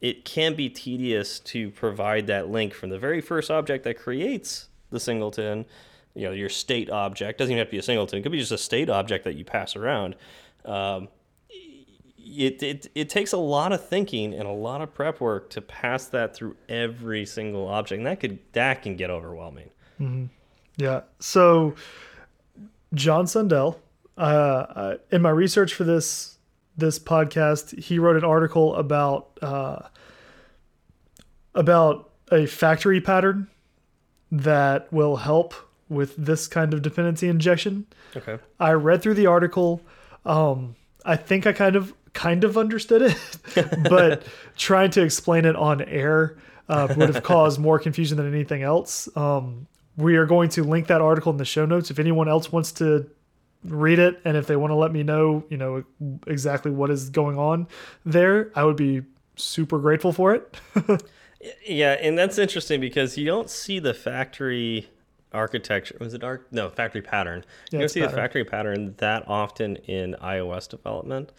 It 0.01 0.25
can 0.25 0.55
be 0.55 0.69
tedious 0.69 1.41
to 1.41 1.71
provide 1.71 2.27
that 2.27 2.49
link 2.49 2.75
from 2.75 2.91
the 2.91 2.99
very 2.99 3.21
first 3.21 3.51
object 3.51 3.85
that 3.85 3.99
creates 3.99 4.69
the 4.91 5.01
singleton 5.01 5.65
you 6.17 6.23
know 6.25 6.33
your 6.33 6.49
state 6.49 6.91
object. 6.91 7.39
Doesn't 7.39 7.53
even 7.53 7.59
have 7.59 7.69
to 7.69 7.73
be 7.73 7.79
a 7.79 7.83
singleton. 7.83 8.19
It 8.19 8.23
could 8.23 8.33
be 8.33 8.41
just 8.41 8.53
a 8.53 8.59
state 8.59 8.89
object 8.89 9.25
that 9.25 9.35
you 9.35 9.45
pass 9.45 9.77
around. 9.77 10.17
Um, 10.65 11.09
it, 11.49 12.63
it 12.63 12.91
it 12.95 13.09
takes 13.09 13.33
a 13.33 13.39
lot 13.39 13.73
of 13.73 13.87
thinking 13.87 14.35
and 14.35 14.49
a 14.49 14.53
lot 14.53 14.81
of 14.81 14.93
prep 14.93 15.21
work 15.21 15.51
to 15.51 15.61
pass 15.61 16.07
that 16.07 16.35
through 16.35 16.57
every 16.69 17.25
single 17.27 17.69
object, 17.69 17.99
and 17.99 18.07
that 18.07 18.19
could 18.19 18.39
that 18.53 18.83
can 18.83 18.97
get 18.97 19.11
overwhelming. 19.11 19.71
Yeah. 20.77 21.03
So 21.21 21.75
John 22.95 23.27
Sundell, 23.27 23.79
uh, 24.17 24.21
uh, 24.21 24.97
in 25.13 25.23
my 25.23 25.31
research 25.31 25.75
for 25.75 25.85
this 25.85 26.36
this 26.77 26.99
podcast, 26.99 27.79
he 27.79 27.99
wrote 27.99 28.17
an 28.17 28.25
article 28.25 28.75
about 28.77 29.39
uh, 29.43 29.81
about 31.55 32.11
a 32.31 32.47
factory 32.47 33.01
pattern 33.01 33.49
that 34.31 34.93
will 34.93 35.17
help 35.17 35.55
with 35.89 36.17
this 36.17 36.47
kind 36.49 36.75
of 36.75 36.83
dependency 36.83 37.29
injection. 37.29 37.87
Okay. 38.17 38.39
I 38.59 38.73
read 38.73 39.03
through 39.03 39.15
the 39.15 39.27
article. 39.27 39.81
Um, 40.25 40.75
I 41.05 41.17
think 41.17 41.47
I 41.47 41.53
kind 41.53 41.77
of 41.77 41.95
kind 42.13 42.45
of 42.45 42.59
understood 42.59 43.03
it, 43.03 43.83
but 43.89 44.25
trying 44.57 44.91
to 44.91 45.03
explain 45.03 45.45
it 45.45 45.55
on 45.55 45.83
air 45.83 46.37
uh, 46.69 46.93
would 46.97 47.15
have 47.15 47.23
caused 47.23 47.61
more 47.61 47.79
confusion 47.79 48.17
than 48.17 48.33
anything 48.33 48.63
else. 48.63 49.09
Um, 49.17 49.67
we 49.97 50.17
are 50.17 50.27
going 50.27 50.51
to 50.51 50.65
link 50.65 50.89
that 50.89 51.01
article 51.01 51.31
in 51.33 51.39
the 51.39 51.45
show 51.45 51.65
notes. 51.65 51.91
If 51.91 51.99
anyone 51.99 52.29
else 52.29 52.51
wants 52.51 52.73
to 52.73 53.09
read 53.71 53.99
it, 53.99 54.21
and 54.25 54.37
if 54.37 54.47
they 54.47 54.57
want 54.57 54.71
to 54.71 54.75
let 54.77 54.93
me 54.93 55.03
know, 55.03 55.45
you 55.49 55.57
know 55.57 55.85
exactly 56.27 56.71
what 56.71 56.91
is 56.91 57.11
going 57.11 57.39
on 57.39 57.67
there, 58.05 58.51
I 58.55 58.65
would 58.65 58.77
be 58.77 59.03
super 59.37 59.79
grateful 59.79 60.13
for 60.13 60.35
it. 60.35 60.57
Yeah, 61.65 61.93
and 61.93 62.19
that's 62.19 62.39
interesting 62.39 62.81
because 62.81 63.17
you 63.17 63.25
don't 63.27 63.49
see 63.49 63.79
the 63.79 63.95
factory 63.95 64.89
architecture. 65.33 65.97
Was 66.01 66.15
it 66.15 66.25
arc? 66.25 66.51
No, 66.53 66.71
factory 66.71 67.03
pattern. 67.03 67.45
You 67.71 67.77
Yeah, 67.77 67.81
don't 67.81 67.89
see 67.89 68.01
the 68.01 68.09
factory 68.09 68.45
pattern 68.45 68.95
that 68.99 69.29
often 69.29 69.77
in 69.77 70.17
iOS 70.21 70.69
development. 70.69 71.31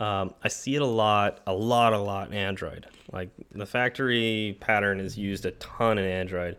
Um, 0.00 0.34
I 0.42 0.48
see 0.48 0.74
it 0.74 0.82
a 0.82 0.86
lot, 0.86 1.40
a 1.46 1.52
lot, 1.52 1.92
a 1.92 1.98
lot 1.98 2.28
in 2.28 2.34
Android. 2.34 2.86
Like 3.12 3.28
the 3.52 3.66
factory 3.66 4.56
pattern 4.58 4.98
is 4.98 5.16
used 5.16 5.44
a 5.46 5.52
ton 5.52 5.98
in 5.98 6.06
Android. 6.06 6.56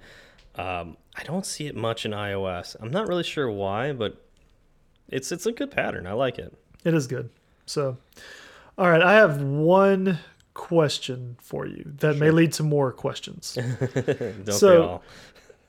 Um, 0.55 0.95
I 1.15 1.23
don't 1.23 1.45
see 1.45 1.65
it 1.65 1.75
much 1.75 2.05
in 2.05 2.11
iOS. 2.11 2.75
I'm 2.79 2.91
not 2.91 3.07
really 3.07 3.23
sure 3.23 3.49
why, 3.51 3.91
but 3.91 4.23
it's 5.13 5.31
it's 5.31 5.45
a 5.45 5.51
good 5.51 5.71
pattern. 5.71 6.05
I 6.07 6.13
like 6.13 6.37
it. 6.39 6.53
It 6.83 6.93
is 6.93 7.07
good. 7.07 7.29
So, 7.65 7.97
all 8.77 8.89
right, 8.89 9.01
I 9.01 9.13
have 9.13 9.41
one 9.41 10.19
question 10.53 11.37
for 11.41 11.65
you 11.65 11.83
that 11.99 12.17
may 12.17 12.29
lead 12.31 12.51
to 12.53 12.63
more 12.63 12.91
questions. 12.91 13.57
Don't 13.95 14.51
So-? 14.51 15.01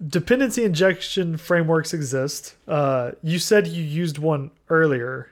Dependency 0.06 0.64
injection 0.64 1.36
frameworks 1.36 1.94
exist. 1.94 2.56
Uh, 2.66 3.12
you 3.22 3.38
said 3.38 3.68
you 3.68 3.82
used 3.82 4.18
one 4.18 4.50
earlier. 4.68 5.30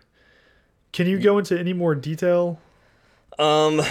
Can 0.93 1.09
you 1.09 1.19
go 1.19 1.39
into 1.39 1.59
any 1.59 1.73
more 1.73 1.95
detail? 1.97 2.61
Um, 3.39 3.83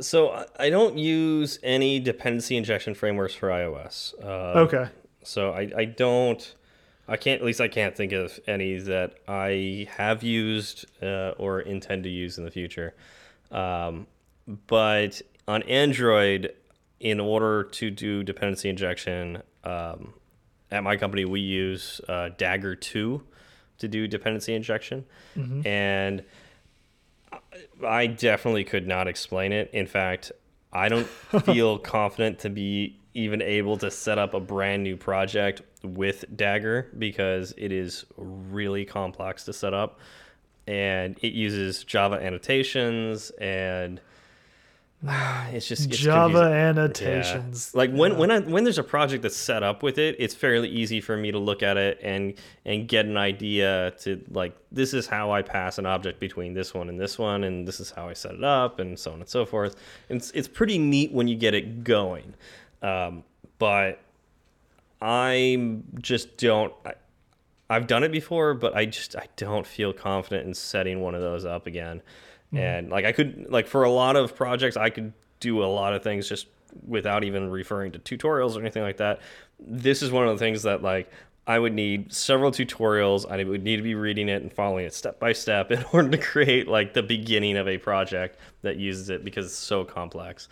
so 0.00 0.30
I- 0.30 0.46
I 0.58 0.70
don't 0.70 0.98
use 0.98 1.58
any 1.62 2.00
dependency 2.00 2.56
injection 2.56 2.94
frameworks 2.94 3.34
for 3.34 3.48
iOS. 3.50 4.14
Uh, 4.22 4.60
Okay. 4.66 4.88
So 5.22 5.52
I, 5.52 5.70
I 5.76 5.84
don't, 5.84 6.54
I 7.10 7.16
can't, 7.16 7.40
at 7.40 7.44
least 7.44 7.60
I 7.60 7.66
can't 7.66 7.96
think 7.96 8.12
of 8.12 8.38
any 8.46 8.78
that 8.78 9.14
I 9.26 9.88
have 9.96 10.22
used 10.22 10.86
uh, 11.02 11.32
or 11.38 11.60
intend 11.60 12.04
to 12.04 12.08
use 12.08 12.38
in 12.38 12.44
the 12.44 12.52
future. 12.52 12.94
Um, 13.50 14.06
but 14.68 15.20
on 15.48 15.64
Android, 15.64 16.54
in 17.00 17.18
order 17.18 17.64
to 17.64 17.90
do 17.90 18.22
dependency 18.22 18.68
injection, 18.68 19.42
um, 19.64 20.14
at 20.70 20.84
my 20.84 20.96
company, 20.96 21.24
we 21.24 21.40
use 21.40 22.00
uh, 22.08 22.28
Dagger 22.38 22.76
2 22.76 23.20
to 23.78 23.88
do 23.88 24.06
dependency 24.06 24.54
injection. 24.54 25.04
And 25.66 26.22
I 27.84 28.06
definitely 28.06 28.62
could 28.62 28.86
not 28.86 29.08
explain 29.08 29.52
it. 29.52 29.70
In 29.72 29.88
fact, 29.88 30.30
I 30.72 30.88
don't 30.88 31.08
feel 31.44 31.76
confident 31.76 32.38
to 32.40 32.50
be 32.50 33.00
even 33.14 33.42
able 33.42 33.76
to 33.78 33.90
set 33.90 34.18
up 34.18 34.34
a 34.34 34.40
brand 34.40 34.84
new 34.84 34.96
project 34.96 35.62
with 35.82 36.24
Dagger 36.36 36.88
because 36.98 37.54
it 37.56 37.72
is 37.72 38.04
really 38.16 38.84
complex 38.84 39.44
to 39.44 39.52
set 39.52 39.74
up 39.74 39.98
and 40.66 41.18
it 41.22 41.32
uses 41.32 41.84
Java 41.84 42.16
annotations 42.16 43.30
and 43.40 44.00
it's 45.50 45.66
just 45.66 45.86
it's 45.86 45.96
Java 45.96 46.32
confusing. 46.32 46.52
annotations. 46.52 47.70
Yeah. 47.72 47.78
Like 47.78 47.92
when 47.92 48.18
when 48.18 48.30
I, 48.30 48.40
when 48.40 48.64
there's 48.64 48.78
a 48.78 48.84
project 48.84 49.22
that's 49.22 49.36
set 49.36 49.62
up 49.62 49.82
with 49.82 49.98
it, 49.98 50.16
it's 50.18 50.34
fairly 50.34 50.68
easy 50.68 51.00
for 51.00 51.16
me 51.16 51.32
to 51.32 51.38
look 51.38 51.62
at 51.62 51.78
it 51.78 51.98
and 52.02 52.34
and 52.66 52.86
get 52.86 53.06
an 53.06 53.16
idea 53.16 53.94
to 54.00 54.22
like 54.30 54.54
this 54.70 54.92
is 54.92 55.06
how 55.06 55.32
I 55.32 55.40
pass 55.40 55.78
an 55.78 55.86
object 55.86 56.20
between 56.20 56.52
this 56.52 56.74
one 56.74 56.90
and 56.90 57.00
this 57.00 57.18
one, 57.18 57.44
and 57.44 57.66
this 57.66 57.80
is 57.80 57.90
how 57.90 58.08
I 58.08 58.12
set 58.12 58.34
it 58.34 58.44
up, 58.44 58.78
and 58.78 58.98
so 58.98 59.12
on 59.12 59.20
and 59.20 59.28
so 59.28 59.46
forth. 59.46 59.76
And 60.10 60.18
it's 60.18 60.30
it's 60.32 60.48
pretty 60.48 60.78
neat 60.78 61.12
when 61.12 61.28
you 61.28 61.36
get 61.36 61.54
it 61.54 61.82
going, 61.82 62.34
um, 62.82 63.24
but 63.58 64.00
I 65.00 65.78
just 66.00 66.36
don't. 66.36 66.72
I, 66.84 66.94
I've 67.68 67.86
done 67.86 68.02
it 68.02 68.10
before, 68.10 68.54
but 68.54 68.76
I 68.76 68.84
just 68.84 69.14
I 69.16 69.28
don't 69.36 69.66
feel 69.66 69.92
confident 69.92 70.46
in 70.46 70.54
setting 70.54 71.00
one 71.00 71.14
of 71.14 71.22
those 71.22 71.44
up 71.44 71.66
again. 71.66 72.02
And 72.52 72.90
like 72.90 73.04
I 73.04 73.12
could 73.12 73.46
like 73.48 73.68
for 73.68 73.84
a 73.84 73.90
lot 73.90 74.16
of 74.16 74.34
projects 74.34 74.76
I 74.76 74.90
could 74.90 75.12
do 75.38 75.62
a 75.62 75.66
lot 75.66 75.94
of 75.94 76.02
things 76.02 76.28
just 76.28 76.48
without 76.86 77.24
even 77.24 77.50
referring 77.50 77.92
to 77.92 77.98
tutorials 77.98 78.56
or 78.56 78.60
anything 78.60 78.82
like 78.82 78.96
that. 78.96 79.20
This 79.58 80.02
is 80.02 80.10
one 80.10 80.26
of 80.26 80.36
the 80.36 80.44
things 80.44 80.64
that 80.64 80.82
like 80.82 81.10
I 81.46 81.58
would 81.58 81.72
need 81.72 82.12
several 82.12 82.50
tutorials. 82.50 83.28
I 83.30 83.42
would 83.42 83.62
need 83.62 83.76
to 83.76 83.82
be 83.82 83.94
reading 83.94 84.28
it 84.28 84.42
and 84.42 84.52
following 84.52 84.84
it 84.84 84.94
step 84.94 85.18
by 85.18 85.32
step 85.32 85.70
in 85.70 85.84
order 85.92 86.10
to 86.10 86.18
create 86.18 86.68
like 86.68 86.92
the 86.92 87.02
beginning 87.02 87.56
of 87.56 87.68
a 87.68 87.78
project 87.78 88.38
that 88.62 88.76
uses 88.76 89.10
it 89.10 89.24
because 89.24 89.46
it's 89.46 89.54
so 89.54 89.84
complex. 89.84 90.48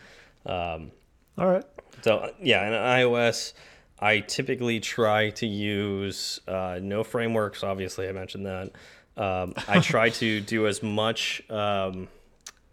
Um, 0.47 0.93
All 1.37 1.47
right. 1.47 1.65
so 2.03 2.33
yeah, 2.41 2.67
in 2.67 2.73
iOS, 2.73 3.53
I 4.01 4.21
typically 4.21 4.81
try 4.81 5.31
to 5.31 5.47
use 5.47 6.41
uh, 6.47 6.79
no 6.81 7.03
frameworks. 7.03 7.65
Obviously, 7.65 8.09
I 8.09 8.13
mentioned 8.13 8.47
that. 8.47 8.73
Um, 9.17 9.55
I 9.67 9.81
try 9.83 10.11
to 10.11 10.41
do 10.41 10.67
as 10.67 10.83
much 10.83 11.43
um, 11.51 12.09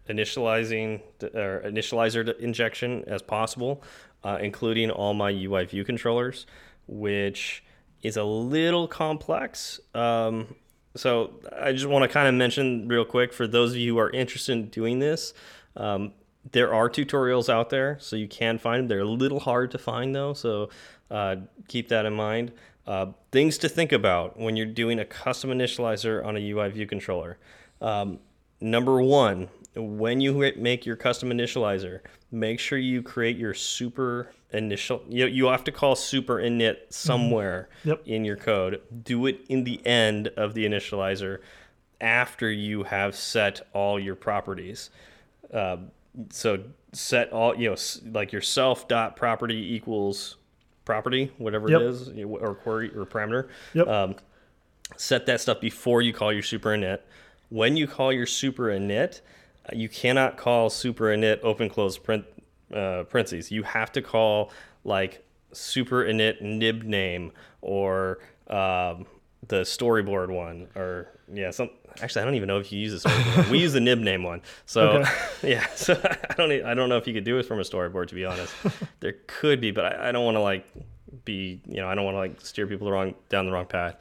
initializing 0.07 1.01
or 1.33 1.63
initializer 1.65 2.37
injection 2.39 3.03
as 3.07 3.21
possible, 3.21 3.83
uh, 4.23 4.37
including 4.41 4.91
all 4.91 5.13
my 5.13 5.31
UI 5.31 5.65
view 5.65 5.83
controllers, 5.83 6.45
which 6.87 7.63
is 8.03 8.17
a 8.17 8.23
little 8.23 8.87
complex. 8.87 9.79
Um, 9.95 10.55
so 10.95 11.33
I 11.59 11.73
just 11.73 11.87
want 11.87 12.03
to 12.03 12.09
kind 12.09 12.27
of 12.27 12.35
mention 12.35 12.87
real 12.87 13.05
quick 13.05 13.33
for 13.33 13.47
those 13.47 13.71
of 13.71 13.77
you 13.77 13.93
who 13.93 13.99
are 13.99 14.11
interested 14.11 14.53
in 14.53 14.69
doing 14.69 14.99
this. 14.99 15.33
Um, 15.75 16.13
there 16.51 16.73
are 16.73 16.89
tutorials 16.89 17.49
out 17.49 17.71
there, 17.71 17.97
so 17.99 18.15
you 18.15 18.27
can 18.27 18.59
find 18.59 18.81
them. 18.81 18.87
They're 18.87 18.99
a 18.99 19.05
little 19.05 19.39
hard 19.39 19.71
to 19.71 19.79
find 19.79 20.13
though, 20.13 20.33
so 20.33 20.69
uh, 21.11 21.35
keep 21.67 21.89
that 21.89 22.05
in 22.05 22.13
mind. 22.13 22.51
Uh, 22.87 23.07
things 23.31 23.57
to 23.59 23.69
think 23.69 23.91
about 23.91 24.39
when 24.39 24.55
you're 24.55 24.65
doing 24.65 24.99
a 24.99 25.05
custom 25.05 25.49
initializer 25.49 26.23
on 26.23 26.37
a 26.37 26.51
UI 26.51 26.69
view 26.69 26.85
controller. 26.85 27.37
Um, 27.81 28.19
number 28.61 29.01
one, 29.01 29.49
when 29.75 30.21
you 30.21 30.53
make 30.57 30.85
your 30.85 30.95
custom 30.95 31.29
initializer, 31.29 32.01
make 32.31 32.59
sure 32.59 32.77
you 32.77 33.01
create 33.01 33.37
your 33.37 33.53
super 33.53 34.31
initial. 34.51 35.03
You, 35.09 35.25
you 35.25 35.47
have 35.47 35.63
to 35.65 35.71
call 35.71 35.95
super 35.95 36.35
init 36.35 36.77
somewhere 36.89 37.69
Yep. 37.83 38.03
in 38.05 38.23
your 38.23 38.37
code. 38.37 38.81
Do 39.03 39.25
it 39.25 39.41
in 39.49 39.63
the 39.63 39.85
end 39.85 40.27
of 40.37 40.53
the 40.53 40.65
initializer 40.65 41.39
after 41.99 42.51
you 42.51 42.83
have 42.83 43.15
set 43.15 43.67
all 43.73 43.99
your 43.99 44.15
properties. 44.15 44.91
Uh, 45.53 45.77
so 46.29 46.63
set 46.93 47.31
all 47.33 47.55
you 47.57 47.69
know 47.69 47.75
like 48.13 48.31
your 48.31 48.41
self 48.41 48.87
dot 48.87 49.15
property 49.17 49.73
equals 49.75 50.37
property 50.85 51.31
whatever 51.37 51.69
Yep. 51.69 51.81
it 51.81 51.85
is 51.87 52.09
or 52.25 52.55
query 52.55 52.91
or 52.95 53.05
parameter 53.05 53.49
Yep. 53.73 53.87
um, 53.87 54.15
set 54.97 55.25
that 55.25 55.41
stuff 55.41 55.59
before 55.59 56.01
you 56.01 56.13
call 56.13 56.31
your 56.31 56.43
super 56.43 56.69
init 56.69 56.99
when 57.49 57.75
you 57.75 57.87
call 57.87 58.13
your 58.13 58.25
super 58.27 58.65
init 58.65 59.21
uh, 59.67 59.75
you 59.75 59.89
cannot 59.89 60.37
call 60.37 60.69
super 60.69 61.05
init 61.05 61.39
open 61.43 61.69
close 61.69 61.97
print 61.97 62.23
uh, 62.73 63.03
parentheses 63.09 63.51
you 63.51 63.63
have 63.63 63.91
to 63.91 64.01
call 64.01 64.51
like 64.83 65.25
super 65.51 66.03
init 66.05 66.41
nib 66.41 66.83
name 66.83 67.31
or 67.61 68.19
um, 68.47 69.05
the 69.47 69.61
storyboard 69.61 70.29
one 70.29 70.67
or 70.75 71.07
yeah 71.33 71.49
some 71.51 71.69
actually 72.01 72.21
i 72.21 72.25
don't 72.25 72.35
even 72.35 72.47
know 72.47 72.59
if 72.59 72.71
you 72.71 72.79
use 72.79 73.01
the 73.01 73.09
storyboard 73.09 73.37
one. 73.37 73.49
we 73.49 73.59
use 73.59 73.73
the 73.73 73.79
nib 73.79 73.99
name 73.99 74.23
one. 74.23 74.41
So 74.65 74.89
Okay. 74.99 75.09
yeah 75.53 75.67
so 75.75 75.99
i 76.29 76.33
don't 76.35 76.51
i 76.51 76.73
don't 76.73 76.89
know 76.89 76.97
if 76.97 77.07
you 77.07 77.13
could 77.13 77.23
do 77.23 77.37
it 77.39 77.43
from 77.43 77.59
a 77.59 77.63
storyboard 77.63 78.07
to 78.09 78.15
be 78.15 78.25
honest. 78.25 78.53
There 78.99 79.15
could 79.27 79.59
be 79.61 79.71
but 79.71 79.85
i, 79.85 80.09
I 80.09 80.11
don't 80.11 80.25
want 80.25 80.35
to 80.35 80.41
like 80.41 80.65
be 81.23 81.61
you 81.65 81.77
know 81.77 81.87
i 81.87 81.95
don't 81.95 82.05
want 82.05 82.15
to 82.15 82.19
like 82.19 82.41
steer 82.41 82.67
people 82.67 82.85
the 82.85 82.91
wrong 82.91 83.15
down 83.29 83.45
the 83.45 83.51
wrong 83.51 83.65
path. 83.65 83.95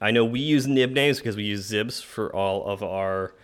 I 0.00 0.10
know 0.10 0.24
we 0.24 0.40
use 0.40 0.66
nib 0.66 0.90
names 0.90 1.18
because 1.18 1.36
we 1.36 1.44
use 1.44 1.70
xibs 1.70 2.02
for 2.02 2.34
all 2.34 2.66
of 2.66 2.82
our 2.82 3.34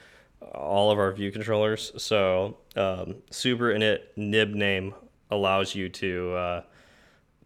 all 0.54 0.90
of 0.90 0.98
our 0.98 1.12
view 1.12 1.30
controllers. 1.30 1.92
So 1.96 2.58
um, 2.76 3.16
super 3.30 3.72
init 3.72 4.00
nib 4.16 4.50
name 4.50 4.94
allows 5.30 5.74
you 5.74 5.88
to 5.88 6.34
uh, 6.34 6.62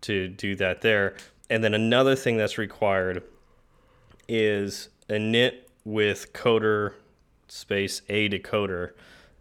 to 0.02 0.28
do 0.28 0.56
that 0.56 0.80
there. 0.80 1.16
And 1.48 1.62
then 1.62 1.74
another 1.74 2.16
thing 2.16 2.36
that's 2.36 2.58
required 2.58 3.22
is 4.28 4.88
init 5.08 5.54
with 5.86 6.32
coder 6.32 6.94
space 7.46 8.02
a 8.08 8.28
decoder 8.28 8.90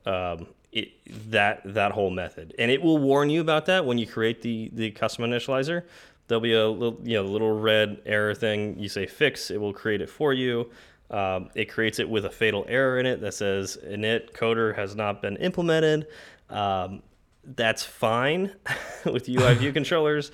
um, 0.05 0.45
it, 0.71 0.91
that 1.31 1.61
that 1.65 1.91
whole 1.91 2.11
method, 2.11 2.53
and 2.59 2.69
it 2.69 2.81
will 2.81 2.99
warn 2.99 3.29
you 3.29 3.41
about 3.41 3.65
that 3.65 3.85
when 3.85 3.97
you 3.97 4.05
create 4.05 4.41
the 4.41 4.69
the 4.73 4.91
custom 4.91 5.25
initializer. 5.25 5.83
There'll 6.27 6.41
be 6.41 6.53
a 6.53 6.67
little 6.67 6.99
you 7.03 7.15
know 7.15 7.23
little 7.23 7.59
red 7.59 8.01
error 8.05 8.35
thing. 8.35 8.77
You 8.77 8.89
say 8.89 9.07
fix, 9.07 9.49
it 9.49 9.59
will 9.59 9.73
create 9.73 10.01
it 10.01 10.09
for 10.09 10.33
you. 10.33 10.69
Um, 11.09 11.49
it 11.55 11.65
creates 11.65 11.99
it 11.99 12.09
with 12.09 12.25
a 12.25 12.29
fatal 12.29 12.65
error 12.67 12.99
in 12.99 13.05
it 13.05 13.21
that 13.21 13.33
says 13.33 13.77
init 13.83 14.33
coder 14.33 14.75
has 14.75 14.95
not 14.95 15.21
been 15.21 15.37
implemented. 15.37 16.07
Um, 16.49 17.01
that's 17.43 17.83
fine 17.83 18.51
with 19.05 19.27
UI 19.29 19.55
view 19.55 19.71
controllers. 19.73 20.31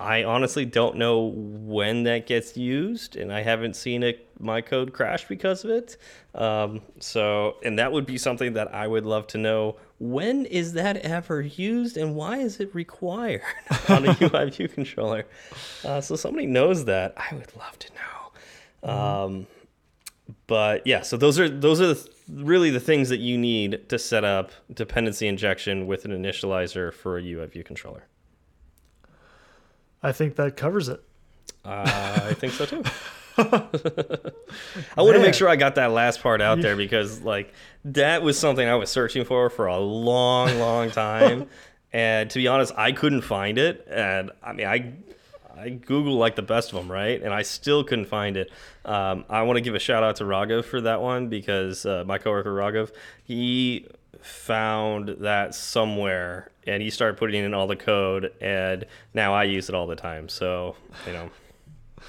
I 0.00 0.24
honestly 0.24 0.64
don't 0.64 0.96
know 0.96 1.26
when 1.36 2.04
that 2.04 2.26
gets 2.26 2.56
used, 2.56 3.16
and 3.16 3.30
I 3.30 3.42
haven't 3.42 3.76
seen 3.76 4.02
it 4.02 4.26
my 4.40 4.62
code 4.62 4.94
crash 4.94 5.28
because 5.28 5.62
of 5.62 5.70
it. 5.70 5.98
Um, 6.34 6.80
so, 7.00 7.56
and 7.62 7.78
that 7.78 7.92
would 7.92 8.06
be 8.06 8.16
something 8.16 8.54
that 8.54 8.74
I 8.74 8.86
would 8.86 9.04
love 9.04 9.26
to 9.28 9.38
know. 9.38 9.76
When 9.98 10.46
is 10.46 10.72
that 10.72 10.96
ever 10.98 11.42
used, 11.42 11.98
and 11.98 12.16
why 12.16 12.38
is 12.38 12.60
it 12.60 12.74
required 12.74 13.42
on 13.90 14.08
a 14.08 14.16
UI 14.22 14.48
view 14.48 14.68
controller? 14.68 15.26
Uh, 15.84 16.00
so, 16.00 16.16
somebody 16.16 16.46
knows 16.46 16.86
that. 16.86 17.12
I 17.18 17.34
would 17.34 17.54
love 17.54 17.78
to 17.80 17.90
know. 17.92 18.90
Um, 18.90 19.46
but 20.46 20.86
yeah, 20.86 21.02
so 21.02 21.18
those 21.18 21.38
are 21.38 21.48
those 21.48 21.78
are 21.78 21.92
the, 21.92 22.10
really 22.30 22.70
the 22.70 22.80
things 22.80 23.10
that 23.10 23.18
you 23.18 23.36
need 23.36 23.88
to 23.90 23.98
set 23.98 24.24
up 24.24 24.52
dependency 24.72 25.28
injection 25.28 25.86
with 25.86 26.06
an 26.06 26.12
initializer 26.12 26.90
for 26.90 27.18
a 27.18 27.22
UI 27.22 27.46
view 27.46 27.64
controller. 27.64 28.06
I 30.02 30.12
think 30.12 30.36
that 30.36 30.56
covers 30.56 30.88
it. 30.88 31.02
Uh, 31.64 32.20
I 32.24 32.34
think 32.34 32.52
so 32.54 32.66
too. 32.66 32.82
I 33.38 35.02
want 35.02 35.16
to 35.16 35.22
make 35.22 35.34
sure 35.34 35.48
I 35.48 35.56
got 35.56 35.76
that 35.76 35.92
last 35.92 36.22
part 36.22 36.40
out 36.40 36.60
there 36.60 36.76
because 36.76 37.22
like 37.22 37.52
that 37.84 38.22
was 38.22 38.38
something 38.38 38.66
I 38.66 38.74
was 38.74 38.90
searching 38.90 39.24
for 39.24 39.48
for 39.50 39.66
a 39.66 39.78
long, 39.78 40.58
long 40.58 40.90
time, 40.90 41.48
and 41.92 42.28
to 42.30 42.38
be 42.38 42.48
honest, 42.48 42.72
I 42.76 42.92
couldn't 42.92 43.22
find 43.22 43.58
it. 43.58 43.86
And 43.90 44.30
I 44.42 44.52
mean, 44.52 44.66
I 44.66 44.92
I 45.56 45.68
Google 45.70 46.16
like 46.16 46.36
the 46.36 46.42
best 46.42 46.72
of 46.72 46.78
them, 46.78 46.90
right? 46.90 47.22
And 47.22 47.32
I 47.32 47.42
still 47.42 47.84
couldn't 47.84 48.06
find 48.06 48.36
it. 48.36 48.50
Um, 48.84 49.24
I 49.28 49.42
want 49.42 49.58
to 49.58 49.60
give 49.60 49.74
a 49.74 49.78
shout 49.78 50.02
out 50.02 50.16
to 50.16 50.24
Raghav 50.24 50.64
for 50.64 50.80
that 50.82 51.00
one 51.00 51.28
because 51.28 51.84
uh, 51.84 52.04
my 52.06 52.18
coworker 52.18 52.52
Raghav, 52.52 52.90
he 53.22 53.86
found 54.22 55.08
that 55.20 55.54
somewhere 55.54 56.50
and 56.66 56.82
he 56.82 56.90
started 56.90 57.16
putting 57.16 57.44
in 57.44 57.54
all 57.54 57.66
the 57.66 57.76
code, 57.76 58.32
and 58.40 58.84
now 59.14 59.34
I 59.34 59.44
use 59.44 59.68
it 59.68 59.74
all 59.74 59.86
the 59.86 59.96
time. 59.96 60.28
So 60.28 60.76
you 61.06 61.12
know, 61.12 61.30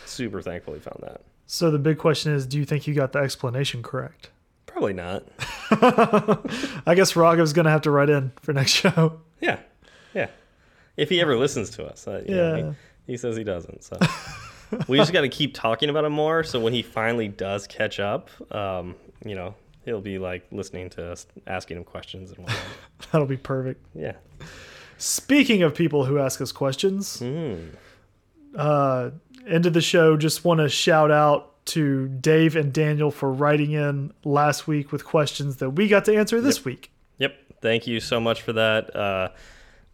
super 0.05 0.41
thankful 0.41 0.73
he 0.73 0.79
found 0.79 0.99
that. 1.01 1.21
So 1.47 1.71
the 1.71 1.79
big 1.79 1.97
question 1.97 2.33
is, 2.33 2.45
do 2.45 2.57
you 2.57 2.65
think 2.65 2.87
you 2.87 2.93
got 2.93 3.11
the 3.11 3.19
explanation 3.19 3.83
correct? 3.83 4.29
Probably 4.65 4.93
not. 4.93 5.23
I 5.71 6.93
guess 6.95 7.13
Raghav's 7.13 7.53
gonna 7.53 7.71
have 7.71 7.81
to 7.81 7.91
write 7.91 8.09
in 8.09 8.31
for 8.41 8.53
next 8.53 8.71
show. 8.71 9.19
Yeah, 9.39 9.59
yeah. 10.13 10.27
If 10.97 11.09
he 11.09 11.21
ever 11.21 11.35
listens 11.37 11.69
to 11.71 11.85
us, 11.85 12.07
uh, 12.07 12.23
yeah. 12.27 12.35
Know, 12.35 12.75
he, 13.05 13.13
he 13.13 13.17
says 13.17 13.35
he 13.35 13.43
doesn't. 13.43 13.83
So 13.83 13.97
we 14.87 14.97
just 14.97 15.13
got 15.13 15.21
to 15.21 15.29
keep 15.29 15.53
talking 15.53 15.89
about 15.89 16.05
him 16.05 16.13
more. 16.13 16.43
So 16.43 16.59
when 16.59 16.73
he 16.73 16.81
finally 16.81 17.27
does 17.27 17.67
catch 17.67 17.99
up, 17.99 18.29
um, 18.53 18.95
you 19.25 19.35
know, 19.35 19.55
he'll 19.85 20.01
be 20.01 20.19
like 20.19 20.45
listening 20.51 20.89
to 20.91 21.11
us, 21.11 21.27
asking 21.47 21.77
him 21.77 21.83
questions 21.83 22.31
and 22.31 22.39
whatnot. 22.39 22.57
That'll 23.11 23.27
be 23.27 23.37
perfect. 23.37 23.85
Yeah. 23.95 24.13
Speaking 24.97 25.63
of 25.63 25.73
people 25.73 26.05
who 26.05 26.19
ask 26.19 26.41
us 26.41 26.51
questions, 26.51 27.19
mm. 27.19 27.69
uh, 28.55 29.09
end 29.47 29.65
of 29.65 29.73
the 29.73 29.81
show, 29.81 30.15
just 30.15 30.45
want 30.45 30.59
to 30.59 30.69
shout 30.69 31.11
out 31.11 31.65
to 31.65 32.07
Dave 32.07 32.55
and 32.55 32.73
Daniel 32.73 33.11
for 33.11 33.31
writing 33.31 33.71
in 33.71 34.13
last 34.23 34.67
week 34.67 34.91
with 34.91 35.05
questions 35.05 35.57
that 35.57 35.71
we 35.71 35.87
got 35.87 36.05
to 36.05 36.15
answer 36.15 36.41
this 36.41 36.57
yep. 36.57 36.65
week. 36.65 36.91
Yep. 37.17 37.35
Thank 37.61 37.87
you 37.87 37.99
so 37.99 38.19
much 38.19 38.41
for 38.41 38.53
that. 38.53 38.95
Uh, 38.95 39.29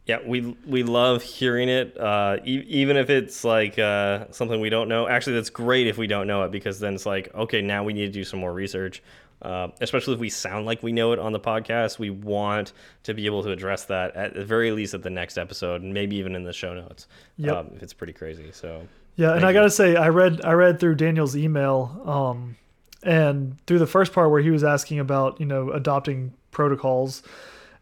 yeah, 0.08 0.20
we 0.26 0.56
we 0.66 0.84
love 0.84 1.22
hearing 1.22 1.68
it, 1.68 2.00
uh, 2.00 2.38
e 2.46 2.64
even 2.68 2.96
if 2.96 3.10
it's 3.10 3.44
like 3.44 3.78
uh, 3.78 4.26
something 4.32 4.62
we 4.62 4.70
don't 4.70 4.88
know. 4.88 5.06
Actually, 5.06 5.36
that's 5.36 5.50
great 5.50 5.86
if 5.86 5.98
we 5.98 6.08
don't 6.08 6.28
know 6.28 6.44
it 6.44 6.52
because 6.52 6.80
then 6.80 6.96
it's 6.96 7.06
like, 7.06 7.34
okay, 7.36 7.62
now 7.62 7.84
we 7.84 7.92
need 7.92 8.06
to 8.06 8.12
do 8.12 8.24
some 8.24 8.40
more 8.40 8.54
research. 8.54 9.04
Uh, 9.42 9.68
especially 9.82 10.16
if 10.16 10.20
we 10.20 10.30
sound 10.30 10.66
like 10.66 10.82
we 10.82 10.92
know 10.92 11.12
it 11.12 11.20
on 11.20 11.32
the 11.32 11.40
podcast, 11.40 12.00
we 12.00 12.10
want 12.10 12.74
to 13.04 13.14
be 13.14 13.26
able 13.28 13.44
to 13.44 13.52
address 13.52 13.86
that 13.86 14.16
at 14.16 14.34
the 14.34 14.44
very 14.44 14.72
least 14.72 14.94
at 14.94 15.04
the 15.04 15.10
next 15.10 15.38
episode, 15.38 15.82
and 15.84 15.94
maybe 15.94 16.16
even 16.16 16.36
in 16.36 16.44
the 16.44 16.54
show 16.54 16.74
notes. 16.74 17.08
Yep. 17.38 17.56
Um, 17.56 17.72
if 17.76 17.84
it's 17.84 17.94
pretty 17.94 18.14
crazy. 18.14 18.52
So 18.52 18.88
yeah, 19.16 19.34
and 19.34 19.46
I 19.46 19.54
gotta 19.54 19.70
say, 19.70 19.96
I 19.96 20.10
read 20.10 20.44
I 20.44 20.54
read 20.54 20.80
through 20.80 20.96
Daniel's 20.96 21.36
email, 21.36 22.02
um, 22.06 22.58
and 23.04 23.58
through 23.68 23.80
the 23.80 23.88
first 23.88 24.12
part 24.12 24.32
where 24.32 24.42
he 24.42 24.50
was 24.50 24.64
asking 24.64 25.00
about 25.00 25.40
you 25.40 25.46
know 25.46 25.72
adopting 25.72 26.34
protocols 26.52 27.22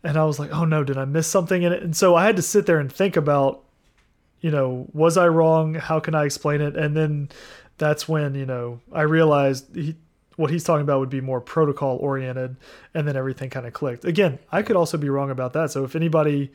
and 0.06 0.18
I 0.18 0.24
was 0.24 0.38
like, 0.38 0.53
oh 0.53 0.66
no, 0.66 0.84
did 0.84 0.99
I 0.99 1.06
miss 1.06 1.28
something 1.28 1.64
in 1.64 1.74
it? 1.74 1.82
And 1.82 1.97
so 1.97 2.16
I 2.16 2.26
had 2.26 2.36
to 2.36 2.43
sit 2.43 2.68
there 2.68 2.80
and 2.80 2.93
think 2.93 3.18
about, 3.18 3.64
you 4.39 4.51
know, 4.51 4.88
was 4.93 5.18
I 5.18 5.28
wrong? 5.28 5.74
How 5.74 5.99
can 5.99 6.14
I 6.14 6.26
explain 6.26 6.62
it? 6.62 6.78
And 6.78 6.95
then 6.95 7.30
that's 7.80 8.08
when 8.08 8.36
you 8.36 8.45
know 8.45 8.80
I 8.93 9.01
realized 9.01 9.76
he, 9.76 9.95
what 10.36 10.51
he's 10.51 10.63
talking 10.63 10.81
about 10.81 10.99
would 10.99 11.09
be 11.09 11.21
more 11.21 11.41
protocol 11.41 11.97
oriented, 11.97 12.57
and 12.93 13.07
then 13.07 13.15
everything 13.15 13.49
kind 13.49 13.65
of 13.65 13.73
clicked. 13.73 14.05
Again, 14.05 14.39
I 14.51 14.61
could 14.61 14.75
also 14.75 14.97
be 14.97 15.09
wrong 15.09 15.31
about 15.31 15.53
that. 15.53 15.71
So 15.71 15.83
if 15.83 15.95
anybody 15.95 16.51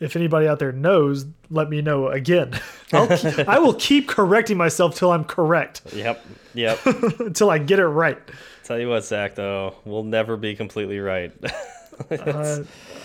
if 0.00 0.14
anybody 0.14 0.46
out 0.46 0.58
there 0.58 0.72
knows, 0.72 1.26
let 1.50 1.68
me 1.68 1.82
know 1.82 2.08
again. 2.08 2.58
I'll, 2.92 3.08
I 3.48 3.58
will 3.58 3.74
keep 3.74 4.08
correcting 4.08 4.56
myself 4.56 4.94
till 4.94 5.10
I'm 5.10 5.24
correct. 5.24 5.82
Yep. 5.92 6.24
Yep. 6.54 6.86
until 7.18 7.50
I 7.50 7.58
get 7.58 7.78
it 7.78 7.86
right. 7.86 8.18
Tell 8.64 8.78
you 8.78 8.88
what, 8.88 9.04
Zach, 9.04 9.34
though, 9.34 9.74
we'll 9.84 10.04
never 10.04 10.36
be 10.36 10.54
completely 10.54 11.00
right. 11.00 11.32
uh, 12.10 12.62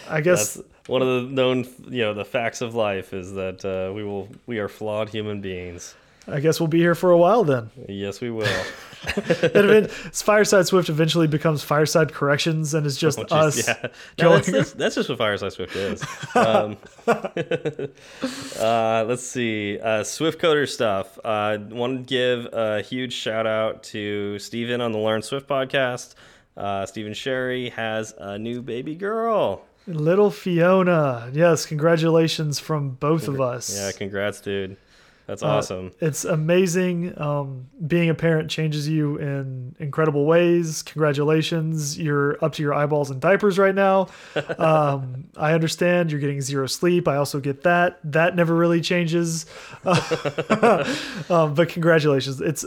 I 0.09 0.21
guess 0.21 0.61
one 0.87 1.01
of 1.01 1.07
the 1.07 1.21
known, 1.29 1.65
you 1.89 2.03
know, 2.03 2.13
the 2.13 2.25
facts 2.25 2.61
of 2.61 2.75
life 2.75 3.13
is 3.13 3.33
that 3.33 3.63
uh, 3.65 3.91
we 3.93 4.03
will 4.03 4.29
we 4.45 4.59
are 4.59 4.67
flawed 4.67 5.09
human 5.09 5.41
beings. 5.41 5.95
I 6.27 6.39
guess 6.39 6.59
we'll 6.59 6.67
be 6.67 6.79
here 6.79 6.95
for 6.95 7.11
a 7.11 7.17
while 7.17 7.43
then. 7.43 7.69
Yes, 7.87 8.21
we 8.21 8.31
will. 8.31 8.47
and 9.53 9.91
Fireside 9.91 10.65
Swift 10.65 10.87
eventually 10.87 11.27
becomes 11.27 11.63
Fireside 11.63 12.13
Corrections 12.13 12.73
and 12.73 12.85
is 12.85 12.97
just 12.97 13.19
oh, 13.19 13.25
us. 13.29 13.67
Yeah. 13.67 13.87
No, 14.19 14.35
that's, 14.35 14.47
that's, 14.51 14.71
that's, 14.73 14.95
just 14.95 15.09
what 15.09 15.17
Fireside 15.17 15.53
Swift 15.53 15.75
is. 15.75 16.03
Um, 16.35 16.77
uh, 17.07 19.05
let's 19.07 19.23
see. 19.23 19.79
Uh, 19.79 20.03
Swift 20.03 20.41
Coder 20.41 20.67
stuff. 20.67 21.19
I 21.23 21.55
uh, 21.55 21.59
want 21.59 21.99
to 21.99 22.03
give 22.03 22.51
a 22.53 22.81
huge 22.81 23.13
shout 23.13 23.45
out 23.45 23.83
to 23.83 24.39
Steven 24.39 24.81
on 24.81 24.91
the 24.91 24.97
Learn 24.97 25.21
Swift 25.21 25.47
podcast. 25.47 26.15
Uh, 26.57 26.85
Stephen 26.85 27.13
Sherry 27.13 27.69
has 27.69 28.13
a 28.17 28.39
new 28.39 28.61
baby 28.61 28.95
girl. 28.95 29.63
Little 29.85 30.31
Fiona. 30.31 31.29
Yes, 31.33 31.65
congratulations 31.65 32.59
from 32.59 32.91
both 32.91 33.27
of 33.27 33.41
us. 33.41 33.75
Yeah, 33.75 33.91
congrats, 33.91 34.41
dude. 34.41 34.77
That's 35.25 35.41
uh, 35.41 35.47
awesome. 35.47 35.87
Uh, 35.87 36.07
it's 36.07 36.25
amazing. 36.25 37.19
Um, 37.19 37.67
being 37.87 38.09
a 38.09 38.15
parent 38.15 38.49
changes 38.49 38.87
you 38.87 39.17
in 39.17 39.75
incredible 39.79 40.25
ways. 40.25 40.81
Congratulations. 40.83 41.97
You're 41.97 42.43
up 42.43 42.53
to 42.53 42.63
your 42.63 42.73
eyeballs 42.73 43.09
in 43.09 43.19
diapers 43.19 43.57
right 43.57 43.75
now. 43.75 44.07
Um, 44.59 45.25
I 45.35 45.53
understand 45.53 46.11
you're 46.11 46.21
getting 46.21 46.41
zero 46.41 46.67
sleep. 46.67 47.07
I 47.07 47.15
also 47.15 47.39
get 47.39 47.63
that. 47.63 47.99
That 48.03 48.35
never 48.35 48.53
really 48.55 48.81
changes. 48.81 49.45
um, 49.83 51.53
but 51.53 51.69
congratulations. 51.69 52.39
It's 52.39 52.65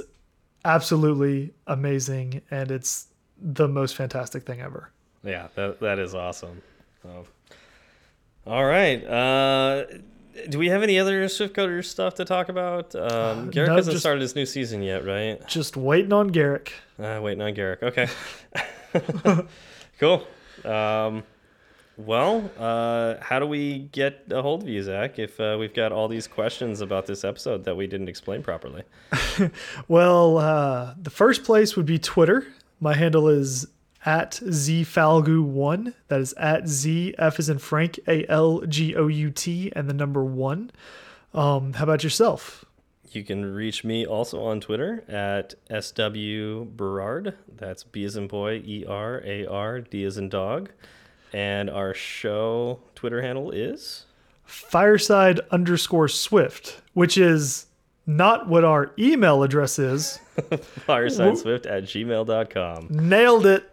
absolutely 0.65 1.55
amazing. 1.67 2.43
And 2.51 2.71
it's 2.71 3.07
the 3.41 3.69
most 3.69 3.95
fantastic 3.95 4.45
thing 4.45 4.61
ever. 4.61 4.91
Yeah, 5.23 5.49
that 5.55 5.81
that 5.81 5.99
is 5.99 6.15
awesome. 6.15 6.63
So, 7.03 7.27
all 8.47 8.65
right. 8.65 9.05
Uh, 9.05 9.85
do 10.49 10.59
we 10.59 10.69
have 10.69 10.83
any 10.83 10.99
other 10.99 11.29
Swift 11.29 11.55
Coder 11.55 11.85
stuff 11.85 12.15
to 12.15 12.25
talk 12.25 12.49
about? 12.49 12.95
Um, 12.95 13.03
uh, 13.03 13.35
Garrick 13.47 13.69
no, 13.69 13.77
hasn't 13.77 13.95
just, 13.95 14.03
started 14.03 14.23
his 14.23 14.35
new 14.35 14.47
season 14.47 14.83
yet, 14.83 15.05
right? 15.05 15.47
Just 15.47 15.77
waiting 15.77 16.13
on 16.13 16.29
Garrick. 16.29 16.73
Uh, 16.99 17.21
waiting 17.23 17.43
on 17.43 17.55
Garrick. 17.55 17.83
Okay. 17.83 18.09
cool. 19.99 20.27
Um, 20.65 21.23
well, 21.99 22.51
uh, 22.59 23.15
how 23.21 23.39
do 23.39 23.47
we 23.47 23.89
get 23.93 24.25
a 24.31 24.43
hold 24.43 24.63
of 24.63 24.69
you, 24.69 24.83
Zach, 24.83 25.19
if 25.19 25.41
uh, 25.41 25.57
we've 25.59 25.73
got 25.73 25.93
all 25.93 26.09
these 26.09 26.27
questions 26.27 26.83
about 26.83 27.07
this 27.07 27.25
episode 27.25 27.65
that 27.65 27.77
we 27.77 27.87
didn't 27.87 28.09
explain 28.09 28.43
properly? 28.43 28.83
well, 29.89 30.37
uh, 30.37 30.95
the 31.01 31.11
first 31.11 31.45
place 31.45 31.75
would 31.75 31.87
be 31.87 31.99
Twitter. 31.99 32.47
My 32.81 32.95
handle 32.95 33.29
is 33.29 33.67
at 34.07 34.41
zfalgout1. 34.45 35.93
That 36.09 36.21
is 36.21 36.33
at 36.35 36.69
z 36.69 37.15
f 37.19 37.39
is 37.39 37.49
in 37.49 37.59
Frank 37.59 37.99
a 38.09 38.25
l 38.31 38.61
g 38.63 38.95
o 38.97 39.09
u 39.09 39.31
t 39.31 39.73
and 39.75 39.91
the 39.91 39.95
number 39.95 40.25
one. 40.25 40.71
Um, 41.35 41.75
how 41.75 41.85
about 41.85 42.03
yourself? 42.05 42.65
You 43.11 43.25
can 43.25 43.55
reach 43.55 43.85
me 43.85 44.07
also 44.07 44.43
on 44.43 44.61
Twitter 44.61 45.05
at 45.09 45.55
sw 45.71 46.65
Berard. 46.77 47.35
That's 47.55 47.83
B 47.83 48.05
as 48.05 48.17
in 48.17 48.29
boy, 48.29 48.63
E 48.65 48.85
R 48.87 49.23
A 49.25 49.47
R 49.47 49.81
D 49.81 50.05
as 50.05 50.17
in 50.17 50.29
dog. 50.29 50.71
And 51.33 51.69
our 51.69 51.93
show 51.93 52.81
Twitter 52.95 53.21
handle 53.23 53.51
is 53.51 54.07
fireside 54.45 55.41
underscore 55.51 56.09
swift, 56.09 56.81
which 56.95 57.19
is 57.19 57.67
not 58.07 58.49
what 58.49 58.65
our 58.65 58.93
email 58.99 59.43
address 59.43 59.79
is. 59.79 60.19
fireside 60.61 61.37
swift 61.39 61.67
at 61.67 61.85
gmail.com. 61.85 62.87
Nailed 62.91 63.47
it. 63.47 63.71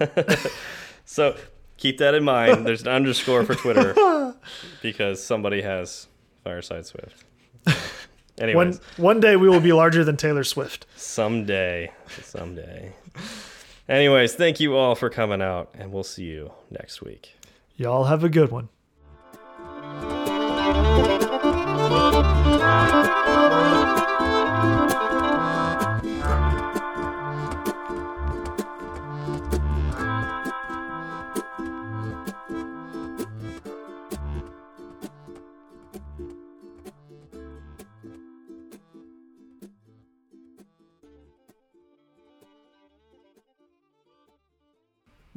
so 1.04 1.36
Keep 1.80 1.96
that 1.96 2.14
in 2.14 2.22
mind. 2.24 2.66
There's 2.66 2.82
an 2.82 2.88
underscore 2.88 3.42
for 3.44 3.54
Twitter 3.54 4.34
because 4.82 5.24
somebody 5.24 5.62
has 5.62 6.08
Fireside 6.44 6.84
Swift. 6.84 7.24
Anyways, 8.38 8.54
One 8.54 8.80
one 8.96 9.20
day 9.20 9.36
we 9.36 9.48
will 9.48 9.60
be 9.60 9.72
larger 9.72 10.04
than 10.04 10.18
Taylor 10.18 10.44
Swift. 10.44 10.84
someday, 10.94 11.90
someday. 12.22 12.92
Anyways, 13.88 14.34
thank 14.34 14.60
you 14.60 14.76
all 14.76 14.94
for 14.94 15.08
coming 15.08 15.40
out, 15.40 15.70
and 15.74 15.90
we'll 15.90 16.04
see 16.04 16.24
you 16.24 16.52
next 16.70 17.00
week. 17.00 17.34
Y'all 17.76 18.04
have 18.04 18.24
a 18.24 18.28
good 18.28 18.50
one. 18.50 18.68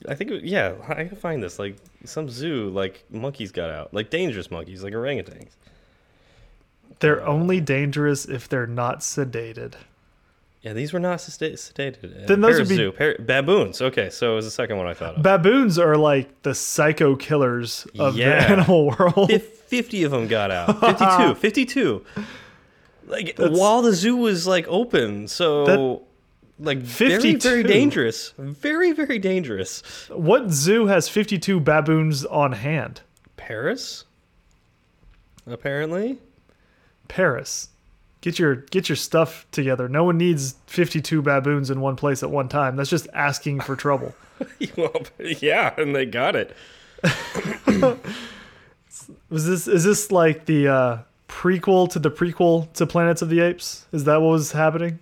I 0.07 0.15
think, 0.15 0.31
yeah, 0.43 0.73
I 0.87 1.05
can 1.05 1.15
find 1.15 1.41
this. 1.41 1.59
Like 1.59 1.77
some 2.05 2.29
zoo, 2.29 2.69
like 2.69 3.03
monkeys 3.09 3.51
got 3.51 3.69
out, 3.69 3.93
like 3.93 4.09
dangerous 4.09 4.49
monkeys, 4.51 4.83
like 4.83 4.93
orangutans. 4.93 5.49
They're 6.99 7.25
only 7.25 7.59
dangerous 7.59 8.25
if 8.25 8.47
they're 8.47 8.67
not 8.67 8.99
sedated. 8.99 9.73
Yeah, 10.61 10.71
these 10.73 10.93
were 10.93 10.99
not 10.99 11.19
sedated. 11.19 12.23
Uh, 12.23 12.25
then 12.27 12.39
those 12.39 12.59
would 12.59 12.69
be- 12.69 12.75
Zoo, 12.75 12.91
par- 12.93 13.15
baboons. 13.19 13.81
Okay, 13.81 14.09
so 14.09 14.31
it 14.31 14.35
was 14.35 14.45
the 14.45 14.51
second 14.51 14.77
one 14.77 14.87
I 14.87 14.93
thought 14.93 15.15
of. 15.15 15.23
Baboons 15.23 15.77
are 15.77 15.97
like 15.97 16.41
the 16.43 16.55
psycho 16.55 17.15
killers 17.17 17.85
of 17.99 18.15
Yeah. 18.15 18.39
the 18.47 18.49
animal 18.53 18.87
world. 18.97 19.29
Fif- 19.29 19.49
50 19.63 20.03
of 20.03 20.11
them 20.11 20.27
got 20.27 20.51
out. 20.51 20.79
52. 21.35 21.35
52. 21.35 22.05
Like 23.07 23.35
while 23.37 23.81
the 23.81 23.91
zoo 23.91 24.15
was 24.15 24.47
like 24.47 24.65
open. 24.69 25.27
So 25.27 26.03
like 26.63 26.79
very 26.79 27.35
very 27.35 27.63
dangerous. 27.63 28.33
Very 28.37 28.91
very 28.93 29.19
dangerous. 29.19 29.81
What 30.09 30.49
zoo 30.51 30.87
has 30.87 31.09
52 31.09 31.59
baboons 31.59 32.25
on 32.25 32.53
hand? 32.53 33.01
Paris? 33.37 34.05
Apparently. 35.45 36.19
Paris. 37.07 37.69
Get 38.21 38.39
your 38.39 38.55
get 38.55 38.87
your 38.87 38.95
stuff 38.95 39.45
together. 39.51 39.89
No 39.89 40.05
one 40.05 40.17
needs 40.17 40.55
52 40.67 41.21
baboons 41.21 41.69
in 41.69 41.81
one 41.81 41.97
place 41.97 42.23
at 42.23 42.31
one 42.31 42.47
time. 42.47 42.77
That's 42.77 42.89
just 42.89 43.07
asking 43.13 43.59
for 43.59 43.75
trouble. 43.75 44.15
well, 44.77 45.03
yeah, 45.19 45.73
and 45.77 45.93
they 45.93 46.05
got 46.05 46.35
it. 46.35 46.55
Was 49.29 49.45
this 49.45 49.67
is 49.67 49.83
this 49.83 50.09
like 50.11 50.45
the 50.45 50.69
uh, 50.69 50.97
prequel 51.27 51.89
to 51.91 51.99
the 51.99 52.09
prequel 52.09 52.71
to 52.73 52.85
Planets 52.85 53.21
of 53.21 53.27
the 53.29 53.41
Apes? 53.41 53.85
Is 53.91 54.05
that 54.05 54.21
what 54.21 54.29
was 54.29 54.53
happening? 54.53 54.99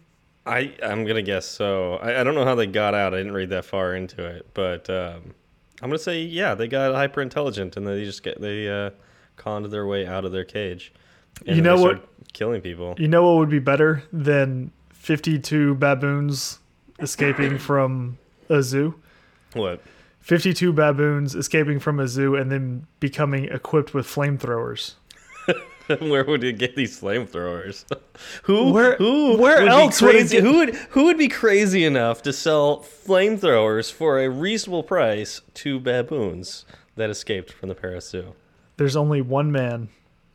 I 0.51 0.73
I'm 0.83 1.05
gonna 1.05 1.21
guess 1.21 1.45
so. 1.45 1.95
I, 1.95 2.19
I 2.21 2.23
don't 2.23 2.35
know 2.35 2.45
how 2.45 2.55
they 2.55 2.67
got 2.67 2.93
out. 2.93 3.13
I 3.13 3.17
didn't 3.17 3.33
read 3.33 3.49
that 3.49 3.65
far 3.65 3.95
into 3.95 4.25
it, 4.25 4.47
but 4.53 4.89
um, 4.89 5.33
I'm 5.81 5.89
gonna 5.89 5.97
say 5.99 6.21
yeah, 6.23 6.53
they 6.55 6.67
got 6.67 6.93
hyper 6.93 7.21
intelligent 7.21 7.77
and 7.77 7.87
they 7.87 8.03
just 8.03 8.21
get 8.23 8.39
they 8.41 8.67
uh, 8.69 8.91
conned 9.37 9.65
their 9.71 9.87
way 9.87 10.05
out 10.05 10.25
of 10.25 10.31
their 10.31 10.45
cage. 10.45 10.93
And 11.47 11.55
You 11.55 11.61
know 11.61 11.77
what- 11.81 12.07
Killing 12.33 12.61
people. 12.61 12.95
You 12.97 13.09
know 13.09 13.23
what 13.23 13.39
would 13.39 13.49
be 13.49 13.59
better 13.59 14.03
than 14.13 14.71
52 14.91 15.75
baboons 15.75 16.59
escaping 16.99 17.57
from 17.67 18.17
a 18.47 18.61
zoo? 18.63 18.95
What? 19.53 19.81
52 20.21 20.71
baboons 20.71 21.35
escaping 21.35 21.79
from 21.79 21.99
a 21.99 22.07
zoo 22.07 22.35
and 22.35 22.49
then 22.49 22.87
becoming 23.01 23.45
equipped 23.45 23.93
with 23.93 24.05
flamethrowers. 24.07 24.93
Where 26.01 26.23
would 26.25 26.43
you 26.43 26.51
get 26.51 26.75
these 26.75 26.99
flamethrowers? 26.99 27.85
who? 28.43 28.71
Where- 28.71 28.95
who? 28.97 29.37
where 29.37 29.59
would 29.61 29.65
be 29.65 29.71
else 29.71 30.01
would 30.01 30.15
it 30.15 30.19
crazy? 30.19 30.35
get- 30.37 30.43
Who 30.43 30.57
would? 30.57 30.75
Who 30.75 31.05
would 31.05 31.17
be 31.17 31.27
crazy 31.27 31.83
enough 31.85 32.21
to 32.23 32.33
sell 32.33 32.79
flamethrowers 32.79 33.91
for 33.91 34.19
a 34.19 34.29
reasonable 34.29 34.83
price 34.83 35.41
to 35.55 35.79
baboons 35.79 36.65
that 36.95 37.09
escaped 37.09 37.51
from 37.53 37.69
the 37.69 37.75
Paris 37.75 38.09
Zoo 38.09 38.33
There's 38.77 38.95
only 38.95 39.21
one 39.21 39.51
man 39.51 39.89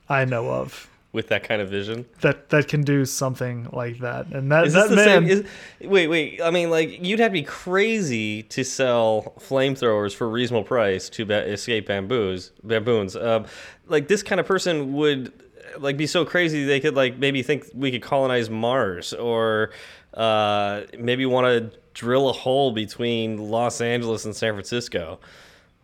I 0.08 0.24
know 0.24 0.48
of 0.50 0.88
with 1.12 1.28
that 1.28 1.42
kind 1.44 1.62
of 1.62 1.70
vision? 1.70 2.04
that 2.20 2.50
that 2.50 2.68
can 2.68 2.82
do 2.82 3.04
something 3.06 3.68
like 3.72 3.98
that. 4.00 4.26
And 4.26 4.52
that 4.52 4.66
Is 4.66 4.74
that 4.74 4.90
man? 4.90 5.26
Is, 5.26 5.44
wait, 5.80 6.08
wait. 6.08 6.42
I 6.42 6.50
mean, 6.50 6.68
like 6.70 7.02
you'd 7.02 7.20
have 7.20 7.30
to 7.30 7.32
be 7.32 7.42
crazy 7.42 8.42
to 8.44 8.62
sell 8.64 9.32
flamethrowers 9.38 10.14
for 10.14 10.26
a 10.26 10.30
reasonable 10.30 10.64
price 10.64 11.08
to 11.10 11.24
ba- 11.24 11.46
escape 11.50 11.86
bamboos, 11.86 12.52
baboons. 12.62 13.16
Um, 13.16 13.46
like 13.86 14.08
this 14.08 14.22
kind 14.22 14.40
of 14.40 14.46
person 14.46 14.92
would 14.94 15.32
like 15.78 15.96
be 15.96 16.06
so 16.06 16.24
crazy 16.24 16.64
they 16.64 16.80
could 16.80 16.94
like 16.94 17.18
maybe 17.18 17.42
think 17.42 17.66
we 17.74 17.90
could 17.90 18.02
colonize 18.02 18.50
Mars 18.50 19.12
or 19.12 19.70
uh, 20.14 20.82
maybe 20.98 21.26
want 21.26 21.46
to 21.46 21.78
drill 21.94 22.28
a 22.28 22.32
hole 22.32 22.72
between 22.72 23.38
Los 23.38 23.80
Angeles 23.80 24.24
and 24.24 24.34
San 24.34 24.52
Francisco. 24.54 25.18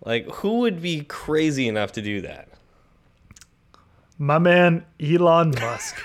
Like, 0.04 0.26
who 0.26 0.58
would 0.60 0.82
be 0.82 1.02
crazy 1.04 1.68
enough 1.68 1.92
to 1.92 2.02
do 2.02 2.22
that? 2.22 2.48
my 4.22 4.38
man 4.38 4.84
Elon 5.00 5.50
Musk. 5.50 5.96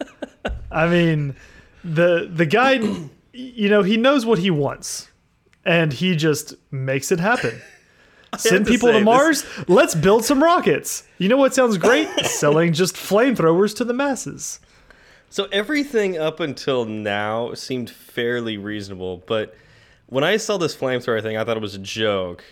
I 0.70 0.88
mean, 0.88 1.36
the 1.84 2.28
the 2.32 2.46
guy, 2.46 2.80
you 3.32 3.68
know, 3.68 3.82
he 3.82 3.96
knows 3.98 4.24
what 4.24 4.38
he 4.38 4.50
wants, 4.50 5.10
and 5.64 5.92
he 5.92 6.16
just 6.16 6.54
makes 6.70 7.12
it 7.12 7.20
happen. 7.20 7.60
Send 8.38 8.66
to 8.66 8.70
people 8.72 8.88
to 8.88 8.94
this- 8.94 9.04
Mars. 9.04 9.44
Let's 9.68 9.94
build 9.94 10.24
some 10.24 10.42
rockets. 10.42 11.04
You 11.18 11.28
know 11.28 11.36
what 11.36 11.54
sounds 11.54 11.78
great? 11.78 12.08
Selling 12.24 12.72
just 12.72 12.94
flamethrowers 12.96 13.76
to 13.76 13.84
the 13.84 13.94
masses. 13.94 14.60
So 15.30 15.48
everything 15.50 16.16
up 16.18 16.38
until 16.40 16.84
now 16.84 17.54
seemed 17.54 17.90
fairly 17.90 18.56
reasonable, 18.56 19.22
but 19.26 19.54
when 20.06 20.22
I 20.22 20.36
saw 20.36 20.58
this 20.58 20.76
flamethrower 20.76 21.22
thing, 21.22 21.36
I 21.36 21.44
thought 21.44 21.56
it 21.56 21.60
was 21.62 21.74
a 21.74 21.78
joke. 21.80 22.44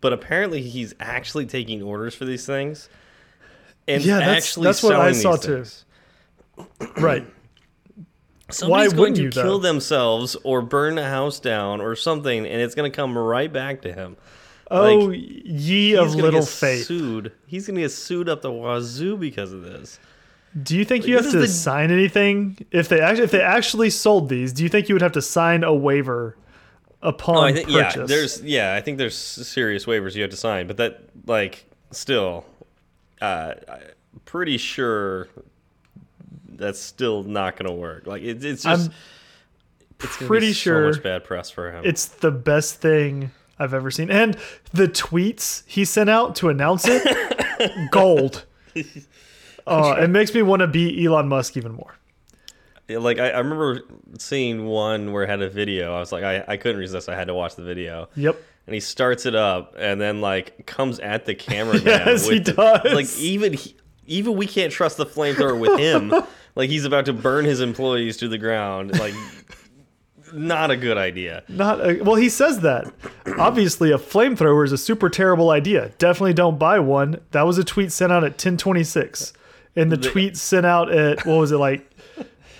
But 0.00 0.12
apparently, 0.12 0.60
he's 0.62 0.94
actually 1.00 1.46
taking 1.46 1.82
orders 1.82 2.14
for 2.14 2.24
these 2.26 2.44
things, 2.46 2.88
and 3.88 4.04
Yeah, 4.04 4.18
that's- 4.18 4.36
actually 4.44 4.64
that's 4.66 4.82
what 4.82 4.94
I 4.96 5.12
saw 5.12 5.32
these 5.36 5.44
too. 5.46 5.54
things. 5.56 5.84
Right. 7.00 7.24
Somebody's 8.50 8.92
going 8.92 9.00
wouldn't 9.00 9.16
to 9.16 9.22
you, 9.24 9.30
though? 9.30 9.42
kill 9.42 9.58
themselves 9.58 10.34
or 10.42 10.62
burn 10.62 10.96
a 10.98 11.08
house 11.08 11.38
down 11.38 11.80
or 11.80 11.94
something, 11.94 12.46
and 12.46 12.62
it's 12.62 12.74
going 12.74 12.90
to 12.90 12.94
come 12.96 13.16
right 13.16 13.52
back 13.52 13.82
to 13.82 13.92
him. 13.92 14.16
Oh, 14.70 15.10
ye 15.10 15.90
He's 15.90 15.98
of 15.98 16.14
little 16.14 16.40
get 16.40 16.48
faith. 16.48 16.86
Sued. 16.86 17.32
He's 17.46 17.66
going 17.66 17.76
to 17.76 17.82
get 17.82 17.90
sued 17.90 18.28
up 18.28 18.42
the 18.42 18.52
wazoo 18.52 19.16
because 19.16 19.52
of 19.52 19.62
this. 19.62 19.98
Do 20.62 20.76
you 20.76 20.84
think 20.84 21.06
you 21.06 21.16
have 21.16 21.30
to 21.30 21.38
the- 21.40 21.48
sign 21.48 21.90
anything 21.90 22.58
if 22.70 22.88
they 22.88 23.00
actually 23.00 23.24
if 23.24 23.30
they 23.30 23.40
actually 23.42 23.90
sold 23.90 24.28
these? 24.28 24.52
Do 24.52 24.62
you 24.62 24.68
think 24.68 24.88
you 24.88 24.94
would 24.94 25.02
have 25.02 25.12
to 25.12 25.22
sign 25.22 25.62
a 25.64 25.72
waiver 25.74 26.36
upon 27.02 27.36
Oh, 27.36 27.40
I 27.42 27.52
think 27.52 27.68
yeah. 27.68 27.92
There's 27.96 28.42
yeah. 28.42 28.74
I 28.74 28.80
think 28.80 28.98
there's 28.98 29.16
serious 29.16 29.84
waivers 29.86 30.14
you 30.14 30.22
have 30.22 30.30
to 30.30 30.36
sign, 30.36 30.66
but 30.66 30.76
that 30.78 31.00
like 31.26 31.64
still, 31.90 32.44
uh, 33.20 33.54
I'm 33.68 33.80
pretty 34.24 34.56
sure 34.56 35.28
that's 36.48 36.80
still 36.80 37.22
not 37.22 37.56
going 37.56 37.68
to 37.70 37.74
work. 37.74 38.06
Like 38.06 38.22
it, 38.22 38.44
it's 38.44 38.64
just 38.64 38.88
I'm 38.90 38.94
it's 40.00 40.16
pretty 40.16 40.48
so 40.48 40.58
sure 40.58 40.90
much 40.90 41.02
bad 41.02 41.24
press 41.24 41.50
for 41.50 41.70
him. 41.72 41.84
it's 41.84 42.06
the 42.06 42.30
best 42.30 42.80
thing 42.80 43.30
I've 43.58 43.74
ever 43.74 43.90
seen. 43.90 44.10
And 44.10 44.36
the 44.72 44.88
tweets 44.88 45.62
he 45.66 45.84
sent 45.84 46.08
out 46.10 46.36
to 46.36 46.48
announce 46.48 46.84
it, 46.86 47.88
gold. 47.90 48.44
Uh, 49.66 49.96
it 50.00 50.08
makes 50.08 50.32
me 50.32 50.40
want 50.40 50.60
to 50.60 50.66
be 50.66 51.04
Elon 51.04 51.28
Musk 51.28 51.54
even 51.58 51.72
more. 51.72 51.94
Yeah, 52.88 52.98
like 53.00 53.18
I, 53.18 53.28
I 53.28 53.38
remember 53.40 53.82
seeing 54.18 54.64
one 54.64 55.12
where 55.12 55.24
it 55.24 55.28
had 55.28 55.42
a 55.42 55.50
video. 55.50 55.94
I 55.94 56.00
was 56.00 56.10
like, 56.10 56.24
I, 56.24 56.42
I 56.48 56.56
couldn't 56.56 56.78
resist. 56.78 57.06
I 57.10 57.14
had 57.14 57.26
to 57.26 57.34
watch 57.34 57.54
the 57.54 57.62
video. 57.64 58.08
Yep. 58.16 58.40
And 58.66 58.72
he 58.72 58.80
starts 58.80 59.26
it 59.26 59.34
up, 59.34 59.74
and 59.78 60.00
then 60.00 60.22
like 60.22 60.64
comes 60.64 61.00
at 61.00 61.26
the 61.26 61.34
camera. 61.34 61.78
Yes, 61.84 62.26
he 62.26 62.38
the- 62.38 62.54
does. 62.54 62.94
Like 62.94 63.14
even 63.18 63.52
he, 63.52 63.76
even 64.06 64.36
we 64.36 64.46
can't 64.46 64.72
trust 64.72 64.96
the 64.96 65.04
flamethrower 65.04 65.60
with 65.60 65.78
him. 65.78 66.14
like 66.54 66.70
he's 66.70 66.86
about 66.86 67.04
to 67.04 67.12
burn 67.12 67.44
his 67.44 67.60
employees 67.60 68.16
to 68.18 68.28
the 68.28 68.38
ground. 68.38 68.98
Like 68.98 69.12
not 70.32 70.70
a 70.70 70.76
good 70.76 70.96
idea. 70.96 71.42
Not 71.48 71.80
a, 71.80 72.02
well. 72.02 72.16
He 72.16 72.28
says 72.28 72.60
that. 72.60 72.92
Obviously, 73.38 73.90
a 73.92 73.98
flamethrower 73.98 74.64
is 74.64 74.72
a 74.72 74.78
super 74.78 75.08
terrible 75.08 75.50
idea. 75.50 75.92
Definitely 75.98 76.34
don't 76.34 76.58
buy 76.58 76.78
one. 76.78 77.20
That 77.32 77.42
was 77.42 77.58
a 77.58 77.64
tweet 77.64 77.92
sent 77.92 78.12
out 78.12 78.24
at 78.24 78.32
1026, 78.32 79.32
and 79.76 79.92
the 79.92 79.96
tweet 79.96 80.36
sent 80.36 80.66
out 80.66 80.90
at 80.90 81.24
what 81.26 81.36
was 81.36 81.52
it 81.52 81.58
like 81.58 81.88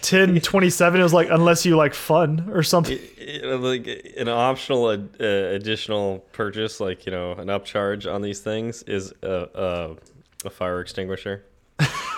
1027? 0.00 1.00
It 1.00 1.02
was 1.02 1.12
like 1.12 1.28
unless 1.30 1.66
you 1.66 1.76
like 1.76 1.94
fun 1.94 2.48
or 2.52 2.62
something. 2.62 2.98
Like 3.42 4.14
an 4.16 4.28
optional 4.28 4.86
uh, 4.86 4.96
additional 5.20 6.20
purchase, 6.32 6.80
like 6.80 7.04
you 7.06 7.12
know, 7.12 7.32
an 7.32 7.48
upcharge 7.48 8.12
on 8.12 8.22
these 8.22 8.40
things 8.40 8.82
is 8.84 9.12
a, 9.22 9.48
a, 9.54 10.46
a 10.46 10.50
fire 10.50 10.80
extinguisher. 10.80 11.44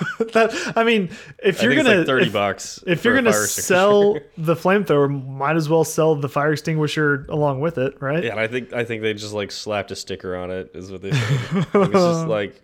that 0.33 0.73
I 0.77 0.85
mean, 0.85 1.11
if 1.43 1.61
I 1.61 1.65
you're 1.65 1.75
gonna 1.77 1.99
like 1.99 2.07
thirty 2.07 2.27
if, 2.27 2.33
bucks. 2.33 2.83
if 2.87 3.05
you're 3.05 3.15
gonna 3.15 3.33
sell 3.33 4.15
the 4.39 4.55
flamethrower, 4.55 5.09
might 5.29 5.57
as 5.57 5.69
well 5.69 5.85
sell 5.85 6.15
the 6.15 6.29
fire 6.29 6.53
extinguisher 6.53 7.27
along 7.29 7.61
with 7.61 7.79
it, 7.79 8.01
right? 8.01 8.23
yeah, 8.25 8.37
I 8.37 8.47
think 8.47 8.73
I 8.73 8.85
think 8.85 9.03
they 9.03 9.15
just 9.15 9.35
like 9.35 9.51
slapped 9.53 9.91
a 9.91 9.97
sticker 9.97 10.37
on 10.37 10.51
it. 10.51 10.71
Is 10.75 10.91
what 10.91 11.03
they 11.03 11.13
said. 11.13 11.67
it's 11.75 11.93
just 11.93 12.27
like, 12.29 12.61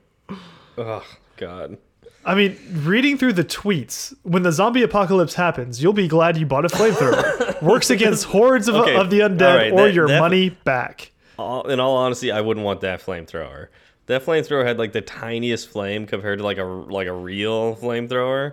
oh 0.78 1.04
god. 1.36 1.78
I 2.24 2.34
mean, 2.34 2.58
reading 2.82 3.18
through 3.18 3.34
the 3.34 3.44
tweets, 3.44 4.12
when 4.24 4.42
the 4.42 4.50
zombie 4.50 4.82
apocalypse 4.82 5.34
happens, 5.34 5.80
you'll 5.80 5.92
be 5.92 6.08
glad 6.08 6.36
you 6.36 6.44
bought 6.44 6.64
a 6.64 6.68
flamethrower. 6.68 7.62
Works 7.62 7.88
against 7.88 8.24
hordes 8.24 8.66
of, 8.66 8.74
Okay, 8.74 8.96
of 8.96 9.10
the 9.10 9.20
undead 9.20 9.56
right, 9.56 9.72
or 9.72 9.82
that- 9.86 9.94
your 9.94 10.08
that- 10.08 10.18
money 10.18 10.48
back. 10.50 11.12
All, 11.38 11.68
in 11.68 11.78
all 11.78 11.96
honesty, 11.96 12.32
I 12.32 12.40
wouldn't 12.40 12.64
want 12.66 12.80
that 12.80 13.00
flamethrower. 13.00 13.68
That 14.06 14.24
flamethrower 14.24 14.64
had 14.64 14.78
like 14.78 14.92
the 14.92 15.00
tiniest 15.00 15.68
flame 15.68 16.06
compared 16.06 16.38
to 16.38 16.44
like 16.44 16.58
a 16.58 16.64
like 16.64 17.08
a 17.08 17.12
real 17.12 17.74
flamethrower. 17.76 18.52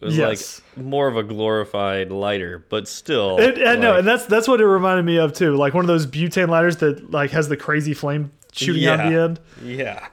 It 0.00 0.04
was 0.04 0.16
Yes. 0.16 0.60
like 0.76 0.84
more 0.84 1.08
of 1.08 1.16
a 1.16 1.22
glorified 1.24 2.10
lighter, 2.12 2.64
but 2.68 2.86
still. 2.86 3.38
It, 3.38 3.58
and 3.58 3.80
no, 3.80 3.96
and 3.96 4.06
that's 4.06 4.26
that's 4.26 4.46
what 4.48 4.60
it 4.60 4.66
reminded 4.66 5.04
me 5.04 5.18
of 5.18 5.32
too. 5.32 5.56
Like 5.56 5.74
one 5.74 5.84
of 5.84 5.88
those 5.88 6.06
butane 6.06 6.48
lighters 6.48 6.76
that 6.78 7.10
like 7.10 7.30
has 7.32 7.48
the 7.48 7.56
crazy 7.56 7.94
flame 7.94 8.30
shooting 8.52 8.86
out 8.86 8.98
the 8.98 9.18
end. 9.20 9.40
yeah. 9.64 10.08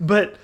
But 0.00 0.36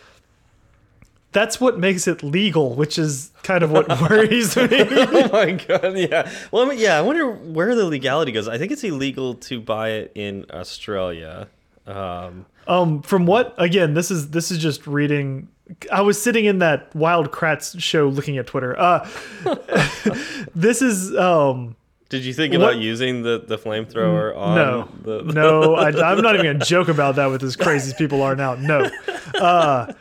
that's 1.33 1.61
what 1.61 1.79
makes 1.79 2.07
it 2.07 2.23
legal, 2.23 2.75
which 2.75 2.99
is 2.99 3.31
kind 3.43 3.63
of 3.63 3.71
what 3.71 3.89
worries 4.01 4.57
me. 4.57 4.69
oh 4.71 5.29
my 5.33 5.53
god, 5.53 5.97
yeah. 5.99 6.31
Well, 6.51 6.65
I 6.65 6.69
mean, 6.71 6.79
yeah. 6.79 6.99
I 6.99 7.03
wonder 7.03 7.31
where 7.31 7.75
the 7.75 7.85
legality 7.85 8.33
goes. 8.33 8.49
I 8.49 8.59
think 8.59 8.73
it's 8.73 8.85
illegal 8.85 9.35
to 9.35 9.61
buy 9.61 9.91
it 9.91 10.13
in 10.15 10.47
Australia. 10.53 11.49
Um, 11.87 12.47
Um, 12.69 13.03
from 13.03 13.27
what 13.27 13.55
again, 13.59 13.95
this 13.95 14.11
is 14.11 14.31
this 14.31 14.51
is 14.51 14.59
just 14.59 14.87
reading. 14.87 15.49
I 15.93 16.01
was 16.01 16.21
sitting 16.21 16.45
in 16.45 16.59
that 16.61 16.95
Wild 16.95 17.33
Kratts 17.33 17.81
show 17.81 18.09
looking 18.09 18.39
at 18.39 18.47
Twitter. 18.47 18.79
Uh, 18.79 19.09
this 20.55 20.83
is 20.83 21.15
um, 21.17 21.77
did 22.09 22.25
you 22.25 22.33
think 22.33 22.53
What- 22.53 22.63
about 22.63 22.77
using 22.77 23.23
the 23.23 23.43
the 23.47 23.59
flamethrower 23.59 24.37
on 24.37 24.55
no, 24.55 24.89
the? 25.03 25.23
no. 25.33 25.75
I, 25.75 25.89
I'm 25.89 26.23
not 26.23 26.35
even 26.35 26.47
gonna 26.47 26.65
joke 26.65 26.89
about 26.89 27.17
that 27.17 27.27
with 27.27 27.43
as 27.43 27.57
crazy 27.57 27.91
as 27.91 27.95
people 27.95 28.23
are 28.23 28.37
now. 28.37 28.55
No, 28.55 28.89
uh, 29.35 29.93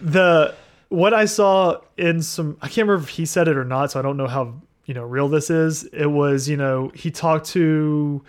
the 0.00 0.54
what 0.88 1.12
I 1.12 1.26
saw 1.26 1.80
in 1.98 2.22
some 2.22 2.56
I 2.62 2.68
can't 2.68 2.88
remember 2.88 3.04
if 3.04 3.10
he 3.10 3.26
said 3.26 3.46
it 3.48 3.56
or 3.56 3.64
not, 3.64 3.92
so 3.92 3.98
I 3.98 4.02
don't 4.02 4.16
know 4.16 4.26
how 4.26 4.54
you 4.86 4.94
know 4.94 5.04
real 5.04 5.28
this 5.28 5.50
is. 5.50 5.84
It 5.84 6.06
was 6.06 6.48
you 6.48 6.56
know 6.56 6.90
he 6.94 7.10
talked 7.10 7.46
to 7.48 8.22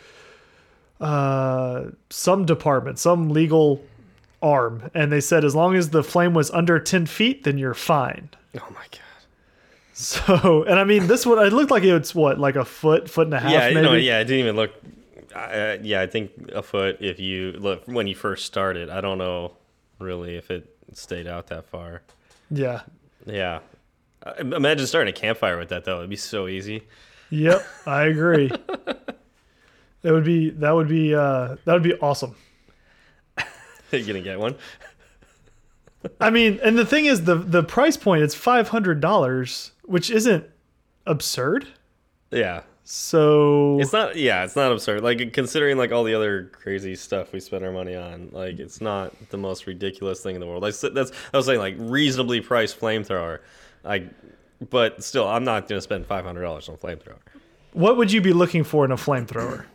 uh, 1.00 1.86
some 2.10 2.46
department, 2.46 3.00
some 3.00 3.30
legal 3.30 3.84
arm, 4.42 4.90
and 4.94 5.12
they 5.12 5.22
said 5.22 5.44
as 5.46 5.56
long 5.56 5.76
as 5.76 5.90
the 5.90 6.04
flame 6.04 6.34
was 6.34 6.50
under 6.52 6.80
ten 6.80 7.06
feet, 7.06 7.44
then 7.44 7.58
you're 7.58 7.74
fine. 7.74 8.30
Oh 8.58 8.68
my 8.72 8.84
god. 8.92 9.00
So, 9.94 10.64
and 10.64 10.80
I 10.80 10.86
mean, 10.86 11.08
this 11.08 11.26
one 11.26 11.46
it 11.46 11.52
looked 11.52 11.72
like 11.72 11.84
it's 11.84 12.16
what 12.16 12.40
like 12.40 12.56
a 12.56 12.64
foot, 12.66 13.10
foot 13.10 13.28
and 13.28 13.34
a 13.34 13.40
half, 13.40 13.52
Yeah, 13.52 13.68
you 13.68 13.76
maybe. 13.76 13.86
know, 13.88 13.94
yeah. 13.96 14.20
It 14.20 14.26
didn't 14.26 14.40
even 14.40 14.56
look. 14.56 14.72
Uh, 15.36 15.78
yeah, 15.82 16.02
I 16.02 16.08
think 16.08 16.32
a 16.54 16.64
foot. 16.64 16.98
If 17.02 17.20
you 17.20 17.52
look 17.54 17.84
when 17.86 18.08
you 18.08 18.16
first 18.16 18.46
started, 18.46 18.90
I 18.90 19.02
don't 19.02 19.18
know 19.18 19.54
really 20.00 20.36
if 20.38 20.50
it 20.52 20.74
stayed 20.94 21.28
out 21.28 21.48
that 21.48 21.66
far. 21.66 22.02
yeah. 22.50 22.82
Yeah. 23.26 23.60
Imagine 24.40 24.88
starting 24.88 25.14
a 25.14 25.16
campfire 25.18 25.58
with 25.58 25.70
that 25.70 25.84
though. 25.86 25.98
It'd 26.00 26.10
be 26.10 26.16
so 26.16 26.48
easy. 26.48 26.84
Yep, 27.30 27.66
I 27.86 28.04
agree. 28.06 28.50
it 30.04 30.12
would 30.12 30.24
be 30.26 30.50
that 30.52 30.72
would 30.72 30.88
be 30.88 31.14
uh 31.16 31.56
that 31.66 31.74
would 31.74 31.84
be 31.84 31.96
awesome. 31.96 32.36
you 33.92 34.06
gonna 34.06 34.22
get 34.22 34.40
one? 34.40 34.56
I 36.22 36.30
mean, 36.30 36.60
and 36.64 36.78
the 36.78 36.86
thing 36.86 37.06
is 37.06 37.26
the 37.26 37.36
the 37.36 37.64
price 37.64 37.98
point 37.98 38.24
it's 38.24 38.36
$500, 38.36 39.72
which 39.84 40.10
isn't 40.10 40.46
absurd. 41.06 41.68
Yeah. 42.32 42.62
So 42.92 43.80
It's 43.80 43.94
not. 43.94 44.16
Yeah, 44.16 44.44
it's 44.44 44.56
not 44.56 44.72
absurd. 44.72 45.04
Like 45.04 45.34
considering 45.34 45.78
like 45.78 45.92
all 45.92 46.04
the 46.04 46.16
other 46.16 46.46
crazy 46.46 46.96
stuff 46.96 47.32
we 47.34 47.40
spend 47.40 47.64
our 47.64 47.72
money 47.72 47.96
on, 47.96 48.30
like 48.32 48.58
it's 48.60 48.82
not 48.82 49.14
the 49.30 49.38
most 49.38 49.68
ridiculous 49.68 50.22
thing 50.22 50.36
in 50.36 50.42
the 50.42 50.48
world. 50.48 50.64
Like 50.64 50.74
that's 50.80 51.12
I 51.34 51.38
was 51.38 51.46
saying 51.46 51.60
like 51.60 51.76
reasonably 51.78 52.42
priced 52.42 52.80
flamethrower. 52.80 53.40
Like, 53.84 54.08
but 54.72 55.04
still, 55.04 55.28
I'm 55.28 55.44
not 55.44 55.68
gonna 55.68 55.82
spend 55.82 56.08
five 56.08 56.26
hundred 56.26 56.42
dollars 56.42 56.68
on 56.68 56.76
a 56.76 56.78
flamethrower. 56.80 57.20
what 57.74 57.98
would 57.98 58.12
you 58.12 58.22
be 58.22 58.34
looking 58.34 58.64
for 58.64 58.86
in 58.86 58.92
a 58.92 58.98
flamethrower? 58.98 59.66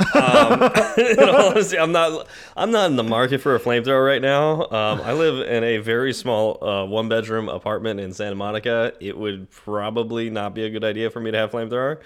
In 0.98 1.28
all 1.28 1.50
honesty, 1.50 1.78
I'm 1.78 1.92
not. 1.92 2.26
I'm 2.56 2.70
not 2.70 2.90
in 2.90 2.96
the 2.96 3.02
market 3.04 3.40
for 3.40 3.54
a 3.54 3.60
flamethrower 3.60 4.04
right 4.06 4.22
now. 4.22 4.62
Um, 4.64 5.00
I 5.02 5.12
live 5.12 5.46
in 5.48 5.64
a 5.64 5.78
very 5.78 6.12
small 6.12 6.62
uh, 6.64 6.84
one 6.86 7.08
bedroom 7.08 7.48
apartment 7.48 7.98
in 8.00 8.12
Santa 8.12 8.34
Monica. 8.36 8.92
It 9.00 9.16
would 9.18 9.50
probably 9.50 10.30
not 10.30 10.54
be 10.54 10.64
a 10.64 10.70
good 10.70 10.84
idea 10.84 11.10
for 11.10 11.20
me 11.20 11.30
to 11.32 11.38
have 11.38 11.50
flamethrower. 11.50 11.98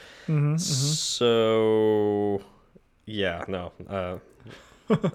So, 0.59 2.43
yeah, 3.07 3.45
no. 3.49 3.72
Uh, 3.88 4.18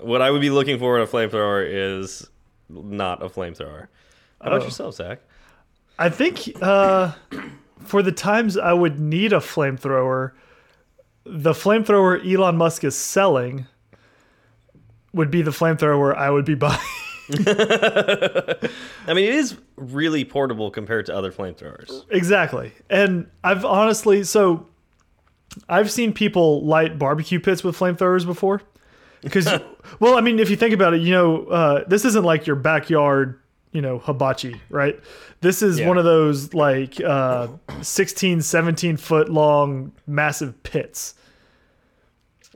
what 0.01 0.21
I 0.21 0.32
would 0.32 0.41
be 0.41 0.49
looking 0.49 0.80
for 0.80 0.97
in 0.97 1.03
a 1.03 1.07
flamethrower 1.07 1.65
is 1.67 2.28
not 2.69 3.21
a 3.23 3.30
flamethrower. 3.30 3.88
How 4.41 4.47
about 4.49 4.61
Oh. 4.61 4.65
yourself, 4.65 4.95
Zach? 4.95 5.19
I 5.99 6.09
think 6.09 6.51
uh 6.61 7.11
for 7.80 8.01
the 8.03 8.11
times 8.11 8.57
I 8.57 8.73
would 8.73 8.99
need 8.99 9.34
a 9.34 9.38
flamethrower, 9.39 10.32
the 11.30 11.53
flamethrower 11.53 12.19
Elon 12.25 12.57
Musk 12.57 12.84
is 12.84 12.95
selling 12.95 13.67
would 15.13 15.32
be 15.32 15.41
the 15.41 15.51
flamethrower 15.51 16.15
I 16.15 16.30
would 16.30 16.45
be 16.45 16.55
buying. 16.55 16.80
I 17.30 19.13
mean, 19.13 19.25
it 19.25 19.34
is 19.34 19.57
really 19.75 20.23
portable 20.23 20.71
compared 20.71 21.05
to 21.07 21.15
other 21.15 21.32
flamethrowers. 21.32 22.05
Exactly. 22.09 22.71
And 22.89 23.30
I've 23.43 23.65
honestly, 23.65 24.23
so 24.23 24.67
I've 25.67 25.91
seen 25.91 26.13
people 26.13 26.65
light 26.65 26.97
barbecue 26.97 27.39
pits 27.39 27.63
with 27.63 27.78
flamethrowers 27.78 28.25
before. 28.25 28.61
Because, 29.21 29.47
well, 29.99 30.17
I 30.17 30.21
mean, 30.21 30.39
if 30.39 30.49
you 30.49 30.55
think 30.55 30.73
about 30.73 30.93
it, 30.93 31.01
you 31.01 31.11
know, 31.11 31.45
uh, 31.45 31.84
this 31.88 32.05
isn't 32.05 32.23
like 32.23 32.47
your 32.47 32.55
backyard, 32.55 33.39
you 33.72 33.82
know, 33.82 33.99
hibachi, 33.99 34.59
right? 34.70 34.99
This 35.41 35.61
is 35.61 35.80
Yeah. 35.80 35.88
one 35.88 35.97
of 35.97 36.03
those 36.05 36.53
like 36.53 36.99
uh, 37.01 37.47
16, 37.82 38.41
17 38.41 38.97
foot 38.97 39.30
long 39.30 39.91
massive 40.07 40.61
pits. 40.63 41.13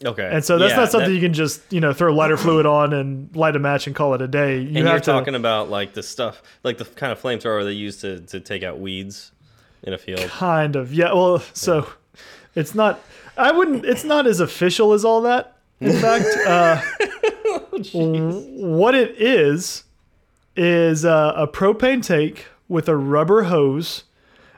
Okay, 0.04 0.28
And 0.34 0.44
so 0.44 0.58
that's 0.58 0.72
Yeah, 0.72 0.78
not 0.78 0.92
something 0.92 1.10
that- 1.12 1.16
you 1.16 1.22
can 1.22 1.34
just, 1.34 1.62
you 1.72 1.80
know, 1.80 1.94
throw 1.94 2.12
lighter 2.12 2.36
fluid 2.38 2.66
on 2.66 2.92
and 2.92 3.30
light 3.36 3.56
a 3.56 3.60
match 3.60 3.86
and 3.86 3.96
call 3.96 4.16
it 4.16 4.22
a 4.22 4.28
day. 4.28 4.58
You 4.58 4.68
and 4.80 4.88
you're 4.88 4.94
to, 4.96 5.00
talking 5.00 5.36
about 5.36 5.70
like 5.70 5.94
the 5.94 6.02
stuff, 6.02 6.42
like 6.64 6.80
the 6.80 6.86
kind 6.86 7.12
of 7.12 7.22
flamethrower 7.22 7.64
they 7.64 7.74
use 7.74 7.98
to, 7.98 8.20
to 8.22 8.40
take 8.40 8.64
out 8.64 8.80
weeds 8.80 9.32
in 9.84 9.94
a 9.94 10.00
field. 10.00 10.22
Kind 10.30 10.76
of. 10.76 10.92
Yeah. 10.92 11.14
Well, 11.14 11.44
so 11.54 11.88
it's 12.56 12.74
not. 12.74 13.00
I 13.38 13.52
wouldn't. 13.52 13.86
It's 13.86 14.04
not 14.04 14.26
as 14.26 14.40
official 14.40 14.94
as 14.94 15.06
all 15.06 15.22
that. 15.22 15.58
In 15.80 15.94
fact, 15.94 16.26
uh, 16.48 16.82
w- 17.72 18.32
what 18.66 18.96
it 18.96 19.22
is 19.22 19.84
is 20.56 21.06
uh, 21.06 21.34
a 21.36 21.48
propane 21.48 22.06
tank 22.06 22.48
with 22.68 22.88
a 22.90 22.96
rubber 22.96 23.44
hose, 23.44 24.04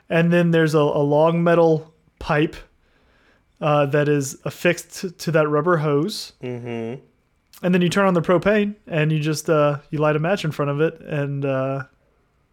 and 0.08 0.32
then 0.32 0.50
there's 0.50 0.74
a, 0.74 0.78
a 0.78 1.02
long 1.02 1.42
metal 1.42 1.92
pipe 2.18 2.56
uh, 3.60 3.86
that 3.86 4.08
is 4.08 4.38
affixed 4.44 5.18
to, 5.18 5.30
that 5.30 5.48
rubber 5.48 5.78
hose. 5.78 6.32
Mm-hmm. 6.42 7.00
And 7.62 7.74
then 7.74 7.80
you 7.82 7.88
turn 7.88 8.06
on 8.06 8.14
the 8.14 8.20
propane, 8.22 8.74
and 8.86 9.10
you 9.12 9.20
just 9.20 9.48
uh, 9.48 9.78
you 9.90 9.98
light 9.98 10.16
a 10.16 10.18
match 10.18 10.44
in 10.44 10.50
front 10.50 10.70
of 10.70 10.80
it, 10.80 11.00
and 11.00 11.44
uh, 11.44 11.84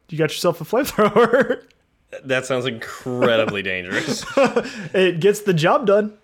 you 0.09 0.17
got 0.17 0.29
yourself 0.31 0.61
a 0.61 0.65
flamethrower. 0.65 1.63
That 2.25 2.45
sounds 2.45 2.65
incredibly 2.65 3.61
dangerous. 3.61 4.25
it 4.93 5.21
gets 5.21 5.39
the 5.43 5.53
job 5.53 5.87
done. 5.87 6.17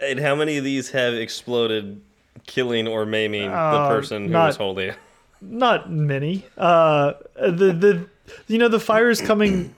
and 0.00 0.18
how 0.18 0.34
many 0.34 0.56
of 0.56 0.64
these 0.64 0.88
have 0.92 1.12
exploded, 1.12 2.00
killing 2.46 2.88
or 2.88 3.04
maiming 3.04 3.50
the 3.50 3.54
Uh, 3.54 3.88
person 3.90 4.22
who 4.24 4.30
not- 4.30 4.46
was 4.46 4.56
holding 4.56 4.88
it? 4.88 4.96
Not 5.40 5.90
many. 5.90 6.44
Uh, 6.56 7.14
the 7.36 7.72
the 7.72 8.06
you 8.46 8.58
know 8.58 8.68
the 8.68 8.80
fire 8.80 9.08
is 9.10 9.20
coming. 9.20 9.74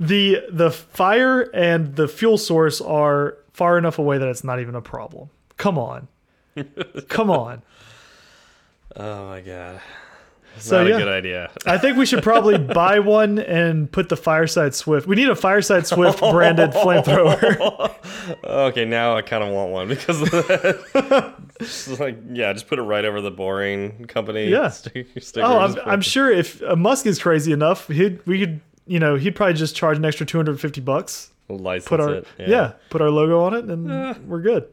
The 0.00 0.42
the 0.50 0.70
fire 0.70 1.42
and 1.54 1.96
the 1.96 2.06
fuel 2.08 2.38
source 2.38 2.80
are 2.80 3.36
far 3.52 3.78
enough 3.78 3.98
away 3.98 4.18
that 4.18 4.28
it's 4.28 4.44
not 4.44 4.60
even 4.60 4.74
a 4.74 4.80
problem. 4.80 5.30
Come 5.56 5.78
on, 5.78 6.08
come 7.08 7.30
on. 7.30 7.62
Oh 8.96 9.28
my 9.28 9.40
god. 9.40 9.80
So, 10.60 10.82
not 10.82 10.88
yeah. 10.88 10.96
a 10.96 10.98
good 10.98 11.08
idea. 11.08 11.50
I 11.66 11.78
think 11.78 11.96
we 11.96 12.06
should 12.06 12.22
probably 12.22 12.58
buy 12.74 12.98
one 12.98 13.38
and 13.38 13.90
put 13.90 14.08
the 14.08 14.16
Fireside 14.16 14.74
Swift. 14.74 15.06
We 15.06 15.16
need 15.16 15.28
a 15.28 15.34
Fireside 15.34 15.86
Swift 15.86 16.20
branded 16.20 16.70
flamethrower. 16.72 17.94
Okay, 18.44 18.84
now 18.84 19.16
I 19.16 19.22
kind 19.22 19.42
of 19.42 19.54
want 19.54 19.72
one 19.72 19.88
because 19.88 20.20
of 20.20 20.30
that. 20.30 21.34
just 21.60 21.98
like, 21.98 22.18
yeah, 22.30 22.52
just 22.52 22.66
put 22.66 22.78
it 22.78 22.82
right 22.82 23.04
over 23.04 23.22
the 23.22 23.30
boring 23.30 24.06
company. 24.06 24.48
Yeah. 24.48 24.68
sticker 24.68 25.06
Oh, 25.36 25.58
I'm, 25.58 25.76
I'm 25.86 26.00
sure 26.02 26.30
if 26.30 26.62
uh, 26.62 26.76
Musk 26.76 27.06
is 27.06 27.18
crazy 27.18 27.52
enough, 27.52 27.88
he'd 27.88 28.24
we 28.26 28.38
could 28.40 28.60
you 28.86 28.98
know 28.98 29.16
he'd 29.16 29.34
probably 29.34 29.54
just 29.54 29.74
charge 29.74 29.96
an 29.96 30.04
extra 30.04 30.26
250 30.26 30.80
bucks. 30.82 31.30
license 31.48 31.88
Put 31.88 32.00
our 32.00 32.14
it. 32.16 32.26
yeah. 32.38 32.72
put 32.90 33.00
our 33.00 33.10
logo 33.10 33.40
on 33.40 33.54
it, 33.54 33.64
and 33.64 34.28
we're 34.28 34.42
good. 34.42 34.68